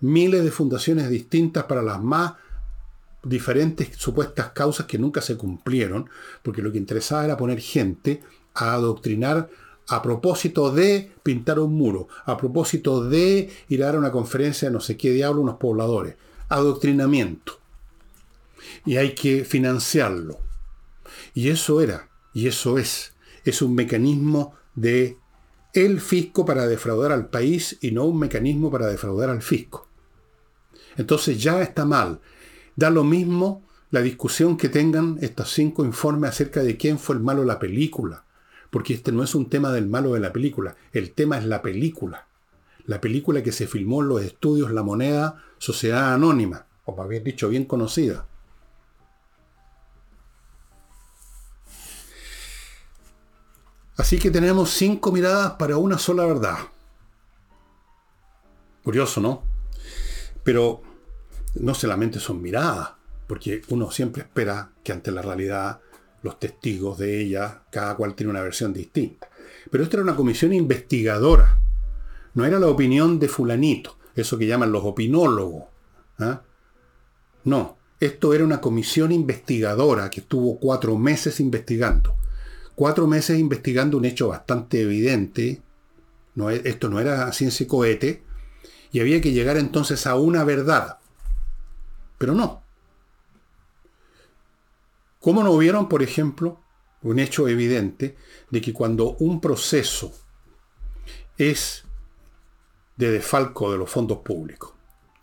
Miles 0.00 0.44
de 0.44 0.50
fundaciones 0.50 1.08
distintas 1.08 1.64
para 1.64 1.82
las 1.82 2.02
más 2.02 2.34
diferentes 3.22 3.88
supuestas 3.96 4.50
causas 4.50 4.86
que 4.86 4.98
nunca 4.98 5.20
se 5.20 5.36
cumplieron, 5.36 6.08
porque 6.42 6.62
lo 6.62 6.70
que 6.70 6.78
interesaba 6.78 7.24
era 7.24 7.36
poner 7.36 7.60
gente 7.60 8.22
a 8.54 8.74
adoctrinar 8.74 9.48
a 9.88 10.02
propósito 10.02 10.70
de 10.70 11.12
pintar 11.22 11.58
un 11.58 11.74
muro, 11.74 12.08
a 12.24 12.36
propósito 12.36 13.06
de 13.06 13.50
ir 13.68 13.82
a 13.82 13.86
dar 13.86 13.98
una 13.98 14.12
conferencia 14.12 14.68
de 14.68 14.72
no 14.72 14.80
sé 14.80 14.96
qué 14.96 15.10
diablo 15.12 15.42
unos 15.42 15.56
pobladores. 15.56 16.16
Adoctrinamiento 16.48 17.64
y 18.84 18.96
hay 18.96 19.14
que 19.14 19.44
financiarlo. 19.44 20.38
Y 21.34 21.48
eso 21.48 21.80
era, 21.80 22.08
y 22.32 22.48
eso 22.48 22.78
es, 22.78 23.12
es 23.44 23.62
un 23.62 23.74
mecanismo 23.74 24.54
de 24.74 25.18
el 25.72 26.00
fisco 26.00 26.44
para 26.44 26.66
defraudar 26.66 27.12
al 27.12 27.28
país 27.28 27.78
y 27.80 27.90
no 27.90 28.04
un 28.04 28.18
mecanismo 28.18 28.70
para 28.70 28.86
defraudar 28.86 29.30
al 29.30 29.42
fisco. 29.42 29.88
Entonces 30.96 31.42
ya 31.42 31.60
está 31.62 31.84
mal. 31.84 32.20
Da 32.76 32.90
lo 32.90 33.04
mismo 33.04 33.62
la 33.90 34.00
discusión 34.00 34.56
que 34.56 34.68
tengan 34.68 35.18
estos 35.20 35.52
cinco 35.52 35.84
informes 35.84 36.30
acerca 36.30 36.62
de 36.62 36.76
quién 36.76 36.98
fue 36.98 37.16
el 37.16 37.22
malo 37.22 37.40
de 37.40 37.46
la 37.48 37.58
película. 37.58 38.24
Porque 38.70 38.94
este 38.94 39.12
no 39.12 39.22
es 39.22 39.34
un 39.34 39.48
tema 39.48 39.72
del 39.72 39.86
malo 39.86 40.14
de 40.14 40.20
la 40.20 40.32
película, 40.32 40.76
el 40.92 41.12
tema 41.12 41.38
es 41.38 41.44
la 41.44 41.62
película. 41.62 42.26
La 42.86 43.00
película 43.00 43.42
que 43.42 43.52
se 43.52 43.66
filmó 43.66 44.02
en 44.02 44.08
los 44.08 44.22
estudios 44.22 44.72
La 44.72 44.82
Moneda, 44.82 45.42
Sociedad 45.58 46.12
Anónima, 46.12 46.66
o 46.84 46.96
más 46.96 47.08
dicho, 47.22 47.48
bien 47.48 47.64
conocida. 47.64 48.26
Así 53.96 54.18
que 54.18 54.30
tenemos 54.30 54.70
cinco 54.70 55.12
miradas 55.12 55.52
para 55.52 55.76
una 55.76 55.98
sola 55.98 56.26
verdad. 56.26 56.58
Curioso, 58.82 59.20
¿no? 59.20 59.44
Pero 60.42 60.82
no 61.54 61.74
solamente 61.74 62.18
son 62.18 62.42
miradas, 62.42 62.90
porque 63.28 63.62
uno 63.68 63.90
siempre 63.90 64.22
espera 64.22 64.72
que 64.82 64.92
ante 64.92 65.12
la 65.12 65.22
realidad 65.22 65.80
los 66.22 66.40
testigos 66.40 66.98
de 66.98 67.20
ella, 67.20 67.62
cada 67.70 67.94
cual 67.96 68.14
tiene 68.14 68.30
una 68.30 68.42
versión 68.42 68.72
distinta. 68.72 69.28
Pero 69.70 69.84
esta 69.84 69.96
era 69.96 70.02
una 70.02 70.16
comisión 70.16 70.52
investigadora. 70.52 71.60
No 72.34 72.44
era 72.44 72.58
la 72.58 72.66
opinión 72.66 73.20
de 73.20 73.28
fulanito, 73.28 73.96
eso 74.16 74.36
que 74.36 74.46
llaman 74.46 74.72
los 74.72 74.84
opinólogos. 74.84 75.64
¿ah? 76.18 76.42
No, 77.44 77.78
esto 78.00 78.34
era 78.34 78.44
una 78.44 78.60
comisión 78.60 79.12
investigadora 79.12 80.10
que 80.10 80.20
estuvo 80.20 80.58
cuatro 80.58 80.98
meses 80.98 81.38
investigando 81.38 82.16
cuatro 82.74 83.06
meses 83.06 83.38
investigando 83.38 83.96
un 83.96 84.04
hecho 84.04 84.28
bastante 84.28 84.80
evidente, 84.82 85.62
no, 86.34 86.50
esto 86.50 86.88
no 86.88 87.00
era 87.00 87.32
ciencia 87.32 87.64
y 87.64 87.66
cohete, 87.66 88.22
y 88.92 89.00
había 89.00 89.20
que 89.20 89.32
llegar 89.32 89.56
entonces 89.56 90.06
a 90.06 90.16
una 90.16 90.44
verdad. 90.44 90.98
Pero 92.18 92.34
no. 92.34 92.62
¿Cómo 95.20 95.42
no 95.42 95.56
vieron, 95.56 95.88
por 95.88 96.02
ejemplo, 96.02 96.60
un 97.02 97.18
hecho 97.18 97.48
evidente 97.48 98.16
de 98.50 98.60
que 98.60 98.72
cuando 98.72 99.16
un 99.18 99.40
proceso 99.40 100.12
es 101.38 101.84
de 102.96 103.10
desfalco 103.10 103.72
de 103.72 103.78
los 103.78 103.90
fondos 103.90 104.18
públicos, 104.18 104.72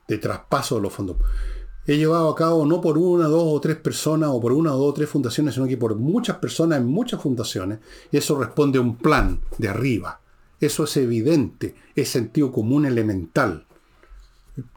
de 0.08 0.18
traspaso 0.18 0.76
de 0.76 0.82
los 0.82 0.94
fondos 0.94 1.18
públicos, 1.18 1.40
he 1.86 1.98
llevado 1.98 2.30
a 2.30 2.36
cabo 2.36 2.66
no 2.66 2.80
por 2.80 2.98
una, 2.98 3.28
dos 3.28 3.44
o 3.46 3.60
tres 3.60 3.78
personas 3.78 4.30
o 4.32 4.40
por 4.40 4.54
una, 4.54 4.72
dos 4.72 4.92
o 4.92 4.94
tres 4.94 5.10
fundaciones, 5.10 5.56
sino 5.56 5.68
que 5.68 5.78
por 5.78 5.96
muchas 5.96 6.38
personas 6.38 6.80
en 6.80 6.86
muchas 6.86 7.22
fundaciones. 7.22 7.80
Eso 8.12 8.38
responde 8.40 8.78
a 8.78 8.82
un 8.82 8.98
plan 8.98 9.42
de 9.58 9.70
arriba. 9.70 10.22
Eso 10.60 10.84
es 10.84 10.96
evidente, 10.98 11.76
es 11.96 12.10
sentido 12.10 12.52
común 12.52 12.86
elemental. 12.86 13.66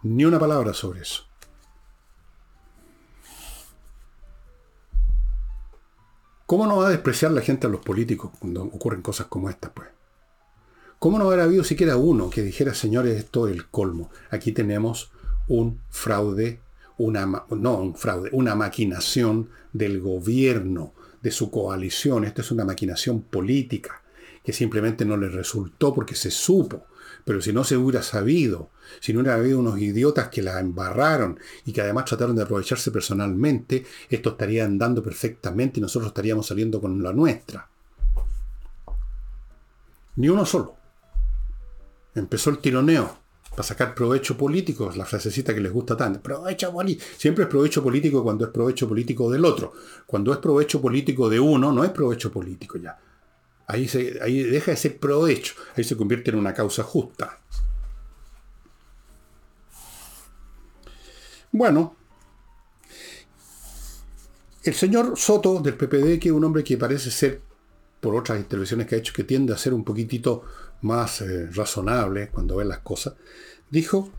Ni 0.03 0.25
una 0.25 0.39
palabra 0.39 0.73
sobre 0.73 1.03
eso. 1.03 1.25
¿Cómo 6.47 6.67
no 6.67 6.79
va 6.79 6.87
a 6.87 6.91
despreciar 6.91 7.33
la 7.33 7.41
gente 7.41 7.67
a 7.67 7.71
los 7.71 7.81
políticos 7.81 8.31
cuando 8.39 8.63
ocurren 8.63 9.03
cosas 9.03 9.27
como 9.27 9.51
estas, 9.51 9.73
pues? 9.73 9.89
¿Cómo 10.99 11.19
no 11.19 11.27
habrá 11.27 11.45
habido 11.45 11.65
siquiera 11.65 11.97
uno 11.97 12.31
que 12.31 12.43
dijera, 12.43 12.73
señores, 12.73 13.19
esto 13.19 13.49
es 13.49 13.55
el 13.55 13.69
colmo? 13.69 14.11
Aquí 14.31 14.53
tenemos 14.53 15.11
un 15.49 15.81
fraude 15.91 16.61
una, 16.99 17.45
no 17.51 17.79
un 17.79 17.95
fraude, 17.95 18.31
una 18.33 18.55
maquinación 18.55 19.51
del 19.73 20.01
gobierno, 20.01 20.95
de 21.23 21.31
su 21.31 21.51
coalición. 21.51 22.25
Esto 22.25 22.43
es 22.43 22.51
una 22.51 22.65
maquinación 22.65 23.23
política 23.23 24.03
que 24.45 24.53
simplemente 24.53 25.05
no 25.05 25.17
le 25.17 25.29
resultó 25.29 25.95
porque 25.95 26.15
se 26.15 26.31
supo. 26.31 26.87
Pero 27.25 27.41
si 27.41 27.53
no 27.53 27.65
se 27.65 27.77
hubiera 27.79 28.03
sabido, 28.03 28.71
si 29.01 29.13
no 29.13 29.21
hubiera 29.21 29.37
habido 29.37 29.59
unos 29.59 29.79
idiotas 29.79 30.29
que 30.29 30.43
la 30.43 30.61
embarraron 30.61 31.41
y 31.65 31.73
que 31.73 31.81
además 31.81 32.05
trataron 32.05 32.37
de 32.37 32.43
aprovecharse 32.43 32.91
personalmente, 32.91 33.87
esto 34.11 34.31
estaría 34.31 34.67
andando 34.67 35.03
perfectamente 35.03 35.81
y 35.81 35.83
nosotros 35.83 36.09
estaríamos 36.09 36.47
saliendo 36.47 36.81
con 36.81 37.03
la 37.03 37.15
nuestra. 37.15 37.69
Ni 40.17 40.29
uno 40.29 40.45
solo. 40.45 40.77
Empezó 42.15 42.51
el 42.51 42.59
tironeo 42.59 43.24
para 43.55 43.63
sacar 43.63 43.95
provecho 43.95 44.37
político, 44.37 44.91
la 44.97 45.05
frasecita 45.05 45.55
que 45.55 45.61
les 45.61 45.73
gusta 45.73 45.97
tanto. 45.97 46.21
Provecho 46.21 46.73
político. 46.73 47.07
Siempre 47.17 47.45
es 47.45 47.51
provecho 47.51 47.83
político 47.83 48.23
cuando 48.23 48.45
es 48.45 48.51
provecho 48.51 48.89
político 48.89 49.31
del 49.31 49.45
otro. 49.45 49.73
Cuando 50.07 50.33
es 50.33 50.39
provecho 50.39 50.81
político 50.81 51.29
de 51.29 51.39
uno, 51.39 51.71
no 51.73 51.85
es 51.85 51.91
provecho 51.91 52.33
político 52.33 52.79
ya. 52.79 52.99
Ahí, 53.67 53.89
ahí 54.21 54.43
deja 54.43 54.73
de 54.73 54.77
ser 54.77 54.99
provecho. 54.99 55.55
Ahí 55.77 55.85
se 55.85 55.97
convierte 55.97 56.31
en 56.31 56.39
una 56.39 56.53
causa 56.53 56.83
justa. 56.83 57.39
Bueno, 61.53 61.95
el 64.65 64.75
señor 64.75 65.17
Soto 65.17 65.61
del 65.61 65.75
PPD, 65.75 66.19
que 66.19 66.29
es 66.31 66.33
un 66.33 66.43
hombre 66.43 66.65
que 66.65 66.77
parece 66.77 67.13
ser, 67.13 67.41
por 68.05 68.17
otras 68.17 68.39
intervenciones 68.39 68.87
que 68.87 68.97
ha 68.97 68.99
hecho, 68.99 69.15
que 69.15 69.25
tiende 69.25 69.55
a 69.55 69.57
ser 69.57 69.73
un 69.73 69.83
poquitito 69.83 70.45
más 70.83 71.23
eh, 71.23 71.47
razonable 71.53 72.29
cuando 72.29 72.57
ve 72.57 72.67
las 72.67 72.81
cosas, 72.81 73.15
dijo, 73.71 74.11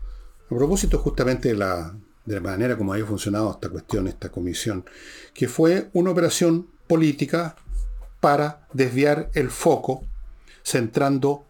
a 0.50 0.56
propósito 0.56 0.98
justamente 0.98 1.50
de 1.50 1.54
la, 1.54 1.94
de 2.24 2.34
la 2.34 2.40
manera 2.40 2.76
como 2.76 2.94
había 2.94 3.06
funcionado 3.06 3.48
esta 3.52 3.68
cuestión, 3.68 4.08
esta 4.08 4.28
comisión, 4.28 4.84
que 5.32 5.46
fue 5.46 5.88
una 5.92 6.10
operación 6.10 6.66
política 6.88 7.54
para 8.18 8.66
desviar 8.72 9.30
el 9.34 9.50
foco, 9.50 10.02
centrando 10.64 11.44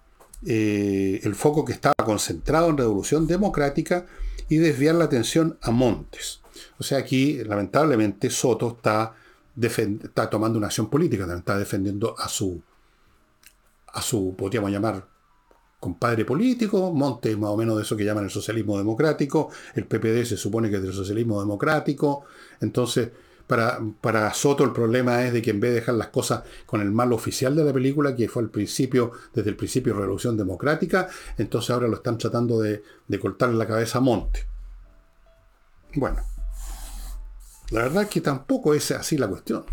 eh, 0.44 1.20
el 1.22 1.34
foco 1.34 1.64
que 1.64 1.72
estaba 1.72 1.94
concentrado 2.04 2.68
en 2.68 2.76
Revolución 2.76 3.26
Democrática 3.26 4.04
y 4.50 4.56
desviar 4.56 4.96
la 4.96 5.06
atención 5.06 5.56
a 5.62 5.70
Montes. 5.70 6.40
O 6.78 6.84
sea, 6.84 6.98
aquí 6.98 7.42
lamentablemente 7.44 8.28
Soto 8.28 8.76
está, 8.76 9.14
está 9.60 10.28
tomando 10.28 10.58
una 10.58 10.68
acción 10.68 10.88
política, 10.88 11.26
está 11.34 11.58
defendiendo 11.58 12.14
a 12.18 12.28
su, 12.28 12.60
a 13.88 14.02
su, 14.02 14.34
podríamos 14.36 14.70
llamar, 14.70 15.06
compadre 15.80 16.24
político, 16.24 16.92
monte 16.92 17.36
más 17.36 17.50
o 17.50 17.56
menos 17.56 17.76
de 17.76 17.82
eso 17.82 17.96
que 17.96 18.04
llaman 18.04 18.24
el 18.24 18.30
socialismo 18.30 18.78
democrático, 18.78 19.50
el 19.74 19.86
PPD 19.86 20.24
se 20.24 20.36
supone 20.36 20.70
que 20.70 20.76
es 20.76 20.82
del 20.82 20.92
socialismo 20.92 21.40
democrático, 21.40 22.24
entonces 22.60 23.10
para, 23.46 23.78
para, 24.00 24.32
Soto 24.34 24.64
el 24.64 24.72
problema 24.72 25.24
es 25.24 25.32
de 25.32 25.40
que 25.40 25.50
en 25.50 25.60
vez 25.60 25.70
de 25.70 25.76
dejar 25.76 25.94
las 25.94 26.08
cosas 26.08 26.42
con 26.66 26.80
el 26.80 26.90
mal 26.90 27.12
oficial 27.12 27.54
de 27.54 27.64
la 27.64 27.72
película, 27.72 28.16
que 28.16 28.28
fue 28.28 28.42
al 28.42 28.50
principio, 28.50 29.12
desde 29.32 29.50
el 29.50 29.56
principio 29.56 29.94
Revolución 29.94 30.36
Democrática, 30.36 31.08
entonces 31.38 31.70
ahora 31.70 31.86
lo 31.86 31.96
están 31.96 32.18
tratando 32.18 32.60
de, 32.60 32.82
de 33.06 33.20
cortarle 33.20 33.56
la 33.56 33.66
cabeza 33.66 33.98
a 33.98 34.00
Monte. 34.00 34.46
Bueno, 35.94 36.22
la 37.70 37.82
verdad 37.82 38.04
es 38.04 38.08
que 38.08 38.20
tampoco 38.20 38.74
es 38.74 38.90
así 38.92 39.16
la 39.16 39.28
cuestión. 39.28 39.64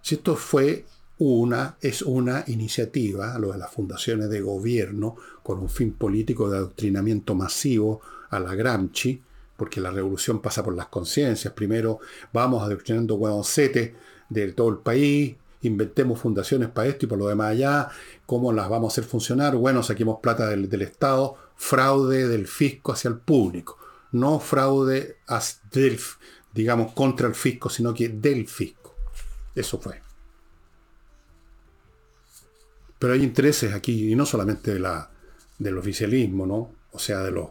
Si 0.00 0.16
esto 0.16 0.36
fue 0.36 0.86
una, 1.18 1.76
es 1.80 2.02
una 2.02 2.44
iniciativa, 2.46 3.38
lo 3.38 3.52
de 3.52 3.58
las 3.58 3.70
fundaciones 3.70 4.30
de 4.30 4.40
gobierno, 4.40 5.16
con 5.42 5.58
un 5.58 5.68
fin 5.68 5.92
político 5.92 6.48
de 6.48 6.58
adoctrinamiento 6.58 7.34
masivo 7.34 8.00
a 8.30 8.40
la 8.40 8.54
Gramsci, 8.54 9.22
porque 9.56 9.80
la 9.80 9.90
revolución 9.90 10.40
pasa 10.40 10.64
por 10.64 10.74
las 10.74 10.86
conciencias. 10.86 11.52
Primero 11.52 12.00
vamos 12.32 12.62
adoctrinando 12.62 13.14
huevoncete 13.16 13.94
de 14.28 14.52
todo 14.52 14.70
el 14.70 14.78
país, 14.78 15.36
inventemos 15.62 16.18
fundaciones 16.18 16.68
para 16.70 16.88
esto 16.88 17.06
y 17.06 17.08
por 17.08 17.18
lo 17.18 17.28
demás 17.28 17.52
allá, 17.52 17.88
cómo 18.26 18.52
las 18.52 18.68
vamos 18.68 18.92
a 18.92 18.92
hacer 18.94 19.04
funcionar. 19.04 19.54
Bueno, 19.56 19.82
saquemos 19.82 20.18
plata 20.20 20.48
del 20.48 20.82
Estado, 20.82 21.36
fraude 21.56 22.26
del 22.26 22.46
fisco 22.46 22.92
hacia 22.92 23.08
el 23.08 23.18
público 23.18 23.78
no 24.14 24.38
fraude 24.38 25.16
del, 25.72 25.98
digamos, 26.52 26.92
contra 26.92 27.26
el 27.26 27.34
fisco, 27.34 27.68
sino 27.68 27.92
que 27.92 28.08
del 28.08 28.46
fisco. 28.46 28.94
Eso 29.56 29.80
fue. 29.80 30.00
Pero 32.98 33.12
hay 33.12 33.24
intereses 33.24 33.74
aquí, 33.74 34.12
y 34.12 34.14
no 34.14 34.24
solamente 34.24 34.72
de 34.72 34.78
la, 34.78 35.10
del 35.58 35.78
oficialismo, 35.78 36.46
¿no? 36.46 36.72
O 36.92 36.98
sea, 36.98 37.24
de 37.24 37.32
los, 37.32 37.48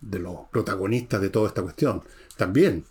de 0.00 0.18
los 0.20 0.48
protagonistas 0.50 1.20
de 1.20 1.28
toda 1.28 1.48
esta 1.48 1.60
cuestión. 1.60 2.02
También 2.38 2.86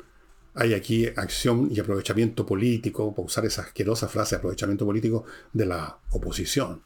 hay 0.54 0.76
aquí 0.76 1.08
acción 1.08 1.68
y 1.72 1.80
aprovechamiento 1.80 2.46
político, 2.46 3.12
para 3.16 3.26
usar 3.26 3.46
esa 3.46 3.64
asquerosa 3.64 4.08
frase, 4.08 4.36
aprovechamiento 4.36 4.86
político 4.86 5.26
de 5.52 5.66
la 5.66 5.98
oposición. 6.12 6.84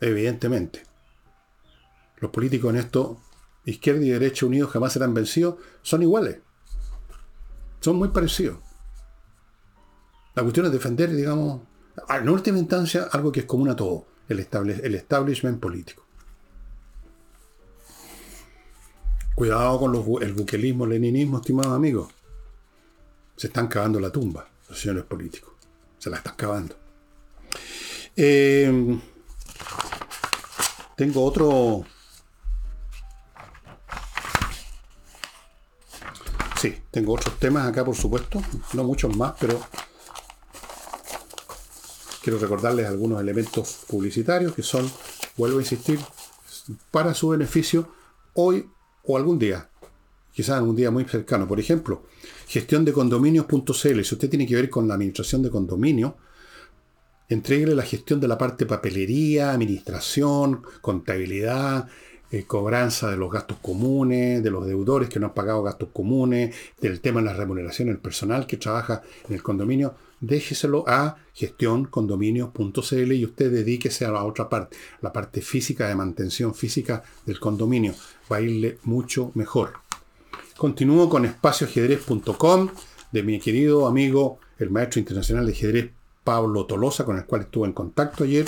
Evidentemente. 0.00 0.84
Los 2.18 2.30
políticos 2.30 2.70
en 2.70 2.76
esto 2.76 3.20
izquierda 3.64 4.04
y 4.04 4.10
derecha 4.10 4.46
unidos 4.46 4.70
jamás 4.70 4.92
serán 4.92 5.14
vencidos, 5.14 5.56
son 5.82 6.02
iguales. 6.02 6.38
Son 7.80 7.96
muy 7.96 8.08
parecidos. 8.08 8.58
La 10.34 10.42
cuestión 10.42 10.66
es 10.66 10.72
defender, 10.72 11.14
digamos, 11.14 11.62
en 12.08 12.28
última 12.28 12.58
instancia, 12.58 13.08
algo 13.12 13.32
que 13.32 13.40
es 13.40 13.46
común 13.46 13.68
a 13.68 13.76
todo, 13.76 14.06
el, 14.28 14.38
establishment 14.94 15.60
político. 15.60 16.06
Cuidado 19.34 19.78
con 19.78 20.22
el 20.22 20.34
buquelismo, 20.34 20.84
el 20.84 20.90
leninismo, 20.90 21.38
estimados 21.38 21.72
amigos. 21.72 22.12
Se 23.36 23.46
están 23.46 23.68
cavando 23.68 23.98
la 23.98 24.10
tumba, 24.10 24.48
los 24.68 24.78
señores 24.78 25.04
políticos. 25.04 25.54
Se 25.98 26.10
la 26.10 26.18
están 26.18 26.36
cavando. 26.36 26.76
Eh, 28.16 29.00
tengo 30.96 31.24
otro 31.24 31.86
Sí, 36.60 36.76
tengo 36.90 37.14
otros 37.14 37.38
temas 37.38 37.66
acá, 37.66 37.82
por 37.86 37.96
supuesto, 37.96 38.42
no 38.74 38.84
muchos 38.84 39.16
más, 39.16 39.32
pero 39.40 39.58
quiero 42.22 42.38
recordarles 42.38 42.86
algunos 42.86 43.18
elementos 43.18 43.86
publicitarios 43.88 44.54
que 44.54 44.62
son, 44.62 44.86
vuelvo 45.38 45.56
a 45.56 45.62
insistir, 45.62 45.98
para 46.90 47.14
su 47.14 47.30
beneficio 47.30 47.88
hoy 48.34 48.68
o 49.04 49.16
algún 49.16 49.38
día, 49.38 49.70
quizás 50.34 50.58
algún 50.58 50.76
día 50.76 50.90
muy 50.90 51.04
cercano. 51.04 51.48
Por 51.48 51.58
ejemplo, 51.58 52.02
gestión 52.46 52.84
de 52.84 52.92
condominios.cl. 52.92 53.72
Si 53.72 54.14
usted 54.14 54.28
tiene 54.28 54.46
que 54.46 54.56
ver 54.56 54.68
con 54.68 54.86
la 54.86 54.96
administración 54.96 55.42
de 55.42 55.48
condominio, 55.48 56.18
entreguele 57.30 57.74
la 57.74 57.84
gestión 57.84 58.20
de 58.20 58.28
la 58.28 58.36
parte 58.36 58.66
papelería, 58.66 59.52
administración, 59.52 60.62
contabilidad, 60.82 61.88
eh, 62.30 62.44
cobranza 62.44 63.10
de 63.10 63.16
los 63.16 63.30
gastos 63.30 63.58
comunes, 63.60 64.42
de 64.42 64.50
los 64.50 64.66
deudores 64.66 65.08
que 65.08 65.18
no 65.18 65.26
han 65.26 65.34
pagado 65.34 65.62
gastos 65.62 65.88
comunes, 65.92 66.54
del 66.80 67.00
tema 67.00 67.20
de 67.20 67.26
la 67.26 67.34
remuneración 67.34 67.88
del 67.88 67.98
personal 67.98 68.46
que 68.46 68.56
trabaja 68.56 69.02
en 69.28 69.34
el 69.34 69.42
condominio, 69.42 69.94
déjeselo 70.20 70.84
a 70.86 71.16
gestioncondominios.cl 71.34 73.12
y 73.12 73.24
usted 73.24 73.50
dedíquese 73.50 74.04
a 74.04 74.12
la 74.12 74.24
otra 74.24 74.48
parte, 74.48 74.76
la 75.00 75.12
parte 75.12 75.40
física 75.40 75.88
de 75.88 75.94
mantención 75.94 76.54
física 76.54 77.02
del 77.26 77.40
condominio. 77.40 77.94
Va 78.30 78.36
a 78.36 78.40
irle 78.40 78.78
mucho 78.84 79.32
mejor. 79.34 79.72
Continúo 80.56 81.08
con 81.08 81.24
espacioajedrez.com 81.24 82.68
de 83.12 83.22
mi 83.22 83.40
querido 83.40 83.86
amigo, 83.86 84.38
el 84.58 84.70
maestro 84.70 85.00
internacional 85.00 85.46
de 85.46 85.52
ajedrez 85.52 85.90
Pablo 86.22 86.66
Tolosa, 86.66 87.04
con 87.04 87.16
el 87.16 87.24
cual 87.24 87.42
estuve 87.42 87.66
en 87.66 87.72
contacto 87.72 88.24
ayer. 88.24 88.46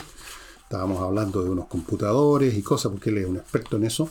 Estábamos 0.72 1.02
hablando 1.02 1.44
de 1.44 1.50
unos 1.50 1.66
computadores 1.66 2.54
y 2.54 2.62
cosas, 2.62 2.90
porque 2.90 3.10
él 3.10 3.18
es 3.18 3.26
un 3.26 3.36
experto 3.36 3.76
en 3.76 3.84
eso. 3.84 4.08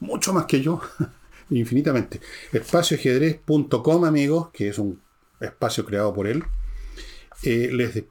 Mucho 0.00 0.34
más 0.34 0.44
que 0.44 0.60
yo, 0.60 0.82
infinitamente. 1.48 2.20
Espacioajedrez.com, 2.52 4.04
amigos, 4.04 4.50
que 4.52 4.68
es 4.68 4.78
un 4.78 5.00
espacio 5.40 5.86
creado 5.86 6.12
por 6.12 6.26
él, 6.26 6.44
eh, 7.44 7.70
les, 7.72 8.04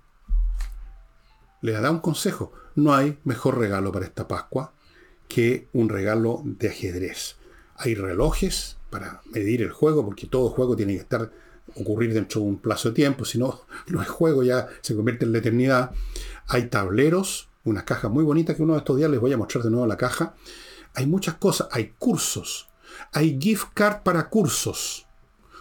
les 1.61 1.79
da 1.79 1.91
un 1.91 1.99
consejo. 1.99 2.51
No 2.73 2.95
hay 2.95 3.19
mejor 3.25 3.59
regalo 3.59 3.91
para 3.91 4.05
esta 4.05 4.27
Pascua 4.27 4.73
que 5.27 5.67
un 5.71 5.89
regalo 5.89 6.41
de 6.43 6.67
ajedrez. 6.67 7.35
Hay 7.75 7.93
relojes 7.93 8.77
para 8.89 9.21
medir 9.31 9.61
el 9.61 9.71
juego, 9.71 10.03
porque 10.03 10.25
todo 10.25 10.49
juego 10.49 10.75
tiene 10.75 10.93
que 10.93 11.01
estar 11.01 11.31
ocurrir 11.75 12.11
dentro 12.11 12.41
de 12.41 12.47
un 12.47 12.57
plazo 12.57 12.89
de 12.89 12.95
tiempo, 12.95 13.23
si 13.23 13.37
no, 13.37 13.61
no 13.85 14.01
es 14.01 14.09
juego, 14.09 14.41
ya 14.41 14.67
se 14.81 14.95
convierte 14.95 15.25
en 15.25 15.31
la 15.31 15.37
eternidad. 15.37 15.91
Hay 16.47 16.63
tableros 16.69 17.50
unas 17.63 17.83
cajas 17.83 18.11
muy 18.11 18.23
bonitas 18.23 18.55
que 18.55 18.63
uno 18.63 18.73
de 18.73 18.79
estos 18.79 18.97
días 18.97 19.09
les 19.09 19.19
voy 19.19 19.33
a 19.33 19.37
mostrar 19.37 19.63
de 19.63 19.69
nuevo 19.69 19.85
la 19.85 19.97
caja. 19.97 20.35
Hay 20.93 21.05
muchas 21.07 21.35
cosas, 21.35 21.67
hay 21.71 21.93
cursos, 21.97 22.69
hay 23.13 23.37
gift 23.39 23.67
card 23.73 24.03
para 24.03 24.29
cursos. 24.29 25.07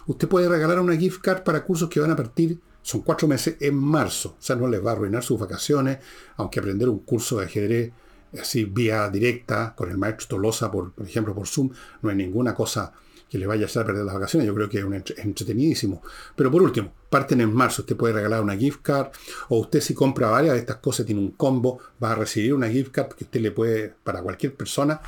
Usted 0.07 0.27
puede 0.27 0.49
regalar 0.49 0.79
una 0.79 0.97
gift 0.97 1.21
card 1.21 1.43
para 1.43 1.63
cursos 1.63 1.89
que 1.89 1.99
van 1.99 2.11
a 2.11 2.15
partir, 2.15 2.59
son 2.81 3.01
cuatro 3.01 3.27
meses, 3.27 3.57
en 3.59 3.75
marzo. 3.75 4.35
O 4.39 4.41
sea, 4.41 4.55
no 4.55 4.67
les 4.67 4.83
va 4.83 4.91
a 4.91 4.93
arruinar 4.93 5.23
sus 5.23 5.39
vacaciones, 5.39 5.99
aunque 6.37 6.59
aprender 6.59 6.89
un 6.89 6.99
curso 6.99 7.37
de 7.37 7.45
ajedrez 7.45 7.91
así 8.39 8.63
vía 8.63 9.09
directa 9.09 9.73
con 9.75 9.89
el 9.89 9.97
maestro 9.97 10.27
Tolosa, 10.29 10.71
por, 10.71 10.93
por 10.93 11.05
ejemplo, 11.05 11.35
por 11.35 11.47
Zoom, 11.47 11.69
no 12.01 12.09
hay 12.09 12.15
ninguna 12.15 12.55
cosa 12.55 12.93
que 13.31 13.37
le 13.37 13.47
vaya 13.47 13.63
a 13.63 13.65
hacer 13.67 13.85
perder 13.85 14.03
las 14.03 14.13
vacaciones. 14.13 14.45
Yo 14.45 14.53
creo 14.53 14.67
que 14.67 14.79
es, 14.79 15.17
entretenidísimo. 15.19 16.03
Pero 16.35 16.51
por 16.51 16.61
último, 16.61 16.91
parten 17.09 17.39
en 17.39 17.53
marzo. 17.53 17.83
Usted 17.83 17.95
puede 17.95 18.13
regalar 18.13 18.43
una 18.43 18.57
gift 18.57 18.81
card. 18.81 19.07
O 19.47 19.59
usted 19.59 19.79
si 19.79 19.93
compra 19.93 20.29
varias 20.29 20.55
de 20.55 20.59
estas 20.59 20.77
cosas, 20.77 21.05
tiene 21.05 21.21
un 21.21 21.31
combo, 21.31 21.79
va 22.03 22.11
a 22.11 22.15
recibir 22.15 22.53
una 22.53 22.69
gift 22.69 22.91
card 22.91 23.13
que 23.13 23.23
usted 23.23 23.39
le 23.39 23.51
puede, 23.51 23.93
para 24.03 24.21
cualquier 24.21 24.53
persona. 24.53 24.99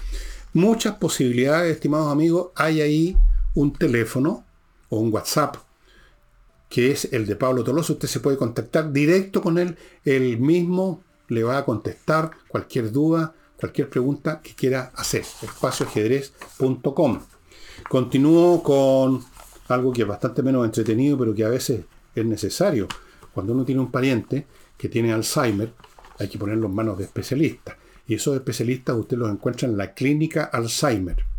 Muchas 0.54 0.96
posibilidades, 0.96 1.74
estimados 1.74 2.10
amigos. 2.14 2.52
Hay 2.56 2.80
ahí 2.80 3.18
un 3.56 3.74
teléfono 3.74 4.46
o 4.88 5.00
un 5.00 5.14
WhatsApp 5.14 5.58
que 6.70 6.92
es 6.92 7.10
el 7.12 7.26
de 7.26 7.36
Pablo 7.36 7.66
Toloso. 7.66 7.94
Usted 7.94 8.08
se 8.08 8.22
puede 8.22 8.38
contactar 8.38 8.94
directo 8.94 9.42
con 9.42 9.58
él. 9.58 9.78
Él 10.06 10.40
mismo 10.40 11.04
le 11.28 11.44
va 11.44 11.58
a 11.58 11.66
contestar 11.66 12.32
cualquier 12.48 12.92
duda, 12.94 13.36
cualquier 13.58 13.90
pregunta 13.90 14.40
que 14.42 14.56
quiera 14.56 14.94
hacer. 14.96 15.26
Espacioajedrez.com. 15.42 17.20
Continúo 17.90 18.62
con 18.64 19.24
algo 19.68 19.92
que 19.92 20.02
es 20.04 20.08
bastante 20.08 20.44
menos 20.44 20.66
entretenido, 20.66 21.18
pero 21.18 21.34
que 21.34 21.46
a 21.46 21.50
veces 21.50 21.86
es 22.16 22.26
necesario. 22.26 22.88
Cuando 23.34 23.54
uno 23.54 23.66
tiene 23.66 23.82
un 23.82 23.92
pariente 23.92 24.46
que 24.78 24.90
tiene 24.90 25.14
Alzheimer, 25.14 25.74
hay 26.20 26.28
que 26.28 26.38
ponerlo 26.38 26.68
en 26.68 26.76
manos 26.76 26.98
de 26.98 27.06
especialistas. 27.06 27.76
Y 28.08 28.16
esos 28.16 28.36
especialistas 28.36 28.96
usted 28.96 29.18
los 29.18 29.32
encuentra 29.32 29.68
en 29.68 29.78
la 29.78 29.94
clínica 29.94 30.44
Alzheimer. 30.46 31.33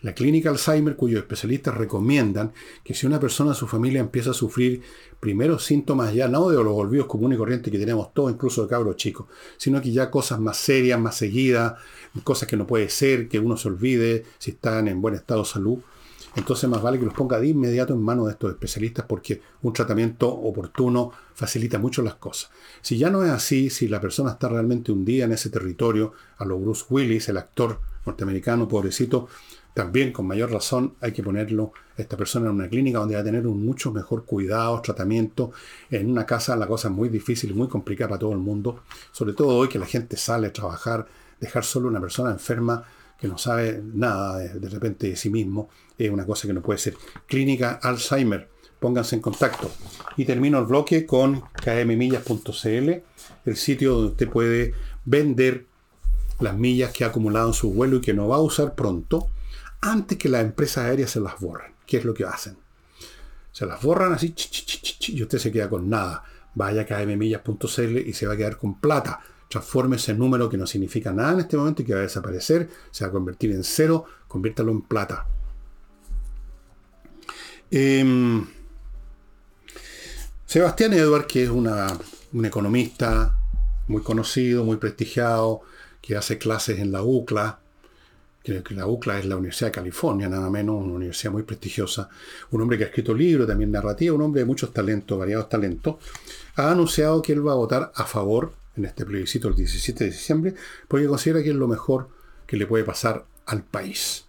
La 0.00 0.14
clínica 0.14 0.50
Alzheimer, 0.50 0.94
cuyos 0.94 1.18
especialistas 1.18 1.76
recomiendan 1.76 2.52
que 2.84 2.94
si 2.94 3.04
una 3.06 3.18
persona 3.18 3.50
de 3.50 3.56
su 3.56 3.66
familia 3.66 3.98
empieza 4.00 4.30
a 4.30 4.34
sufrir 4.34 4.80
primeros 5.18 5.64
síntomas 5.64 6.14
ya 6.14 6.28
no 6.28 6.48
de 6.50 6.56
los 6.56 6.72
olvidos 6.72 7.08
comunes 7.08 7.34
y 7.34 7.38
corrientes 7.40 7.72
que 7.72 7.80
tenemos 7.80 8.14
todos, 8.14 8.30
incluso 8.30 8.62
de 8.62 8.68
cabros 8.68 8.94
chicos, 8.94 9.26
sino 9.56 9.80
que 9.80 9.90
ya 9.90 10.08
cosas 10.08 10.38
más 10.38 10.56
serias, 10.56 11.00
más 11.00 11.16
seguidas, 11.16 11.74
cosas 12.22 12.48
que 12.48 12.56
no 12.56 12.64
puede 12.64 12.88
ser, 12.90 13.28
que 13.28 13.40
uno 13.40 13.56
se 13.56 13.66
olvide 13.66 14.24
si 14.38 14.52
están 14.52 14.86
en 14.86 15.00
buen 15.00 15.16
estado 15.16 15.42
de 15.42 15.48
salud. 15.48 15.78
Entonces 16.36 16.70
más 16.70 16.80
vale 16.80 17.00
que 17.00 17.04
los 17.04 17.14
ponga 17.14 17.40
de 17.40 17.48
inmediato 17.48 17.94
en 17.94 18.00
manos 18.00 18.26
de 18.26 18.32
estos 18.32 18.52
especialistas 18.52 19.04
porque 19.08 19.40
un 19.62 19.72
tratamiento 19.72 20.28
oportuno 20.28 21.10
facilita 21.34 21.78
mucho 21.80 22.02
las 22.02 22.14
cosas. 22.14 22.52
Si 22.82 22.98
ya 22.98 23.10
no 23.10 23.24
es 23.24 23.30
así, 23.30 23.68
si 23.70 23.88
la 23.88 24.00
persona 24.00 24.30
está 24.30 24.48
realmente 24.48 24.92
hundida 24.92 25.24
en 25.24 25.32
ese 25.32 25.50
territorio, 25.50 26.12
a 26.36 26.44
lo 26.44 26.56
Bruce 26.60 26.84
Willis, 26.88 27.28
el 27.28 27.38
actor 27.38 27.80
norteamericano, 28.06 28.68
pobrecito, 28.68 29.28
también 29.78 30.10
con 30.10 30.26
mayor 30.26 30.50
razón 30.50 30.96
hay 31.00 31.12
que 31.12 31.22
ponerlo 31.22 31.70
esta 31.96 32.16
persona 32.16 32.46
en 32.46 32.56
una 32.56 32.68
clínica 32.68 32.98
donde 32.98 33.14
va 33.14 33.20
a 33.20 33.24
tener 33.24 33.46
un 33.46 33.64
mucho 33.64 33.92
mejor 33.92 34.24
cuidado, 34.24 34.82
tratamiento. 34.82 35.52
En 35.88 36.10
una 36.10 36.26
casa 36.26 36.56
la 36.56 36.66
cosa 36.66 36.88
es 36.88 36.94
muy 36.94 37.08
difícil, 37.08 37.54
muy 37.54 37.68
complicada 37.68 38.08
para 38.08 38.18
todo 38.18 38.32
el 38.32 38.38
mundo, 38.38 38.80
sobre 39.12 39.34
todo 39.34 39.54
hoy 39.56 39.68
que 39.68 39.78
la 39.78 39.86
gente 39.86 40.16
sale 40.16 40.48
a 40.48 40.52
trabajar, 40.52 41.06
dejar 41.38 41.62
solo 41.62 41.86
una 41.86 42.00
persona 42.00 42.32
enferma 42.32 42.82
que 43.20 43.28
no 43.28 43.38
sabe 43.38 43.80
nada 43.94 44.38
de, 44.38 44.68
repente 44.68 45.10
de 45.10 45.14
sí 45.14 45.30
mismo, 45.30 45.68
es 45.96 46.10
una 46.10 46.26
cosa 46.26 46.48
que 46.48 46.54
no 46.54 46.60
puede 46.60 46.80
ser. 46.80 46.96
Clínica 47.28 47.78
Alzheimer, 47.80 48.48
pónganse 48.80 49.14
en 49.14 49.22
contacto. 49.22 49.70
Y 50.16 50.24
termino 50.24 50.58
el 50.58 50.64
bloque 50.64 51.06
con 51.06 51.44
kmmillas.cl, 51.64 52.90
el 53.44 53.56
sitio 53.56 53.92
donde 53.92 54.08
usted 54.08 54.28
puede 54.28 54.74
vender 55.04 55.66
las 56.40 56.56
millas 56.56 56.92
que 56.92 57.04
ha 57.04 57.08
acumulado 57.08 57.46
en 57.46 57.54
su 57.54 57.72
vuelo 57.72 57.98
y 57.98 58.00
que 58.00 58.12
no 58.12 58.26
va 58.26 58.38
a 58.38 58.40
usar 58.40 58.74
pronto 58.74 59.28
antes 59.80 60.18
que 60.18 60.28
las 60.28 60.42
empresas 60.42 60.84
aéreas 60.84 61.10
se 61.10 61.20
las 61.20 61.38
borren. 61.40 61.72
¿Qué 61.86 61.98
es 61.98 62.04
lo 62.04 62.14
que 62.14 62.24
hacen? 62.24 62.56
Se 63.52 63.66
las 63.66 63.82
borran 63.82 64.12
así 64.12 64.34
y 65.08 65.22
usted 65.22 65.38
se 65.38 65.50
queda 65.50 65.68
con 65.68 65.88
nada. 65.88 66.22
Vaya 66.54 66.82
a 66.82 66.86
kmmillas.cl 66.86 67.98
y 67.98 68.12
se 68.12 68.26
va 68.26 68.34
a 68.34 68.36
quedar 68.36 68.56
con 68.56 68.80
plata. 68.80 69.20
Transforme 69.48 69.96
ese 69.96 70.14
número 70.14 70.48
que 70.48 70.56
no 70.56 70.66
significa 70.66 71.12
nada 71.12 71.32
en 71.32 71.40
este 71.40 71.56
momento 71.56 71.82
y 71.82 71.84
que 71.84 71.94
va 71.94 72.00
a 72.00 72.02
desaparecer, 72.02 72.68
se 72.90 73.04
va 73.04 73.08
a 73.08 73.12
convertir 73.12 73.52
en 73.52 73.64
cero, 73.64 74.04
conviértalo 74.26 74.72
en 74.72 74.82
plata. 74.82 75.26
Em, 77.70 78.46
Sebastián 80.44 80.92
Edward, 80.92 81.26
que 81.26 81.44
es 81.44 81.50
un 81.50 82.44
economista 82.44 83.38
muy 83.86 84.02
conocido, 84.02 84.64
muy 84.64 84.76
prestigiado, 84.76 85.62
que 86.00 86.16
hace 86.16 86.38
clases 86.38 86.78
en 86.78 86.92
la 86.92 87.02
UCLA, 87.02 87.60
que 88.62 88.74
la 88.74 88.86
UCLA 88.86 89.20
es 89.20 89.26
la 89.26 89.36
Universidad 89.36 89.68
de 89.68 89.72
California, 89.72 90.28
nada 90.28 90.50
menos, 90.50 90.76
una 90.76 90.94
universidad 90.94 91.32
muy 91.32 91.42
prestigiosa, 91.42 92.08
un 92.50 92.60
hombre 92.60 92.78
que 92.78 92.84
ha 92.84 92.86
escrito 92.88 93.14
libros, 93.14 93.46
también 93.46 93.70
narrativa, 93.70 94.14
un 94.14 94.22
hombre 94.22 94.40
de 94.40 94.46
muchos 94.46 94.72
talentos, 94.72 95.18
variados 95.18 95.48
talentos, 95.48 95.96
ha 96.56 96.70
anunciado 96.70 97.22
que 97.22 97.32
él 97.32 97.46
va 97.46 97.52
a 97.52 97.56
votar 97.56 97.92
a 97.94 98.04
favor 98.04 98.52
en 98.76 98.84
este 98.84 99.04
plebiscito 99.04 99.48
el 99.48 99.54
17 99.54 100.04
de 100.04 100.10
diciembre, 100.10 100.54
porque 100.86 101.06
considera 101.06 101.42
que 101.42 101.50
es 101.50 101.56
lo 101.56 101.68
mejor 101.68 102.08
que 102.46 102.56
le 102.56 102.66
puede 102.66 102.84
pasar 102.84 103.24
al 103.46 103.62
país. 103.62 104.24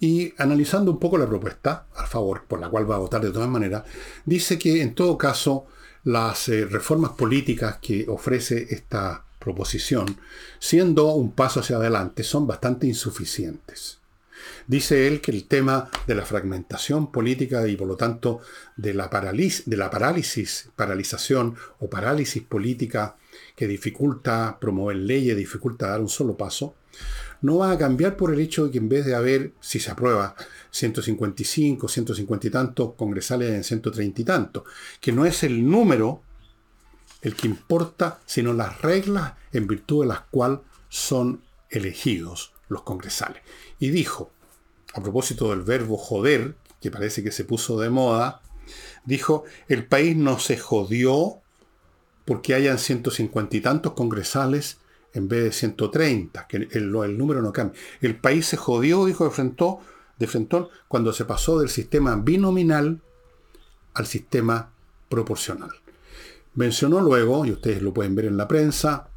Y 0.00 0.32
analizando 0.38 0.90
un 0.90 0.98
poco 0.98 1.18
la 1.18 1.28
propuesta, 1.28 1.86
a 1.94 2.06
favor, 2.06 2.44
por 2.48 2.60
la 2.60 2.68
cual 2.68 2.90
va 2.90 2.96
a 2.96 3.00
votar 3.00 3.20
de 3.20 3.30
todas 3.30 3.48
maneras, 3.48 3.84
dice 4.24 4.58
que 4.58 4.80
en 4.80 4.94
todo 4.94 5.18
caso 5.18 5.66
las 6.04 6.48
eh, 6.48 6.64
reformas 6.64 7.12
políticas 7.12 7.78
que 7.80 8.06
ofrece 8.08 8.66
esta 8.70 9.24
proposición, 9.40 10.20
siendo 10.60 11.12
un 11.14 11.32
paso 11.32 11.60
hacia 11.60 11.76
adelante, 11.76 12.22
son 12.22 12.46
bastante 12.46 12.86
insuficientes. 12.86 13.98
Dice 14.66 15.08
él 15.08 15.20
que 15.20 15.32
el 15.32 15.44
tema 15.44 15.90
de 16.06 16.14
la 16.14 16.24
fragmentación 16.24 17.10
política 17.10 17.66
y 17.66 17.76
por 17.76 17.88
lo 17.88 17.96
tanto 17.96 18.40
de 18.76 18.94
la, 18.94 19.08
de 19.08 19.76
la 19.76 19.90
parálisis, 19.90 20.68
paralización 20.76 21.56
o 21.80 21.90
parálisis 21.90 22.42
política 22.42 23.16
que 23.56 23.66
dificulta 23.66 24.58
promover 24.60 24.96
leyes, 24.96 25.36
dificulta 25.36 25.88
dar 25.88 26.00
un 26.00 26.08
solo 26.08 26.36
paso, 26.36 26.74
no 27.42 27.58
va 27.58 27.72
a 27.72 27.78
cambiar 27.78 28.16
por 28.16 28.32
el 28.32 28.40
hecho 28.40 28.66
de 28.66 28.72
que 28.72 28.78
en 28.78 28.88
vez 28.88 29.06
de 29.06 29.14
haber, 29.14 29.52
si 29.60 29.80
se 29.80 29.90
aprueba, 29.90 30.34
155, 30.70 31.88
150 31.88 32.46
y 32.46 32.50
tantos 32.50 32.94
congresales 32.94 33.50
en 33.50 33.64
130 33.64 34.20
y 34.20 34.24
tantos, 34.24 34.62
que 35.00 35.12
no 35.12 35.24
es 35.24 35.42
el 35.42 35.68
número 35.68 36.22
el 37.22 37.34
que 37.34 37.46
importa, 37.46 38.20
sino 38.26 38.52
las 38.52 38.80
reglas 38.80 39.34
en 39.52 39.66
virtud 39.66 40.02
de 40.02 40.08
las 40.08 40.20
cuales 40.22 40.60
son 40.88 41.42
elegidos 41.68 42.52
los 42.68 42.82
congresales. 42.82 43.42
Y 43.78 43.90
dijo, 43.90 44.30
a 44.94 45.02
propósito 45.02 45.50
del 45.50 45.62
verbo 45.62 45.96
joder, 45.96 46.56
que 46.80 46.90
parece 46.90 47.22
que 47.22 47.32
se 47.32 47.44
puso 47.44 47.78
de 47.78 47.90
moda, 47.90 48.40
dijo, 49.04 49.44
el 49.68 49.86
país 49.86 50.16
no 50.16 50.38
se 50.38 50.56
jodió 50.56 51.40
porque 52.24 52.54
hayan 52.54 52.78
150 52.78 53.56
y 53.56 53.60
tantos 53.60 53.92
congresales 53.92 54.78
en 55.12 55.28
vez 55.28 55.44
de 55.44 55.52
130, 55.52 56.46
que 56.46 56.68
el, 56.70 56.92
número 56.92 57.42
no 57.42 57.52
cambia. 57.52 57.78
El 58.00 58.16
país 58.16 58.46
se 58.46 58.56
jodió, 58.56 59.04
dijo 59.04 59.24
de 59.24 60.26
Frentón, 60.26 60.68
cuando 60.86 61.12
se 61.12 61.24
pasó 61.24 61.58
del 61.58 61.68
sistema 61.68 62.14
binominal 62.16 63.00
al 63.94 64.06
sistema 64.06 64.70
proporcional. 65.08 65.70
Mencionó 66.54 67.00
luego, 67.00 67.44
y 67.46 67.52
ustedes 67.52 67.82
lo 67.82 67.94
pueden 67.94 68.14
ver 68.14 68.26
en 68.26 68.36
la 68.36 68.48
prensa, 68.48 69.10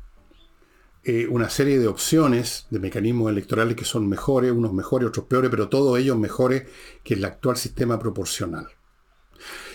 eh, 1.04 1.28
una 1.28 1.50
serie 1.50 1.80
de 1.80 1.88
opciones 1.88 2.68
de 2.70 2.80
mecanismos 2.80 3.30
electorales 3.30 3.76
que 3.76 3.84
son 3.84 4.08
mejores, 4.08 4.52
unos 4.52 4.72
mejores, 4.72 5.10
otros 5.10 5.26
peores, 5.26 5.50
pero 5.50 5.68
todos 5.68 6.00
ellos 6.00 6.18
mejores 6.18 6.64
que 7.04 7.16
el 7.16 7.26
actual 7.26 7.58
sistema 7.58 8.00
proporcional. 8.00 8.68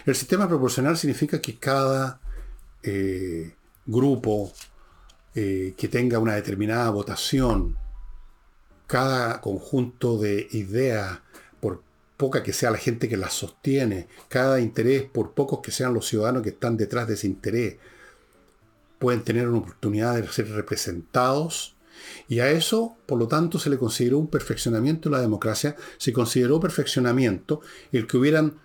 El 0.06 0.14
sistema 0.14 0.48
proporcional 0.48 0.96
significa 0.96 1.40
que 1.40 1.58
cada 1.58 2.20
eh, 2.82 3.54
grupo 3.84 4.52
eh, 5.34 5.74
que 5.76 5.88
tenga 5.88 6.18
una 6.18 6.34
determinada 6.34 6.88
votación, 6.90 7.76
cada 8.86 9.42
conjunto 9.42 10.16
de 10.16 10.48
ideas 10.52 11.18
poca 12.18 12.42
que 12.42 12.52
sea 12.52 12.70
la 12.70 12.78
gente 12.78 13.08
que 13.08 13.16
las 13.16 13.32
sostiene, 13.32 14.08
cada 14.28 14.60
interés, 14.60 15.04
por 15.04 15.32
pocos 15.32 15.60
que 15.60 15.70
sean 15.70 15.94
los 15.94 16.06
ciudadanos 16.06 16.42
que 16.42 16.50
están 16.50 16.76
detrás 16.76 17.06
de 17.06 17.14
ese 17.14 17.28
interés, 17.28 17.76
pueden 18.98 19.22
tener 19.22 19.48
una 19.48 19.58
oportunidad 19.58 20.16
de 20.16 20.26
ser 20.28 20.50
representados. 20.50 21.76
Y 22.26 22.40
a 22.40 22.50
eso, 22.50 22.96
por 23.06 23.18
lo 23.18 23.28
tanto, 23.28 23.60
se 23.60 23.70
le 23.70 23.78
consideró 23.78 24.18
un 24.18 24.26
perfeccionamiento 24.26 25.08
de 25.08 25.14
la 25.16 25.22
democracia, 25.22 25.76
se 25.96 26.12
consideró 26.12 26.58
perfeccionamiento 26.58 27.60
el 27.92 28.08
que 28.08 28.16
hubieran, 28.16 28.58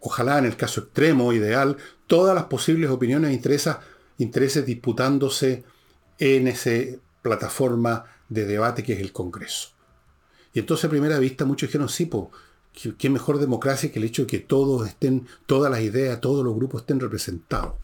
ojalá 0.00 0.38
en 0.38 0.46
el 0.46 0.56
caso 0.56 0.80
extremo, 0.80 1.32
ideal, 1.32 1.76
todas 2.08 2.34
las 2.34 2.44
posibles 2.44 2.90
opiniones 2.90 3.30
e 3.30 3.34
intereses, 3.34 3.76
intereses 4.18 4.66
disputándose 4.66 5.64
en 6.18 6.48
esa 6.48 6.98
plataforma 7.22 8.04
de 8.28 8.46
debate 8.46 8.82
que 8.82 8.94
es 8.94 9.00
el 9.00 9.12
Congreso. 9.12 9.68
Y 10.52 10.58
entonces 10.58 10.86
a 10.86 10.90
primera 10.90 11.20
vista 11.20 11.44
muchos 11.44 11.68
dijeron, 11.68 11.88
sí, 11.88 12.06
pues 12.06 12.28
qué 12.98 13.10
mejor 13.10 13.38
democracia 13.38 13.90
que 13.90 13.98
el 13.98 14.04
hecho 14.04 14.22
de 14.22 14.28
que 14.28 14.38
todos 14.38 14.86
estén, 14.86 15.26
todas 15.46 15.70
las 15.70 15.80
ideas, 15.80 16.20
todos 16.20 16.44
los 16.44 16.54
grupos 16.54 16.82
estén 16.82 17.00
representados. 17.00 17.74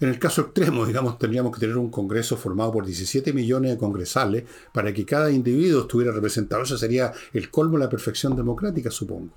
En 0.00 0.08
el 0.08 0.18
caso 0.18 0.40
extremo, 0.42 0.86
digamos, 0.86 1.18
tendríamos 1.18 1.52
que 1.52 1.60
tener 1.60 1.76
un 1.76 1.90
Congreso 1.90 2.36
formado 2.38 2.72
por 2.72 2.86
17 2.86 3.34
millones 3.34 3.72
de 3.72 3.78
congresales 3.78 4.44
para 4.72 4.94
que 4.94 5.04
cada 5.04 5.30
individuo 5.30 5.82
estuviera 5.82 6.10
representado. 6.10 6.62
Eso 6.62 6.78
sería 6.78 7.12
el 7.34 7.50
colmo 7.50 7.76
de 7.76 7.84
la 7.84 7.90
perfección 7.90 8.34
democrática, 8.34 8.90
supongo. 8.90 9.34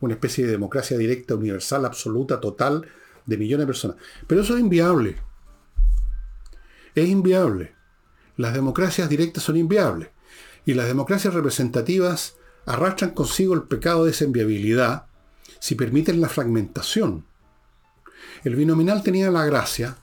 Una 0.00 0.14
especie 0.14 0.46
de 0.46 0.52
democracia 0.52 0.96
directa, 0.96 1.34
universal, 1.34 1.84
absoluta, 1.84 2.40
total, 2.40 2.86
de 3.26 3.36
millones 3.36 3.64
de 3.64 3.66
personas. 3.66 3.96
Pero 4.26 4.40
eso 4.40 4.54
es 4.54 4.60
inviable. 4.60 5.16
Es 6.94 7.08
inviable. 7.08 7.74
Las 8.38 8.54
democracias 8.54 9.10
directas 9.10 9.42
son 9.42 9.58
inviables. 9.58 10.08
Y 10.64 10.72
las 10.74 10.86
democracias 10.86 11.34
representativas 11.34 12.36
arrastran 12.66 13.12
consigo 13.12 13.54
el 13.54 13.62
pecado 13.62 14.04
de 14.04 14.10
esa 14.10 14.24
inviabilidad 14.24 15.06
si 15.60 15.74
permiten 15.74 16.20
la 16.20 16.28
fragmentación. 16.28 17.24
El 18.44 18.56
binominal 18.56 19.02
tenía 19.02 19.30
la 19.30 19.46
gracia 19.46 19.96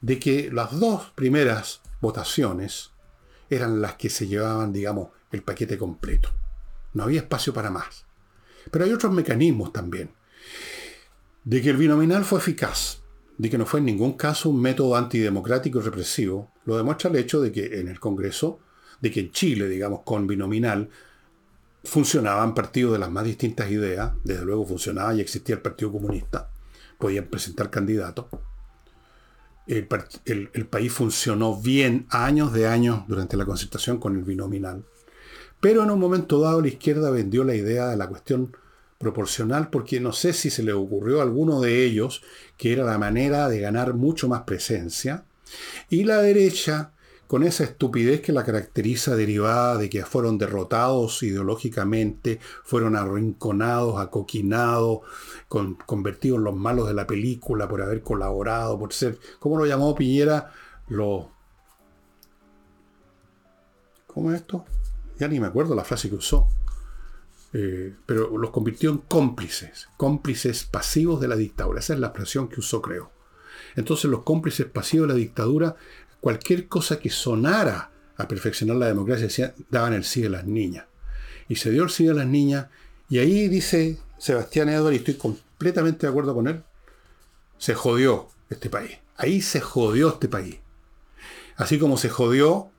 de 0.00 0.18
que 0.18 0.50
las 0.52 0.78
dos 0.78 1.10
primeras 1.14 1.80
votaciones 2.00 2.90
eran 3.48 3.80
las 3.80 3.94
que 3.94 4.08
se 4.08 4.28
llevaban, 4.28 4.72
digamos, 4.72 5.08
el 5.32 5.42
paquete 5.42 5.76
completo. 5.76 6.30
No 6.94 7.04
había 7.04 7.20
espacio 7.20 7.52
para 7.52 7.70
más. 7.70 8.04
Pero 8.70 8.84
hay 8.84 8.92
otros 8.92 9.12
mecanismos 9.12 9.72
también. 9.72 10.12
De 11.44 11.60
que 11.62 11.70
el 11.70 11.76
binominal 11.76 12.24
fue 12.24 12.38
eficaz, 12.38 13.02
de 13.38 13.48
que 13.48 13.58
no 13.58 13.66
fue 13.66 13.80
en 13.80 13.86
ningún 13.86 14.12
caso 14.12 14.50
un 14.50 14.60
método 14.60 14.96
antidemocrático 14.96 15.78
y 15.78 15.82
represivo, 15.82 16.52
lo 16.64 16.76
demuestra 16.76 17.10
el 17.10 17.16
hecho 17.16 17.40
de 17.40 17.50
que 17.50 17.80
en 17.80 17.88
el 17.88 17.98
Congreso, 17.98 18.60
de 19.00 19.10
que 19.10 19.20
en 19.20 19.32
Chile, 19.32 19.68
digamos, 19.68 20.02
con 20.04 20.26
binominal, 20.26 20.90
funcionaban 21.84 22.54
partidos 22.54 22.92
de 22.92 22.98
las 22.98 23.10
más 23.10 23.24
distintas 23.24 23.70
ideas, 23.70 24.12
desde 24.24 24.44
luego 24.44 24.66
funcionaba 24.66 25.14
y 25.14 25.20
existía 25.20 25.54
el 25.54 25.62
Partido 25.62 25.92
Comunista, 25.92 26.50
podían 26.98 27.26
presentar 27.26 27.70
candidatos. 27.70 28.26
El, 29.66 29.86
país 30.68 30.92
funcionó 30.92 31.56
bien 31.60 32.06
años 32.10 32.52
de 32.52 32.66
años 32.66 33.04
durante 33.06 33.36
la 33.36 33.44
concertación 33.44 33.98
con 33.98 34.16
el 34.16 34.24
binominal. 34.24 34.84
Pero 35.60 35.84
en 35.84 35.90
un 35.90 36.00
momento 36.00 36.40
dado 36.40 36.60
la 36.60 36.68
izquierda 36.68 37.10
vendió 37.10 37.44
la 37.44 37.54
idea 37.54 37.86
de 37.86 37.96
la 37.96 38.08
cuestión 38.08 38.56
proporcional 38.98 39.70
porque 39.70 40.00
no 40.00 40.12
sé 40.12 40.32
si 40.32 40.50
se 40.50 40.64
le 40.64 40.72
ocurrió 40.72 41.20
a 41.20 41.22
alguno 41.22 41.60
de 41.60 41.84
ellos 41.84 42.22
que 42.56 42.72
era 42.72 42.84
la 42.84 42.98
manera 42.98 43.48
de 43.48 43.60
ganar 43.60 43.94
mucho 43.94 44.28
más 44.28 44.42
presencia. 44.42 45.24
Y 45.88 46.02
la 46.02 46.20
derecha 46.20 46.92
con 47.30 47.44
esa 47.44 47.62
estupidez 47.62 48.22
que 48.22 48.32
la 48.32 48.42
caracteriza 48.42 49.14
derivada 49.14 49.76
de 49.78 49.88
que 49.88 50.04
fueron 50.04 50.36
derrotados 50.36 51.22
ideológicamente, 51.22 52.40
fueron 52.64 52.96
arrinconados, 52.96 54.00
acoquinados, 54.00 55.02
convertidos 55.46 56.38
en 56.38 56.44
los 56.44 56.56
malos 56.56 56.88
de 56.88 56.94
la 56.94 57.06
película 57.06 57.68
por 57.68 57.82
haber 57.82 58.02
colaborado, 58.02 58.80
por 58.80 58.92
ser, 58.92 59.20
¿cómo 59.38 59.56
lo 59.56 59.64
llamó 59.64 59.94
Piñera? 59.94 60.50
Los... 60.88 61.26
¿Cómo 64.08 64.32
es 64.32 64.40
esto? 64.40 64.64
Ya 65.20 65.28
ni 65.28 65.38
me 65.38 65.46
acuerdo 65.46 65.76
la 65.76 65.84
frase 65.84 66.08
que 66.08 66.16
usó. 66.16 66.48
eh, 67.52 67.94
pero 68.06 68.36
los 68.38 68.50
convirtió 68.50 68.90
en 68.90 68.98
cómplices, 68.98 69.88
cómplices 69.96 70.64
pasivos 70.64 71.20
de 71.20 71.28
la 71.28 71.36
dictadura. 71.36 71.78
Esa 71.78 71.94
es 71.94 72.00
la 72.00 72.08
expresión 72.08 72.48
que 72.48 72.58
usó, 72.58 72.82
creo. 72.82 73.12
Entonces 73.76 74.10
los 74.10 74.24
cómplices 74.24 74.66
pasivos 74.66 75.06
de 75.06 75.14
la 75.14 75.18
dictadura, 75.18 75.76
cualquier 76.20 76.68
cosa 76.68 76.98
que 76.98 77.10
sonara 77.10 77.90
a 78.16 78.28
perfeccionar 78.28 78.76
la 78.76 78.86
democracia, 78.86 79.54
daban 79.70 79.94
el 79.94 80.04
sí 80.04 80.20
de 80.22 80.28
las 80.28 80.44
niñas. 80.44 80.84
Y 81.48 81.56
se 81.56 81.70
dio 81.70 81.82
el 81.82 81.90
sí 81.90 82.04
de 82.04 82.14
las 82.14 82.26
niñas, 82.26 82.66
y 83.08 83.18
ahí 83.18 83.48
dice 83.48 83.98
Sebastián 84.18 84.68
Edward, 84.68 84.92
y 84.92 84.96
estoy 84.96 85.14
completamente 85.14 86.06
de 86.06 86.10
acuerdo 86.10 86.34
con 86.34 86.46
él, 86.46 86.62
se 87.58 87.74
jodió 87.74 88.28
este 88.50 88.70
país. 88.70 88.98
Ahí 89.16 89.40
se 89.40 89.60
jodió 89.60 90.10
este 90.10 90.28
país. 90.28 90.58
Así 91.56 91.78
como 91.78 91.96
se 91.96 92.08
jodió, 92.08 92.70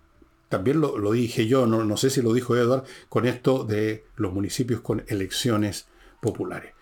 también 0.50 0.82
lo, 0.82 1.12
dije 1.12 1.48
yo, 1.48 1.66
no, 1.66 1.84
no 1.84 1.98
sé 1.98 2.10
si 2.10 2.22
lo 2.22 2.34
dijo 2.34 2.56
Edward, 2.56 2.84
con 3.10 3.26
esto 3.26 3.64
de 3.64 4.06
los 4.16 4.34
municipios 4.34 4.82
con 4.82 5.04
elecciones 5.08 5.88
populares. 6.20 6.74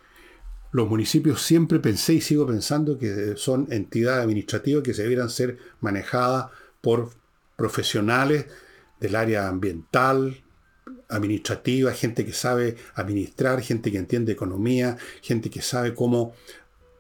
Los 0.71 0.87
municipios 0.87 1.41
siempre 1.41 1.79
pensé 1.79 2.13
y 2.13 2.21
sigo 2.21 2.45
pensando 2.45 2.99
que 2.99 3.35
son 3.37 3.67
entidades 3.71 4.23
administrativas 4.23 4.83
que 4.83 4.93
debieran 4.93 5.29
ser 5.29 5.57
manejadas 5.81 6.47
por 6.81 7.09
profesionales 7.55 8.45
del 8.99 9.15
área 9.15 9.47
ambiental, 9.47 10.43
administrativa, 11.09 11.91
gente 11.91 12.23
que 12.23 12.33
sabe 12.33 12.75
administrar, 12.93 13.61
gente 13.61 13.91
que 13.91 13.97
entiende 13.97 14.31
economía, 14.31 14.97
gente 15.21 15.49
que 15.49 15.61
sabe 15.61 15.95
cómo 15.95 16.33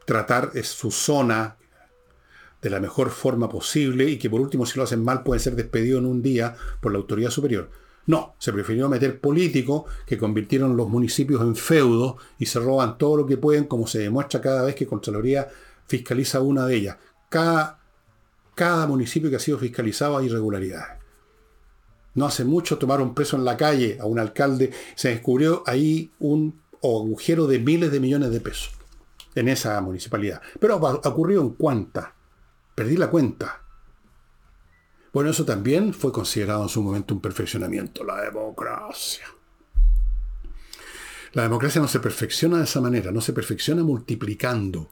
tratar 0.05 0.51
su 0.63 0.89
zona 0.89 1.57
de 2.61 2.69
la 2.71 2.79
mejor 2.79 3.11
forma 3.11 3.49
posible 3.49 4.09
y 4.09 4.17
que 4.17 4.29
por 4.29 4.41
último 4.41 4.65
si 4.65 4.77
lo 4.77 4.83
hacen 4.83 5.03
mal 5.03 5.23
pueden 5.23 5.39
ser 5.39 5.55
despedidos 5.55 5.99
en 5.99 6.07
un 6.07 6.21
día 6.21 6.55
por 6.81 6.91
la 6.91 6.97
autoridad 6.97 7.29
superior. 7.29 7.69
No, 8.09 8.33
se 8.39 8.51
prefirió 8.51 8.89
meter 8.89 9.21
políticos 9.21 9.83
que 10.07 10.17
convirtieron 10.17 10.75
los 10.75 10.89
municipios 10.89 11.41
en 11.41 11.55
feudos 11.55 12.15
y 12.39 12.47
se 12.47 12.59
roban 12.59 12.97
todo 12.97 13.17
lo 13.17 13.27
que 13.27 13.37
pueden, 13.37 13.65
como 13.65 13.85
se 13.85 13.99
demuestra 13.99 14.41
cada 14.41 14.63
vez 14.63 14.73
que 14.73 14.87
Contraloría 14.87 15.47
fiscaliza 15.85 16.41
una 16.41 16.65
de 16.65 16.75
ellas. 16.75 16.97
Cada, 17.29 17.79
cada 18.55 18.87
municipio 18.87 19.29
que 19.29 19.35
ha 19.35 19.39
sido 19.39 19.59
fiscalizado 19.59 20.17
hay 20.17 20.25
irregularidades. 20.25 20.97
No 22.15 22.25
hace 22.25 22.45
mucho 22.45 22.79
tomaron 22.79 23.13
preso 23.13 23.37
en 23.37 23.45
la 23.45 23.55
calle 23.55 23.99
a 24.01 24.07
un 24.07 24.17
alcalde, 24.17 24.71
se 24.95 25.09
descubrió 25.09 25.61
ahí 25.67 26.11
un 26.17 26.59
agujero 26.81 27.45
de 27.45 27.59
miles 27.59 27.91
de 27.91 27.99
millones 27.99 28.31
de 28.31 28.41
pesos 28.41 28.71
en 29.35 29.49
esa 29.49 29.79
municipalidad. 29.81 30.41
Pero 30.59 30.77
ocurrió 30.77 31.41
en 31.41 31.51
cuánta. 31.51 32.15
Perdí 32.73 32.97
la 32.97 33.11
cuenta. 33.11 33.61
Bueno, 35.11 35.31
eso 35.31 35.45
también 35.45 35.93
fue 35.93 36.11
considerado 36.11 36.63
en 36.63 36.69
su 36.69 36.83
momento 36.83 37.13
un 37.13 37.21
perfeccionamiento, 37.21 38.03
la 38.03 38.21
democracia. 38.21 39.25
La 41.33 41.43
democracia 41.43 41.81
no 41.81 41.87
se 41.87 41.99
perfecciona 41.99 42.57
de 42.57 42.63
esa 42.63 42.81
manera, 42.81 43.11
no 43.11 43.21
se 43.21 43.33
perfecciona 43.33 43.83
multiplicando, 43.83 44.89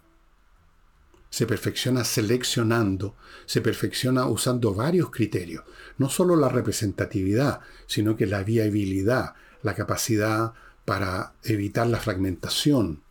se 1.30 1.48
perfecciona 1.48 2.04
seleccionando, 2.04 3.16
se 3.46 3.62
perfecciona 3.62 4.28
usando 4.28 4.74
varios 4.74 5.10
criterios, 5.10 5.64
no 5.98 6.10
solo 6.10 6.36
la 6.36 6.50
representatividad, 6.50 7.62
sino 7.88 8.16
que 8.16 8.28
la 8.28 8.44
viabilidad, 8.44 9.34
la 9.64 9.74
capacidad 9.74 10.54
para 10.86 11.34
evitar 11.44 11.88
la 11.88 12.00
fragmentación, 12.00 13.02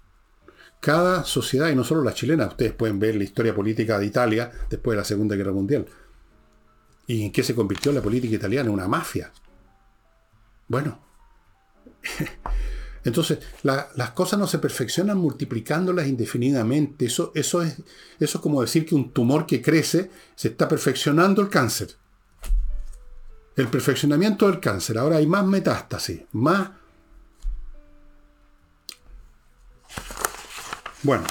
cada 0.81 1.25
sociedad, 1.25 1.71
y 1.71 1.75
no 1.75 1.83
solo 1.83 2.05
la 2.05 2.15
chilena, 2.15 2.47
ustedes 2.47 2.73
pueden 2.73 2.99
ver 2.99 3.17
la 3.17 3.25
historia 3.25 3.55
política 3.55 3.99
de 3.99 4.07
Italia 4.07 4.53
después 4.71 4.95
de 4.95 4.99
la 4.99 5.05
Segunda 5.05 5.35
Guerra 5.35 5.53
Mundial. 5.53 5.87
¿Y 7.07 7.25
en 7.25 7.33
qué 7.33 7.43
se 7.43 7.55
convirtió 7.55 7.93
la 7.93 8.03
política 8.03 8.35
italiana? 8.35 8.71
Una 8.71 8.89
mafia. 8.89 9.33
Bueno. 10.69 11.01
Entonces, 13.05 13.39
las 13.63 14.11
cosas 14.11 14.39
no 14.39 14.49
se 14.49 14.59
perfeccionan 14.59 15.19
multiplicándolas 15.19 16.09
indefinidamente. 16.09 17.07
Eso, 17.07 17.31
eso, 17.37 17.63
es, 17.63 17.77
eso 18.19 18.39
es 18.39 18.43
como 18.43 18.61
decir 18.61 18.85
que 18.85 18.97
un 18.97 19.13
tumor 19.13 19.47
que 19.47 19.63
crece 19.63 20.11
se 20.35 20.49
está 20.49 20.67
perfeccionando 20.67 21.41
el 21.41 21.49
cáncer. 21.49 21.95
El 23.55 23.69
perfeccionamiento 23.69 24.49
del 24.49 24.59
cáncer. 24.59 24.99
Ahora 24.99 25.19
hay 25.19 25.27
más 25.27 25.47
metástasis, 25.47 26.23
más 26.33 26.71
Bueno. 31.07 31.25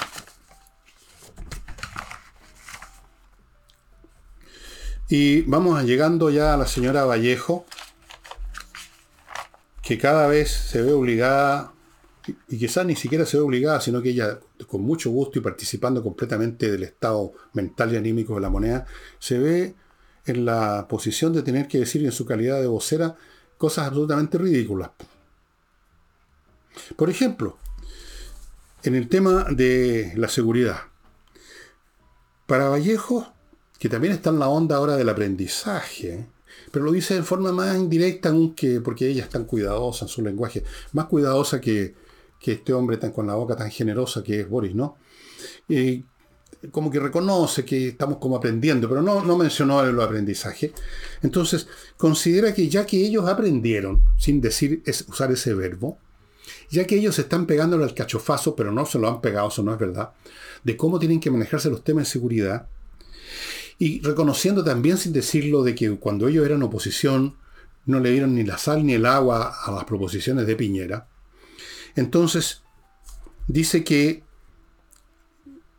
Y 5.08 5.42
vamos 5.42 5.82
llegando 5.84 6.30
ya 6.30 6.54
a 6.54 6.56
la 6.56 6.66
señora 6.66 7.04
Vallejo, 7.04 7.64
que 9.82 9.98
cada 9.98 10.26
vez 10.26 10.50
se 10.50 10.82
ve 10.82 10.92
obligada, 10.92 11.72
y 12.48 12.58
quizás 12.58 12.84
ni 12.86 12.96
siquiera 12.96 13.24
se 13.24 13.36
ve 13.36 13.44
obligada, 13.44 13.80
sino 13.80 14.02
que 14.02 14.10
ella, 14.10 14.40
con 14.66 14.82
mucho 14.82 15.10
gusto 15.10 15.38
y 15.38 15.42
participando 15.42 16.02
completamente 16.02 16.70
del 16.70 16.82
estado 16.82 17.32
mental 17.52 17.92
y 17.92 17.96
anímico 17.96 18.34
de 18.34 18.40
la 18.40 18.50
moneda, 18.50 18.84
se 19.20 19.38
ve 19.38 19.74
en 20.24 20.44
la 20.44 20.88
posición 20.88 21.32
de 21.32 21.42
tener 21.42 21.68
que 21.68 21.78
decir 21.78 22.04
en 22.04 22.10
su 22.10 22.26
calidad 22.26 22.60
de 22.60 22.66
vocera 22.66 23.14
cosas 23.58 23.86
absolutamente 23.86 24.38
ridículas. 24.38 24.90
Por 26.96 27.10
ejemplo, 27.10 27.58
en 28.82 28.96
el 28.96 29.08
tema 29.08 29.46
de 29.50 30.12
la 30.16 30.28
seguridad. 30.28 30.78
Para 32.46 32.68
Vallejo, 32.68 33.35
que 33.78 33.88
también 33.88 34.14
está 34.14 34.30
en 34.30 34.38
la 34.38 34.48
onda 34.48 34.76
ahora 34.76 34.96
del 34.96 35.08
aprendizaje, 35.08 36.26
pero 36.70 36.84
lo 36.84 36.92
dice 36.92 37.14
de 37.14 37.22
forma 37.22 37.52
más 37.52 37.76
indirecta, 37.76 38.30
aunque 38.30 38.80
porque 38.80 39.08
ella 39.08 39.24
es 39.24 39.30
tan 39.30 39.44
cuidadosa 39.44 40.04
en 40.04 40.08
su 40.08 40.22
lenguaje, 40.22 40.62
más 40.92 41.06
cuidadosa 41.06 41.60
que, 41.60 41.94
este 42.40 42.72
hombre 42.72 42.96
tan 42.96 43.10
con 43.10 43.26
la 43.26 43.34
boca 43.34 43.56
tan 43.56 43.72
generosa 43.72 44.22
que 44.22 44.38
es 44.38 44.48
Boris, 44.48 44.72
¿no? 44.72 44.98
Y 45.68 46.04
como 46.70 46.92
que 46.92 47.00
reconoce 47.00 47.64
que 47.64 47.88
estamos 47.88 48.18
como 48.18 48.36
aprendiendo, 48.36 48.88
pero 48.88 49.02
no, 49.02 49.24
no 49.24 49.36
mencionó 49.36 49.82
el 49.82 50.00
aprendizaje. 50.00 50.72
Entonces, 51.22 51.66
considera 51.96 52.54
que 52.54 52.68
ya 52.68 52.86
que 52.86 53.04
ellos 53.04 53.28
aprendieron, 53.28 54.00
sin 54.16 54.40
decir 54.40 54.80
es, 54.86 55.04
usar 55.08 55.32
ese 55.32 55.54
verbo, 55.54 55.98
ya 56.70 56.86
que 56.86 56.96
ellos 56.96 57.18
están 57.18 57.46
pegándole 57.46 57.82
al 57.82 57.94
cachofazo, 57.94 58.54
pero 58.54 58.70
no 58.70 58.86
se 58.86 59.00
lo 59.00 59.08
han 59.08 59.20
pegado, 59.20 59.48
eso 59.48 59.64
no 59.64 59.72
es 59.72 59.78
verdad, 59.80 60.10
de 60.62 60.76
cómo 60.76 61.00
tienen 61.00 61.18
que 61.18 61.32
manejarse 61.32 61.68
los 61.68 61.82
temas 61.82 62.04
de 62.04 62.10
seguridad, 62.10 62.68
y 63.78 64.00
reconociendo 64.00 64.64
también, 64.64 64.96
sin 64.96 65.12
decirlo, 65.12 65.62
de 65.62 65.74
que 65.74 65.90
cuando 65.96 66.28
ellos 66.28 66.46
eran 66.46 66.62
oposición, 66.62 67.36
no 67.84 68.00
le 68.00 68.10
dieron 68.10 68.34
ni 68.34 68.44
la 68.44 68.58
sal 68.58 68.84
ni 68.84 68.94
el 68.94 69.06
agua 69.06 69.54
a 69.64 69.70
las 69.70 69.84
proposiciones 69.84 70.46
de 70.46 70.56
Piñera, 70.56 71.08
entonces 71.94 72.62
dice 73.46 73.84
que 73.84 74.24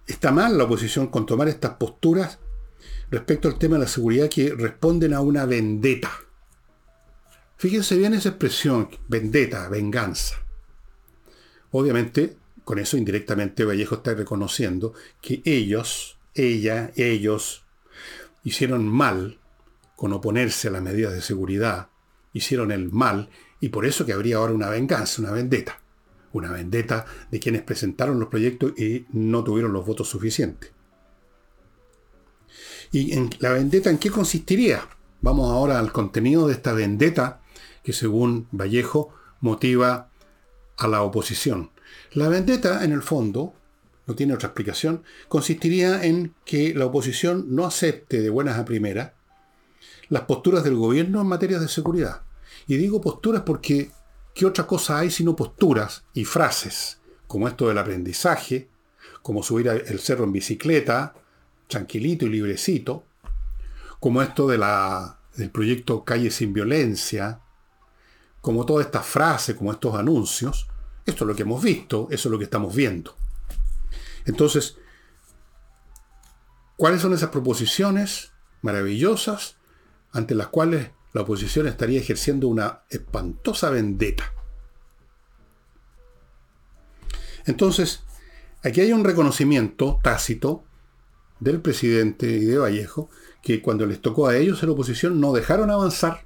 está 0.05 0.31
mal 0.31 0.57
la 0.57 0.63
oposición 0.63 1.07
con 1.07 1.25
tomar 1.25 1.47
estas 1.47 1.71
posturas 1.75 2.39
respecto 3.11 3.47
al 3.47 3.57
tema 3.57 3.75
de 3.75 3.81
la 3.81 3.87
seguridad 3.87 4.29
que 4.29 4.53
responden 4.53 5.13
a 5.13 5.21
una 5.21 5.45
vendetta. 5.45 6.11
Fíjense 7.57 7.97
bien 7.97 8.13
esa 8.13 8.29
expresión, 8.29 8.89
vendetta, 9.07 9.67
venganza. 9.69 10.35
Obviamente, 11.71 12.37
con 12.63 12.79
eso 12.79 12.97
indirectamente 12.97 13.65
Vallejo 13.65 13.95
está 13.95 14.13
reconociendo 14.13 14.93
que 15.21 15.41
ellos, 15.45 16.17
ella, 16.33 16.91
ellos, 16.95 17.66
hicieron 18.47 18.87
mal 18.87 19.39
con 19.97 20.13
oponerse 20.13 20.69
a 20.69 20.71
las 20.71 20.81
medidas 20.81 21.11
de 21.11 21.21
seguridad, 21.21 21.89
hicieron 22.31 22.71
el 22.71 22.89
mal 22.89 23.29
y 23.59 23.67
por 23.69 23.85
eso 23.85 24.05
que 24.05 24.13
habría 24.13 24.37
ahora 24.37 24.53
una 24.53 24.69
venganza, 24.69 25.21
una 25.21 25.31
vendetta. 25.31 25.81
Una 26.31 26.51
vendetta 26.51 27.05
de 27.29 27.41
quienes 27.41 27.63
presentaron 27.63 28.21
los 28.21 28.29
proyectos 28.29 28.71
y 28.79 29.05
no 29.11 29.43
tuvieron 29.43 29.73
los 29.73 29.85
votos 29.85 30.07
suficientes. 30.07 30.71
¿Y 32.93 33.17
en 33.17 33.31
la 33.39 33.51
vendetta 33.51 33.89
en 33.89 33.97
qué 33.97 34.09
consistiría? 34.09 34.87
Vamos 35.19 35.51
ahora 35.51 35.77
al 35.77 35.91
contenido 35.91 36.47
de 36.47 36.53
esta 36.53 36.71
vendetta 36.71 37.41
que 37.83 37.91
según 37.91 38.47
Vallejo 38.53 39.13
motiva 39.41 40.09
a 40.77 40.87
la 40.87 41.01
oposición. 41.01 41.71
La 42.13 42.29
vendetta, 42.29 42.85
en 42.85 42.93
el 42.93 43.01
fondo, 43.01 43.55
no 44.07 44.15
tiene 44.15 44.33
otra 44.33 44.47
explicación, 44.47 45.03
consistiría 45.27 46.03
en 46.03 46.33
que 46.45 46.73
la 46.73 46.85
oposición 46.85 47.45
no 47.49 47.65
acepte 47.65 48.21
de 48.21 48.29
buenas 48.29 48.57
a 48.57 48.65
primeras 48.65 49.11
las 50.09 50.23
posturas 50.23 50.63
del 50.63 50.75
gobierno 50.75 51.21
en 51.21 51.27
materia 51.27 51.59
de 51.59 51.67
seguridad. 51.67 52.21
Y 52.67 52.77
digo 52.77 53.01
posturas 53.01 53.43
porque 53.43 53.91
¿qué 54.33 54.45
otra 54.45 54.65
cosa 54.65 54.99
hay 54.99 55.11
sino 55.11 55.35
posturas 55.35 56.05
y 56.13 56.25
frases? 56.25 56.99
Como 57.27 57.47
esto 57.47 57.67
del 57.67 57.77
aprendizaje, 57.77 58.69
como 59.21 59.43
subir 59.43 59.67
el 59.67 59.99
cerro 59.99 60.23
en 60.23 60.31
bicicleta, 60.31 61.13
tranquilito 61.67 62.25
y 62.25 62.29
librecito, 62.29 63.03
como 63.99 64.21
esto 64.21 64.47
del 64.47 65.51
proyecto 65.51 66.05
Calle 66.05 66.31
sin 66.31 66.53
Violencia, 66.53 67.41
como 68.39 68.65
todas 68.65 68.85
estas 68.85 69.05
frases, 69.05 69.55
como 69.55 69.73
estos 69.73 69.95
anuncios, 69.95 70.67
esto 71.05 71.23
es 71.23 71.27
lo 71.27 71.35
que 71.35 71.41
hemos 71.41 71.61
visto, 71.61 72.07
eso 72.11 72.29
es 72.29 72.31
lo 72.31 72.37
que 72.37 72.45
estamos 72.45 72.73
viendo. 72.73 73.15
Entonces, 74.27 74.77
¿cuáles 76.75 77.01
son 77.01 77.13
esas 77.13 77.29
proposiciones 77.29 78.33
maravillosas 78.61 79.55
ante 80.11 80.35
las 80.35 80.47
cuales 80.47 80.91
la 81.13 81.21
oposición 81.21 81.67
estaría 81.67 81.99
ejerciendo 81.99 82.47
una 82.49 82.83
espantosa 82.89 83.69
vendetta? 83.69 84.31
Entonces, 87.45 88.03
aquí 88.63 88.81
hay 88.81 88.91
un 88.91 89.05
reconocimiento 89.05 89.99
tácito 90.03 90.65
del 91.39 91.61
presidente 91.61 92.27
y 92.27 92.45
de 92.45 92.57
Vallejo, 92.57 93.09
que 93.41 93.61
cuando 93.61 93.85
les 93.85 94.01
tocó 94.01 94.27
a 94.27 94.35
ellos 94.35 94.61
en 94.61 94.67
la 94.67 94.73
oposición 94.73 95.21
no 95.21 95.31
dejaron 95.31 95.71
avanzar, 95.71 96.25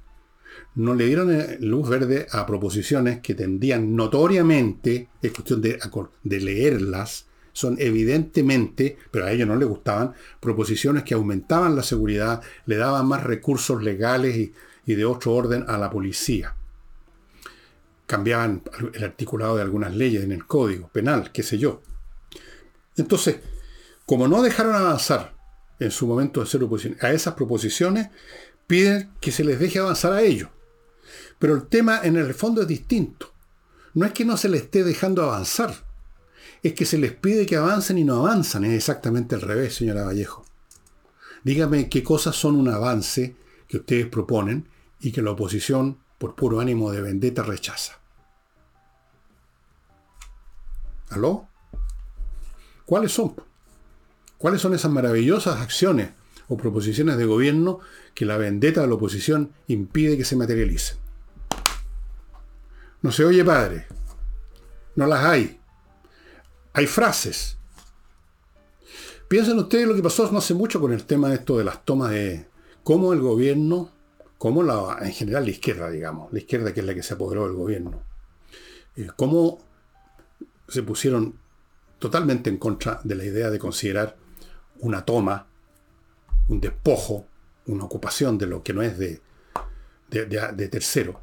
no 0.74 0.94
le 0.94 1.06
dieron 1.06 1.32
eh, 1.32 1.58
luz 1.60 1.88
verde 1.88 2.26
a 2.32 2.46
proposiciones 2.46 3.20
que 3.20 3.34
tendían 3.34 3.94
notoriamente, 3.94 5.08
es 5.20 5.32
cuestión 5.32 5.60
de, 5.62 5.78
de 6.24 6.40
leerlas, 6.40 7.26
son 7.52 7.76
evidentemente, 7.78 8.96
pero 9.10 9.26
a 9.26 9.32
ellos 9.32 9.46
no 9.46 9.56
les 9.56 9.68
gustaban, 9.68 10.14
proposiciones 10.40 11.04
que 11.04 11.14
aumentaban 11.14 11.76
la 11.76 11.82
seguridad, 11.82 12.42
le 12.66 12.76
daban 12.76 13.06
más 13.06 13.22
recursos 13.24 13.82
legales 13.82 14.36
y, 14.36 14.52
y 14.86 14.94
de 14.94 15.04
otro 15.04 15.32
orden 15.32 15.64
a 15.68 15.78
la 15.78 15.90
policía. 15.90 16.54
Cambiaban 18.06 18.62
el 18.94 19.04
articulado 19.04 19.56
de 19.56 19.62
algunas 19.62 19.94
leyes 19.94 20.24
en 20.24 20.32
el 20.32 20.46
código 20.46 20.88
penal, 20.88 21.30
qué 21.32 21.42
sé 21.42 21.58
yo. 21.58 21.82
Entonces, 22.96 23.36
como 24.06 24.28
no 24.28 24.42
dejaron 24.42 24.74
avanzar 24.74 25.34
en 25.78 25.90
su 25.90 26.06
momento 26.06 26.40
de 26.40 26.46
ser 26.46 26.62
oposición 26.62 26.96
a 27.00 27.10
esas 27.12 27.34
proposiciones, 27.34 28.08
piden 28.66 29.10
que 29.20 29.32
se 29.32 29.44
les 29.44 29.58
deje 29.58 29.78
avanzar 29.78 30.12
a 30.12 30.22
ellos. 30.22 30.48
Pero 31.38 31.54
el 31.54 31.66
tema 31.66 32.00
en 32.02 32.16
el 32.16 32.34
fondo 32.34 32.62
es 32.62 32.68
distinto. 32.68 33.32
No 33.94 34.06
es 34.06 34.12
que 34.12 34.24
no 34.24 34.36
se 34.36 34.48
les 34.48 34.62
esté 34.62 34.84
dejando 34.84 35.22
avanzar, 35.22 35.74
es 36.62 36.74
que 36.74 36.86
se 36.86 36.98
les 36.98 37.12
pide 37.12 37.46
que 37.46 37.56
avancen 37.56 37.98
y 37.98 38.04
no 38.04 38.16
avanzan. 38.16 38.64
Es 38.64 38.72
exactamente 38.72 39.34
al 39.34 39.40
revés, 39.40 39.74
señora 39.74 40.04
Vallejo. 40.04 40.44
Dígame 41.42 41.88
qué 41.88 42.04
cosas 42.04 42.36
son 42.36 42.54
un 42.54 42.68
avance 42.68 43.36
que 43.66 43.78
ustedes 43.78 44.06
proponen 44.06 44.68
y 45.00 45.10
que 45.10 45.22
la 45.22 45.32
oposición, 45.32 45.98
por 46.18 46.36
puro 46.36 46.60
ánimo 46.60 46.92
de 46.92 47.02
vendetta, 47.02 47.42
rechaza. 47.42 47.98
¿Aló? 51.10 51.48
¿Cuáles 52.86 53.12
son? 53.12 53.34
¿Cuáles 54.38 54.60
son 54.60 54.74
esas 54.74 54.90
maravillosas 54.90 55.60
acciones 55.60 56.10
o 56.48 56.56
proposiciones 56.56 57.16
de 57.16 57.24
gobierno 57.24 57.80
que 58.14 58.24
la 58.24 58.36
vendetta 58.36 58.82
de 58.82 58.86
la 58.86 58.94
oposición 58.94 59.52
impide 59.66 60.16
que 60.16 60.24
se 60.24 60.36
materialicen? 60.36 60.98
No 63.02 63.10
se 63.10 63.24
oye 63.24 63.44
padre. 63.44 63.86
No 64.94 65.06
las 65.06 65.24
hay. 65.24 65.61
Hay 66.72 66.86
frases. 66.86 67.58
Piensen 69.28 69.58
ustedes 69.58 69.86
lo 69.86 69.94
que 69.94 70.02
pasó 70.02 70.30
no 70.30 70.38
hace 70.38 70.54
mucho 70.54 70.80
con 70.80 70.92
el 70.92 71.04
tema 71.04 71.28
de 71.28 71.36
esto 71.36 71.56
de 71.56 71.64
las 71.64 71.84
tomas 71.84 72.10
de 72.10 72.46
cómo 72.82 73.12
el 73.12 73.20
gobierno, 73.20 73.90
cómo 74.38 74.62
la, 74.62 74.98
en 75.00 75.12
general 75.12 75.44
la 75.44 75.50
izquierda, 75.50 75.90
digamos, 75.90 76.32
la 76.32 76.38
izquierda 76.38 76.74
que 76.74 76.80
es 76.80 76.86
la 76.86 76.94
que 76.94 77.02
se 77.02 77.14
apoderó 77.14 77.44
del 77.44 77.56
gobierno, 77.56 78.02
eh, 78.96 79.08
cómo 79.16 79.58
se 80.68 80.82
pusieron 80.82 81.38
totalmente 81.98 82.50
en 82.50 82.58
contra 82.58 83.00
de 83.04 83.14
la 83.14 83.24
idea 83.24 83.50
de 83.50 83.58
considerar 83.58 84.16
una 84.80 85.04
toma, 85.04 85.46
un 86.48 86.60
despojo, 86.60 87.26
una 87.66 87.84
ocupación 87.84 88.36
de 88.38 88.46
lo 88.46 88.62
que 88.62 88.74
no 88.74 88.82
es 88.82 88.98
de, 88.98 89.20
de, 90.10 90.68
tercero, 90.68 91.20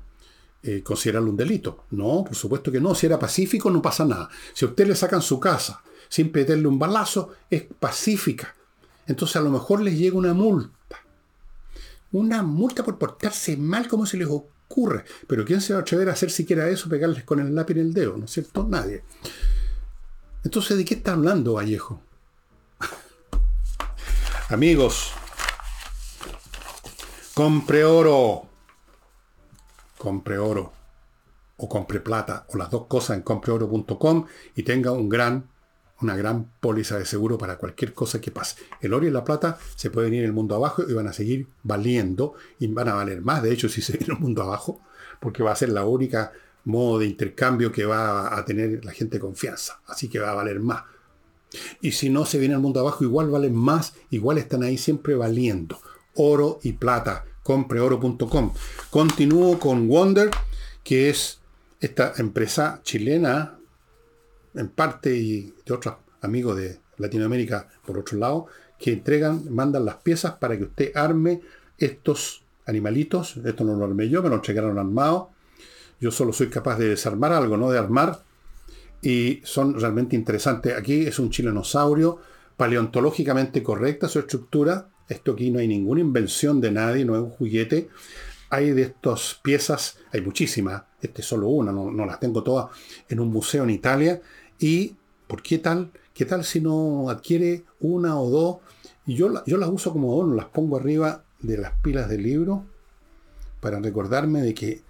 eh, 0.61 0.83
considerarlo 0.83 1.29
un 1.29 1.37
delito. 1.37 1.85
No, 1.91 2.23
por 2.25 2.35
supuesto 2.35 2.71
que 2.71 2.81
no. 2.81 2.93
Si 2.93 3.05
era 3.05 3.17
pacífico, 3.17 3.69
no 3.69 3.81
pasa 3.81 4.05
nada. 4.05 4.29
Si 4.53 4.65
a 4.65 4.67
usted 4.67 4.87
le 4.87 4.95
sacan 4.95 5.21
su 5.21 5.39
casa 5.39 5.81
sin 6.09 6.31
pedirle 6.31 6.67
un 6.67 6.79
balazo, 6.79 7.33
es 7.49 7.63
pacífica. 7.79 8.55
Entonces 9.07 9.37
a 9.37 9.41
lo 9.41 9.51
mejor 9.51 9.81
les 9.81 9.97
llega 9.97 10.17
una 10.17 10.33
multa. 10.33 10.97
Una 12.11 12.43
multa 12.43 12.83
por 12.83 12.97
portarse 12.97 13.55
mal 13.55 13.87
como 13.87 14.05
se 14.05 14.17
les 14.17 14.27
ocurre. 14.27 15.05
Pero 15.27 15.45
¿quién 15.45 15.61
se 15.61 15.73
va 15.73 15.79
a 15.79 15.81
atrever 15.83 16.09
a 16.09 16.13
hacer 16.13 16.31
siquiera 16.31 16.67
eso, 16.69 16.89
pegarles 16.89 17.23
con 17.23 17.39
el 17.39 17.55
lápiz 17.55 17.73
en 17.75 17.79
el 17.81 17.93
dedo? 17.93 18.17
¿No 18.17 18.25
es 18.25 18.31
cierto? 18.31 18.67
Nadie. 18.67 19.03
Entonces, 20.43 20.77
¿de 20.77 20.85
qué 20.85 20.95
está 20.95 21.13
hablando 21.13 21.53
Vallejo? 21.53 22.01
Amigos, 24.49 25.11
compre 27.33 27.83
oro. 27.85 28.48
Compre 29.99 30.39
oro. 30.39 30.71
O 31.57 31.69
compre 31.69 31.99
plata. 31.99 32.45
O 32.47 32.57
las 32.57 32.71
dos 32.71 32.87
cosas 32.87 33.17
en 33.17 33.23
compreoro.com 33.23 34.25
y 34.55 34.63
tenga 34.63 34.91
gran, 34.95 35.49
una 36.01 36.15
gran 36.15 36.49
póliza 36.61 36.97
de 36.97 37.05
seguro 37.05 37.37
para 37.37 37.57
cualquier 37.57 37.93
cosa 37.93 38.21
que 38.21 38.31
pase. 38.31 38.55
El 38.81 38.93
oro 38.93 39.05
y 39.05 39.11
la 39.11 39.25
plata 39.25 39.59
se 39.75 39.91
pueden 39.91 40.13
ir 40.13 40.23
el 40.23 40.33
mundo 40.33 40.55
abajo 40.55 40.83
y 40.87 40.93
van 40.93 41.07
a 41.07 41.13
seguir 41.13 41.47
valiendo 41.63 42.33
y 42.59 42.67
van 42.67 42.87
a 42.87 42.95
valer 42.95 43.21
más, 43.21 43.43
de 43.43 43.51
hecho, 43.51 43.67
si 43.67 43.81
se 43.81 43.97
viene 43.97 44.13
el 44.13 44.19
mundo 44.19 44.41
abajo, 44.41 44.81
porque 45.19 45.43
va 45.43 45.51
a 45.51 45.55
ser 45.57 45.69
la 45.69 45.85
única 45.85 46.31
modo 46.63 46.99
de 46.99 47.07
intercambio 47.07 47.71
que 47.71 47.85
va 47.85 48.37
a 48.37 48.45
tener 48.45 48.85
la 48.85 48.93
gente 48.93 49.19
confianza. 49.19 49.81
Así 49.85 50.07
que 50.07 50.19
va 50.19 50.31
a 50.31 50.35
valer 50.35 50.61
más. 50.61 50.83
Y 51.81 51.91
si 51.91 52.09
no 52.09 52.25
se 52.25 52.39
viene 52.39 52.55
al 52.55 52.61
mundo 52.61 52.79
abajo, 52.79 53.03
igual 53.03 53.29
valen 53.29 53.55
más, 53.55 53.93
igual 54.11 54.37
están 54.37 54.63
ahí 54.63 54.77
siempre 54.77 55.15
valiendo. 55.15 55.79
Oro 56.15 56.59
y 56.63 56.73
plata. 56.73 57.25
Compreoro.com. 57.43 58.53
Continúo 58.89 59.59
con 59.59 59.87
Wonder, 59.87 60.29
que 60.83 61.09
es 61.09 61.39
esta 61.79 62.13
empresa 62.17 62.81
chilena, 62.83 63.57
en 64.53 64.69
parte, 64.69 65.15
y 65.15 65.53
de 65.65 65.73
otros 65.73 65.95
amigos 66.21 66.57
de 66.57 66.79
Latinoamérica, 66.97 67.67
por 67.85 67.97
otro 67.97 68.17
lado, 68.17 68.47
que 68.77 68.93
entregan, 68.93 69.53
mandan 69.53 69.85
las 69.85 69.95
piezas 69.95 70.33
para 70.33 70.57
que 70.57 70.63
usted 70.63 70.91
arme 70.95 71.41
estos 71.77 72.43
animalitos. 72.65 73.37
Esto 73.37 73.63
no 73.63 73.75
lo 73.75 73.85
armé 73.85 74.09
yo, 74.09 74.21
me 74.21 74.29
lo 74.29 74.35
entregaron 74.35 74.77
armado. 74.77 75.31
Yo 75.99 76.11
solo 76.11 76.31
soy 76.33 76.49
capaz 76.49 76.77
de 76.77 76.89
desarmar 76.89 77.33
algo, 77.33 77.57
no 77.57 77.69
de 77.71 77.79
armar 77.79 78.23
y 79.01 79.41
son 79.43 79.79
realmente 79.79 80.15
interesantes. 80.15 80.75
Aquí 80.75 81.05
es 81.05 81.19
un 81.19 81.29
chilenosaurio, 81.29 82.19
paleontológicamente 82.57 83.63
correcta 83.63 84.07
su 84.07 84.19
estructura. 84.19 84.89
Esto 85.09 85.31
aquí 85.33 85.49
no 85.49 85.59
hay 85.59 85.67
ninguna 85.67 86.01
invención 86.01 86.61
de 86.61 86.71
nadie, 86.71 87.03
no 87.03 87.15
es 87.15 87.21
un 87.21 87.31
juguete. 87.31 87.89
Hay 88.51 88.71
de 88.71 88.83
estas 88.83 89.39
piezas, 89.43 89.97
hay 90.13 90.21
muchísimas, 90.21 90.83
este 91.01 91.21
es 91.21 91.27
solo 91.27 91.49
una, 91.49 91.71
no, 91.71 92.05
las 92.05 92.19
tengo 92.19 92.43
todas, 92.43 92.67
en 93.09 93.19
un 93.19 93.29
museo 93.29 93.63
en 93.63 93.71
Italia. 93.71 94.21
¿Y 94.59 94.95
por 95.27 95.41
qué 95.41 95.57
tal? 95.57 95.91
¿Qué 96.13 96.25
tal 96.25 96.45
si 96.45 96.61
no 96.61 97.09
adquiere 97.09 97.63
una 97.79 98.19
o 98.19 98.29
dos? 98.29 98.57
Y 99.05 99.15
yo, 99.15 99.43
yo 99.45 99.57
las 99.57 99.69
uso 99.69 99.91
como 99.91 100.13
adorno, 100.13 100.35
las 100.35 100.45
pongo 100.45 100.77
arriba 100.77 101.23
de 101.41 101.57
las 101.57 101.73
pilas 101.81 102.09
del 102.09 102.23
libro 102.23 102.65
para 103.61 103.79
recordarme 103.79 104.41
de 104.41 104.53
que 104.53 104.81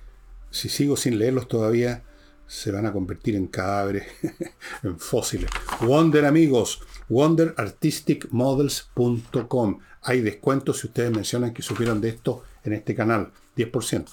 si 0.52 0.70
sigo 0.70 0.98
sin 0.98 1.18
leerlos 1.18 1.48
todavía, 1.48 2.04
se 2.50 2.72
van 2.72 2.86
a 2.88 2.92
convertir 2.92 3.36
en 3.36 3.48
cadáveres, 3.48 4.08
en 4.84 5.00
fósiles. 5.00 5.50
Wonder 5.82 6.26
amigos, 6.26 6.82
wonderartisticmodels.com. 7.08 9.80
Hay 10.02 10.22
descuentos 10.22 10.80
si 10.80 10.88
ustedes 10.88 11.12
mencionan 11.12 11.54
que 11.54 11.62
supieron 11.62 12.02
de 12.02 12.10
esto 12.10 12.42
en 12.64 12.74
este 12.74 12.96
canal, 12.96 13.30
10%. 13.56 14.08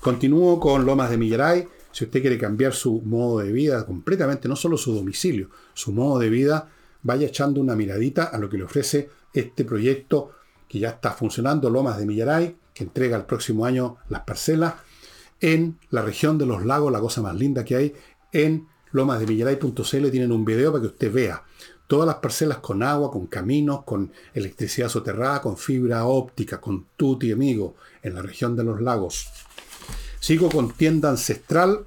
Continúo 0.00 0.58
con 0.58 0.86
Lomas 0.86 1.10
de 1.10 1.18
Millaray. 1.18 1.68
Si 1.92 2.04
usted 2.04 2.22
quiere 2.22 2.38
cambiar 2.38 2.72
su 2.72 3.02
modo 3.02 3.40
de 3.40 3.52
vida 3.52 3.84
completamente, 3.84 4.48
no 4.48 4.56
solo 4.56 4.78
su 4.78 4.94
domicilio, 4.94 5.50
su 5.74 5.92
modo 5.92 6.18
de 6.18 6.30
vida, 6.30 6.70
vaya 7.02 7.26
echando 7.26 7.60
una 7.60 7.76
miradita 7.76 8.24
a 8.24 8.38
lo 8.38 8.48
que 8.48 8.56
le 8.56 8.64
ofrece 8.64 9.10
este 9.34 9.66
proyecto 9.66 10.30
que 10.66 10.78
ya 10.78 10.88
está 10.90 11.12
funcionando, 11.12 11.68
Lomas 11.68 11.98
de 11.98 12.06
Millaray, 12.06 12.56
que 12.72 12.84
entrega 12.84 13.18
el 13.18 13.26
próximo 13.26 13.66
año 13.66 13.98
las 14.08 14.22
parcelas 14.22 14.76
en 15.40 15.78
la 15.90 16.02
región 16.02 16.38
de 16.38 16.46
los 16.46 16.64
lagos, 16.64 16.92
la 16.92 17.00
cosa 17.00 17.22
más 17.22 17.34
linda 17.36 17.64
que 17.64 17.76
hay, 17.76 17.94
en 18.32 18.66
lomasdemillaray.cl 18.92 20.10
tienen 20.10 20.32
un 20.32 20.44
video 20.44 20.72
para 20.72 20.82
que 20.82 20.88
usted 20.88 21.12
vea 21.12 21.42
todas 21.86 22.06
las 22.06 22.16
parcelas 22.16 22.58
con 22.58 22.82
agua, 22.82 23.10
con 23.10 23.26
caminos, 23.26 23.84
con 23.84 24.12
electricidad 24.34 24.88
soterrada, 24.88 25.40
con 25.40 25.56
fibra 25.56 26.04
óptica, 26.04 26.60
con 26.60 26.86
tuti 26.96 27.30
amigo, 27.32 27.76
en 28.02 28.14
la 28.14 28.22
región 28.22 28.56
de 28.56 28.64
los 28.64 28.80
lagos. 28.80 29.28
Sigo 30.20 30.48
con 30.48 30.72
tienda 30.72 31.10
ancestral, 31.10 31.86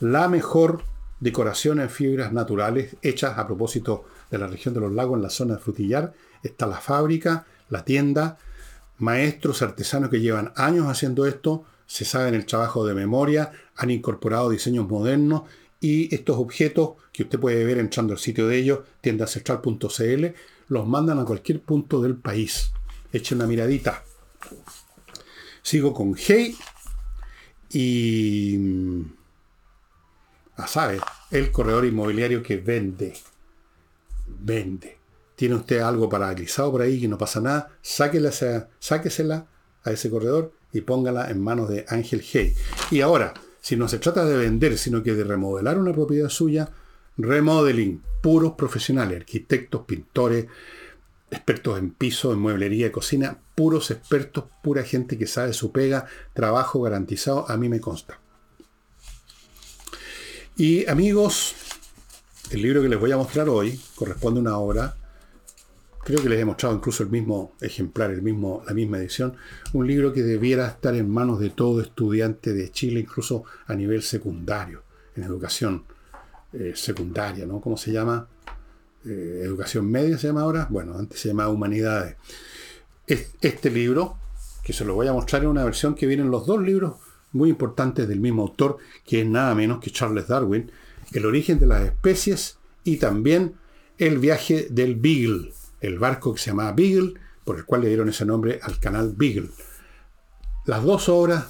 la 0.00 0.28
mejor 0.28 0.82
decoración 1.20 1.80
en 1.80 1.90
fibras 1.90 2.32
naturales 2.32 2.96
hechas 3.02 3.36
a 3.36 3.46
propósito 3.46 4.04
de 4.30 4.38
la 4.38 4.46
región 4.46 4.74
de 4.74 4.80
los 4.80 4.92
lagos 4.92 5.16
en 5.16 5.22
la 5.22 5.30
zona 5.30 5.54
de 5.54 5.60
Frutillar. 5.60 6.14
Está 6.42 6.66
la 6.66 6.78
fábrica, 6.78 7.46
la 7.68 7.84
tienda, 7.84 8.38
maestros 8.98 9.62
artesanos 9.62 10.10
que 10.10 10.20
llevan 10.20 10.52
años 10.56 10.86
haciendo 10.86 11.26
esto, 11.26 11.64
se 11.88 12.04
saben 12.04 12.34
el 12.34 12.44
trabajo 12.44 12.86
de 12.86 12.92
memoria, 12.92 13.50
han 13.74 13.90
incorporado 13.90 14.50
diseños 14.50 14.86
modernos 14.86 15.44
y 15.80 16.14
estos 16.14 16.36
objetos 16.36 16.90
que 17.12 17.22
usted 17.22 17.40
puede 17.40 17.64
ver 17.64 17.78
entrando 17.78 18.12
al 18.12 18.18
sitio 18.18 18.46
de 18.46 18.58
ellos, 18.58 18.80
tiendaancestral.cl, 19.00 20.26
los 20.68 20.86
mandan 20.86 21.18
a 21.18 21.24
cualquier 21.24 21.62
punto 21.62 22.02
del 22.02 22.14
país. 22.14 22.72
Eche 23.10 23.34
una 23.34 23.46
miradita. 23.46 24.04
Sigo 25.62 25.94
con 25.94 26.14
Hey 26.14 26.54
y... 27.70 28.56
Mm, 28.58 29.02
ah, 30.56 30.66
sabe, 30.66 31.00
el 31.30 31.50
corredor 31.50 31.86
inmobiliario 31.86 32.42
que 32.42 32.58
vende. 32.58 33.14
Vende. 34.26 34.98
Tiene 35.36 35.54
usted 35.54 35.78
algo 35.78 36.10
paralizado 36.10 36.70
por 36.70 36.82
ahí 36.82 37.00
que 37.00 37.08
no 37.08 37.16
pasa 37.16 37.40
nada, 37.40 37.70
sáquesela 37.80 39.46
a 39.84 39.90
ese 39.90 40.10
corredor 40.10 40.57
y 40.72 40.80
póngala 40.82 41.30
en 41.30 41.42
manos 41.42 41.68
de 41.68 41.84
Ángel 41.88 42.22
Hey. 42.22 42.54
Y 42.90 43.00
ahora, 43.00 43.34
si 43.60 43.76
no 43.76 43.88
se 43.88 43.98
trata 43.98 44.24
de 44.24 44.36
vender, 44.36 44.78
sino 44.78 45.02
que 45.02 45.14
de 45.14 45.24
remodelar 45.24 45.78
una 45.78 45.92
propiedad 45.92 46.28
suya, 46.28 46.70
remodeling, 47.16 48.02
puros 48.22 48.52
profesionales, 48.52 49.18
arquitectos, 49.18 49.82
pintores, 49.82 50.46
expertos 51.30 51.78
en 51.78 51.90
piso, 51.90 52.32
en 52.32 52.38
mueblería 52.38 52.86
de 52.86 52.92
cocina, 52.92 53.38
puros 53.54 53.90
expertos, 53.90 54.44
pura 54.62 54.82
gente 54.82 55.18
que 55.18 55.26
sabe 55.26 55.52
su 55.52 55.72
pega, 55.72 56.06
trabajo 56.32 56.80
garantizado, 56.80 57.48
a 57.48 57.56
mí 57.56 57.68
me 57.68 57.80
consta. 57.80 58.18
Y 60.56 60.88
amigos, 60.88 61.54
el 62.50 62.62
libro 62.62 62.82
que 62.82 62.88
les 62.88 62.98
voy 62.98 63.12
a 63.12 63.16
mostrar 63.16 63.48
hoy 63.48 63.78
corresponde 63.94 64.40
a 64.40 64.42
una 64.42 64.58
obra, 64.58 64.96
creo 66.04 66.22
que 66.22 66.28
les 66.28 66.40
he 66.40 66.44
mostrado 66.44 66.74
incluso 66.74 67.02
el 67.02 67.10
mismo 67.10 67.52
ejemplar, 67.60 68.10
la 68.10 68.74
misma 68.74 68.98
edición, 68.98 69.34
un 69.72 69.86
libro 69.86 70.12
que 70.12 70.22
debiera 70.22 70.66
estar 70.66 70.94
en 70.94 71.08
manos 71.10 71.40
de 71.40 71.50
todo 71.50 71.80
estudiante 71.80 72.52
de 72.52 72.70
Chile, 72.70 73.00
incluso 73.00 73.44
a 73.66 73.74
nivel 73.74 74.02
secundario, 74.02 74.82
en 75.16 75.24
educación 75.24 75.84
eh, 76.52 76.72
secundaria, 76.74 77.46
¿no? 77.46 77.60
¿Cómo 77.60 77.76
se 77.76 77.92
llama? 77.92 78.26
Eh, 79.04 79.42
educación 79.44 79.90
media 79.90 80.18
se 80.18 80.28
llama 80.28 80.42
ahora. 80.42 80.66
Bueno, 80.70 80.96
antes 80.98 81.20
se 81.20 81.28
llamaba 81.28 81.50
Humanidades. 81.50 82.16
Este 83.06 83.70
libro, 83.70 84.18
que 84.62 84.72
se 84.72 84.84
lo 84.84 84.94
voy 84.94 85.08
a 85.08 85.12
mostrar 85.12 85.42
en 85.42 85.48
una 85.48 85.64
versión 85.64 85.94
que 85.94 86.06
vienen 86.06 86.30
los 86.30 86.46
dos 86.46 86.60
libros 86.62 86.96
muy 87.32 87.50
importantes 87.50 88.08
del 88.08 88.20
mismo 88.20 88.42
autor, 88.42 88.78
que 89.04 89.22
es 89.22 89.26
nada 89.26 89.54
menos 89.54 89.80
que 89.80 89.90
Charles 89.90 90.28
Darwin, 90.28 90.70
El 91.12 91.26
origen 91.26 91.58
de 91.58 91.66
las 91.66 91.82
especies 91.82 92.58
y 92.84 92.96
también 92.96 93.54
El 93.98 94.18
viaje 94.18 94.68
del 94.70 94.96
Beagle, 94.96 95.52
el 95.80 95.98
barco 95.98 96.34
que 96.34 96.40
se 96.40 96.50
llamaba 96.50 96.72
Beagle, 96.72 97.14
por 97.44 97.58
el 97.58 97.64
cual 97.64 97.82
le 97.82 97.88
dieron 97.88 98.08
ese 98.08 98.24
nombre 98.24 98.60
al 98.62 98.78
canal 98.78 99.14
Beagle. 99.16 99.48
Las 100.66 100.82
dos 100.82 101.08
obras, 101.08 101.46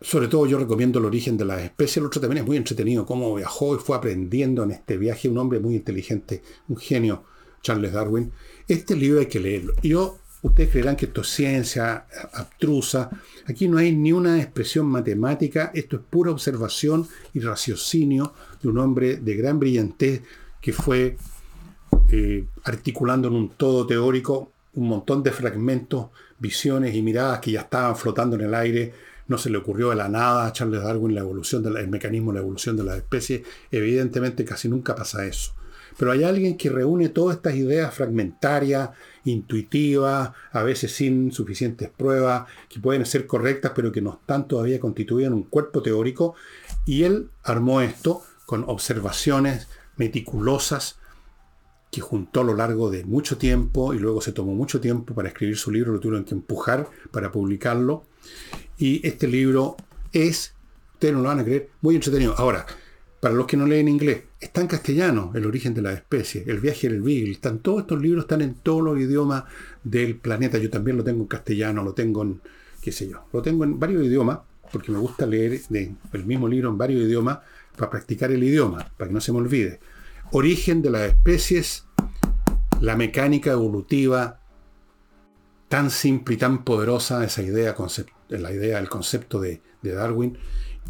sobre 0.00 0.28
todo 0.28 0.46
yo 0.46 0.58
recomiendo 0.58 0.98
El 0.98 1.04
origen 1.04 1.36
de 1.36 1.44
las 1.44 1.60
especies, 1.60 1.98
el 1.98 2.06
otro 2.06 2.20
también 2.20 2.42
es 2.42 2.46
muy 2.46 2.56
entretenido, 2.56 3.04
cómo 3.04 3.34
viajó 3.34 3.76
y 3.76 3.78
fue 3.78 3.96
aprendiendo 3.96 4.62
en 4.62 4.70
este 4.72 4.96
viaje, 4.96 5.28
un 5.28 5.38
hombre 5.38 5.60
muy 5.60 5.76
inteligente, 5.76 6.42
un 6.68 6.76
genio, 6.76 7.24
Charles 7.62 7.92
Darwin. 7.92 8.32
Este 8.66 8.96
libro 8.96 9.20
hay 9.20 9.26
que 9.26 9.40
leerlo. 9.40 9.74
Yo 9.82 10.20
Ustedes 10.42 10.70
creerán 10.70 10.96
que 10.96 11.06
esto 11.06 11.20
es 11.20 11.28
ciencia 11.28 12.06
abstrusa. 12.32 13.10
Aquí 13.46 13.68
no 13.68 13.76
hay 13.76 13.94
ni 13.94 14.12
una 14.12 14.40
expresión 14.40 14.86
matemática. 14.86 15.70
Esto 15.74 15.96
es 15.96 16.02
pura 16.08 16.30
observación 16.30 17.06
y 17.34 17.40
raciocinio 17.40 18.32
de 18.62 18.68
un 18.68 18.78
hombre 18.78 19.16
de 19.16 19.36
gran 19.36 19.58
brillantez 19.58 20.22
que 20.60 20.72
fue 20.72 21.18
eh, 22.12 22.44
articulando 22.64 23.28
en 23.28 23.34
un 23.34 23.50
todo 23.50 23.86
teórico 23.86 24.52
un 24.74 24.88
montón 24.88 25.22
de 25.22 25.32
fragmentos, 25.32 26.06
visiones 26.38 26.94
y 26.94 27.02
miradas 27.02 27.40
que 27.40 27.52
ya 27.52 27.62
estaban 27.62 27.96
flotando 27.96 28.36
en 28.36 28.42
el 28.42 28.54
aire. 28.54 28.92
No 29.28 29.38
se 29.38 29.50
le 29.50 29.58
ocurrió 29.58 29.90
de 29.90 29.96
la 29.96 30.08
nada 30.08 30.46
a 30.46 30.52
Charles 30.52 30.82
Darwin 30.82 31.14
la 31.14 31.20
evolución 31.20 31.62
del 31.62 31.88
mecanismo 31.88 32.32
de 32.32 32.36
la 32.36 32.42
evolución 32.42 32.76
de 32.76 32.84
las 32.84 32.96
especies. 32.96 33.42
Evidentemente 33.70 34.44
casi 34.44 34.68
nunca 34.68 34.94
pasa 34.94 35.24
eso. 35.26 35.52
Pero 35.98 36.12
hay 36.12 36.24
alguien 36.24 36.56
que 36.56 36.70
reúne 36.70 37.08
todas 37.08 37.36
estas 37.36 37.56
ideas 37.56 37.92
fragmentarias, 37.92 38.90
intuitivas, 39.24 40.30
a 40.52 40.62
veces 40.62 40.92
sin 40.92 41.32
suficientes 41.32 41.90
pruebas, 41.90 42.48
que 42.68 42.80
pueden 42.80 43.04
ser 43.04 43.26
correctas, 43.26 43.72
pero 43.74 43.92
que 43.92 44.00
no 44.00 44.14
están 44.14 44.48
todavía 44.48 44.80
constituidas 44.80 45.28
en 45.28 45.34
un 45.34 45.42
cuerpo 45.42 45.82
teórico. 45.82 46.34
Y 46.86 47.02
él 47.02 47.28
armó 47.42 47.80
esto 47.80 48.22
con 48.46 48.64
observaciones 48.66 49.68
meticulosas 49.96 50.99
que 51.90 52.00
juntó 52.00 52.40
a 52.40 52.44
lo 52.44 52.54
largo 52.54 52.90
de 52.90 53.04
mucho 53.04 53.36
tiempo 53.36 53.94
y 53.94 53.98
luego 53.98 54.20
se 54.20 54.32
tomó 54.32 54.54
mucho 54.54 54.80
tiempo 54.80 55.14
para 55.14 55.28
escribir 55.28 55.56
su 55.56 55.70
libro, 55.70 55.92
lo 55.92 56.00
tuvieron 56.00 56.24
que 56.24 56.34
empujar 56.34 56.88
para 57.10 57.32
publicarlo. 57.32 58.04
Y 58.78 59.06
este 59.06 59.26
libro 59.26 59.76
es, 60.12 60.54
ustedes 60.94 61.14
no 61.14 61.22
lo 61.22 61.28
van 61.28 61.40
a 61.40 61.44
creer, 61.44 61.68
muy 61.80 61.96
entretenido. 61.96 62.34
Ahora, 62.38 62.64
para 63.20 63.34
los 63.34 63.46
que 63.46 63.56
no 63.56 63.66
leen 63.66 63.88
inglés, 63.88 64.22
está 64.40 64.60
en 64.60 64.66
castellano, 64.66 65.32
El 65.34 65.44
origen 65.44 65.74
de 65.74 65.82
la 65.82 65.92
especie, 65.92 66.44
El 66.46 66.60
viaje 66.60 66.88
del 66.88 67.02
Beagle, 67.02 67.32
están 67.32 67.58
todos 67.58 67.80
estos 67.80 68.00
libros, 68.00 68.24
están 68.24 68.40
en 68.40 68.54
todos 68.54 68.82
los 68.82 68.98
idiomas 68.98 69.44
del 69.84 70.16
planeta. 70.16 70.58
Yo 70.58 70.70
también 70.70 70.96
lo 70.96 71.04
tengo 71.04 71.20
en 71.22 71.28
castellano, 71.28 71.82
lo 71.82 71.92
tengo 71.92 72.22
en, 72.22 72.40
qué 72.80 72.92
sé 72.92 73.08
yo, 73.08 73.24
lo 73.32 73.42
tengo 73.42 73.64
en 73.64 73.78
varios 73.78 74.04
idiomas, 74.04 74.38
porque 74.72 74.92
me 74.92 74.98
gusta 74.98 75.26
leer 75.26 75.60
el 76.12 76.24
mismo 76.24 76.48
libro 76.48 76.70
en 76.70 76.78
varios 76.78 77.02
idiomas 77.02 77.40
para 77.76 77.90
practicar 77.90 78.30
el 78.30 78.42
idioma, 78.42 78.88
para 78.96 79.08
que 79.08 79.14
no 79.14 79.20
se 79.20 79.32
me 79.32 79.38
olvide. 79.38 79.80
Origen 80.32 80.82
de 80.82 80.90
las 80.90 81.02
especies, 81.02 81.84
la 82.80 82.96
mecánica 82.96 83.52
evolutiva, 83.52 84.40
tan 85.68 85.90
simple 85.90 86.34
y 86.34 86.38
tan 86.38 86.64
poderosa 86.64 87.24
esa 87.24 87.42
idea, 87.42 87.74
la 88.28 88.52
idea, 88.52 88.78
el 88.78 88.88
concepto 88.88 89.40
de 89.40 89.60
Darwin, 89.82 90.38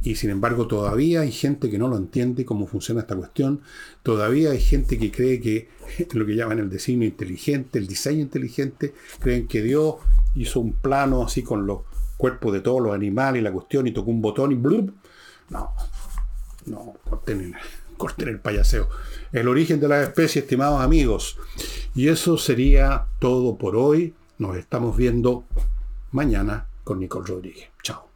y 0.02 0.14
sin 0.14 0.30
embargo 0.30 0.66
todavía 0.66 1.20
hay 1.20 1.32
gente 1.32 1.68
que 1.68 1.78
no 1.78 1.86
lo 1.86 1.96
entiende 1.98 2.44
cómo 2.44 2.66
funciona 2.66 3.02
esta 3.02 3.16
cuestión. 3.16 3.60
Todavía 4.02 4.52
hay 4.52 4.60
gente 4.60 4.98
que 4.98 5.12
cree 5.12 5.40
que 5.40 5.68
lo 6.12 6.24
que 6.24 6.34
llaman 6.34 6.58
el 6.58 6.70
diseño 6.70 7.04
inteligente, 7.04 7.78
el 7.78 7.86
diseño 7.86 8.20
inteligente, 8.20 8.94
creen 9.18 9.46
que 9.46 9.62
Dios 9.62 9.96
hizo 10.34 10.60
un 10.60 10.72
plano 10.72 11.22
así 11.22 11.42
con 11.42 11.66
los 11.66 11.80
cuerpos 12.16 12.52
de 12.52 12.60
todos 12.60 12.80
los 12.80 12.94
animales 12.94 13.40
y 13.40 13.44
la 13.44 13.52
cuestión 13.52 13.86
y 13.86 13.92
tocó 13.92 14.10
un 14.10 14.22
botón 14.22 14.52
y 14.52 14.54
blub. 14.54 14.94
No, 15.50 15.74
no, 16.66 16.94
corten, 17.04 17.54
corten 18.00 18.28
el 18.28 18.40
payaseo. 18.40 18.88
El 19.30 19.46
origen 19.46 19.78
de 19.78 19.86
la 19.86 20.02
especie, 20.02 20.40
estimados 20.40 20.80
amigos. 20.80 21.36
Y 21.94 22.08
eso 22.08 22.38
sería 22.38 23.04
todo 23.18 23.56
por 23.56 23.76
hoy. 23.76 24.14
Nos 24.38 24.56
estamos 24.56 24.96
viendo 24.96 25.44
mañana 26.10 26.66
con 26.82 26.98
Nicole 26.98 27.28
Rodríguez. 27.28 27.68
Chao. 27.82 28.09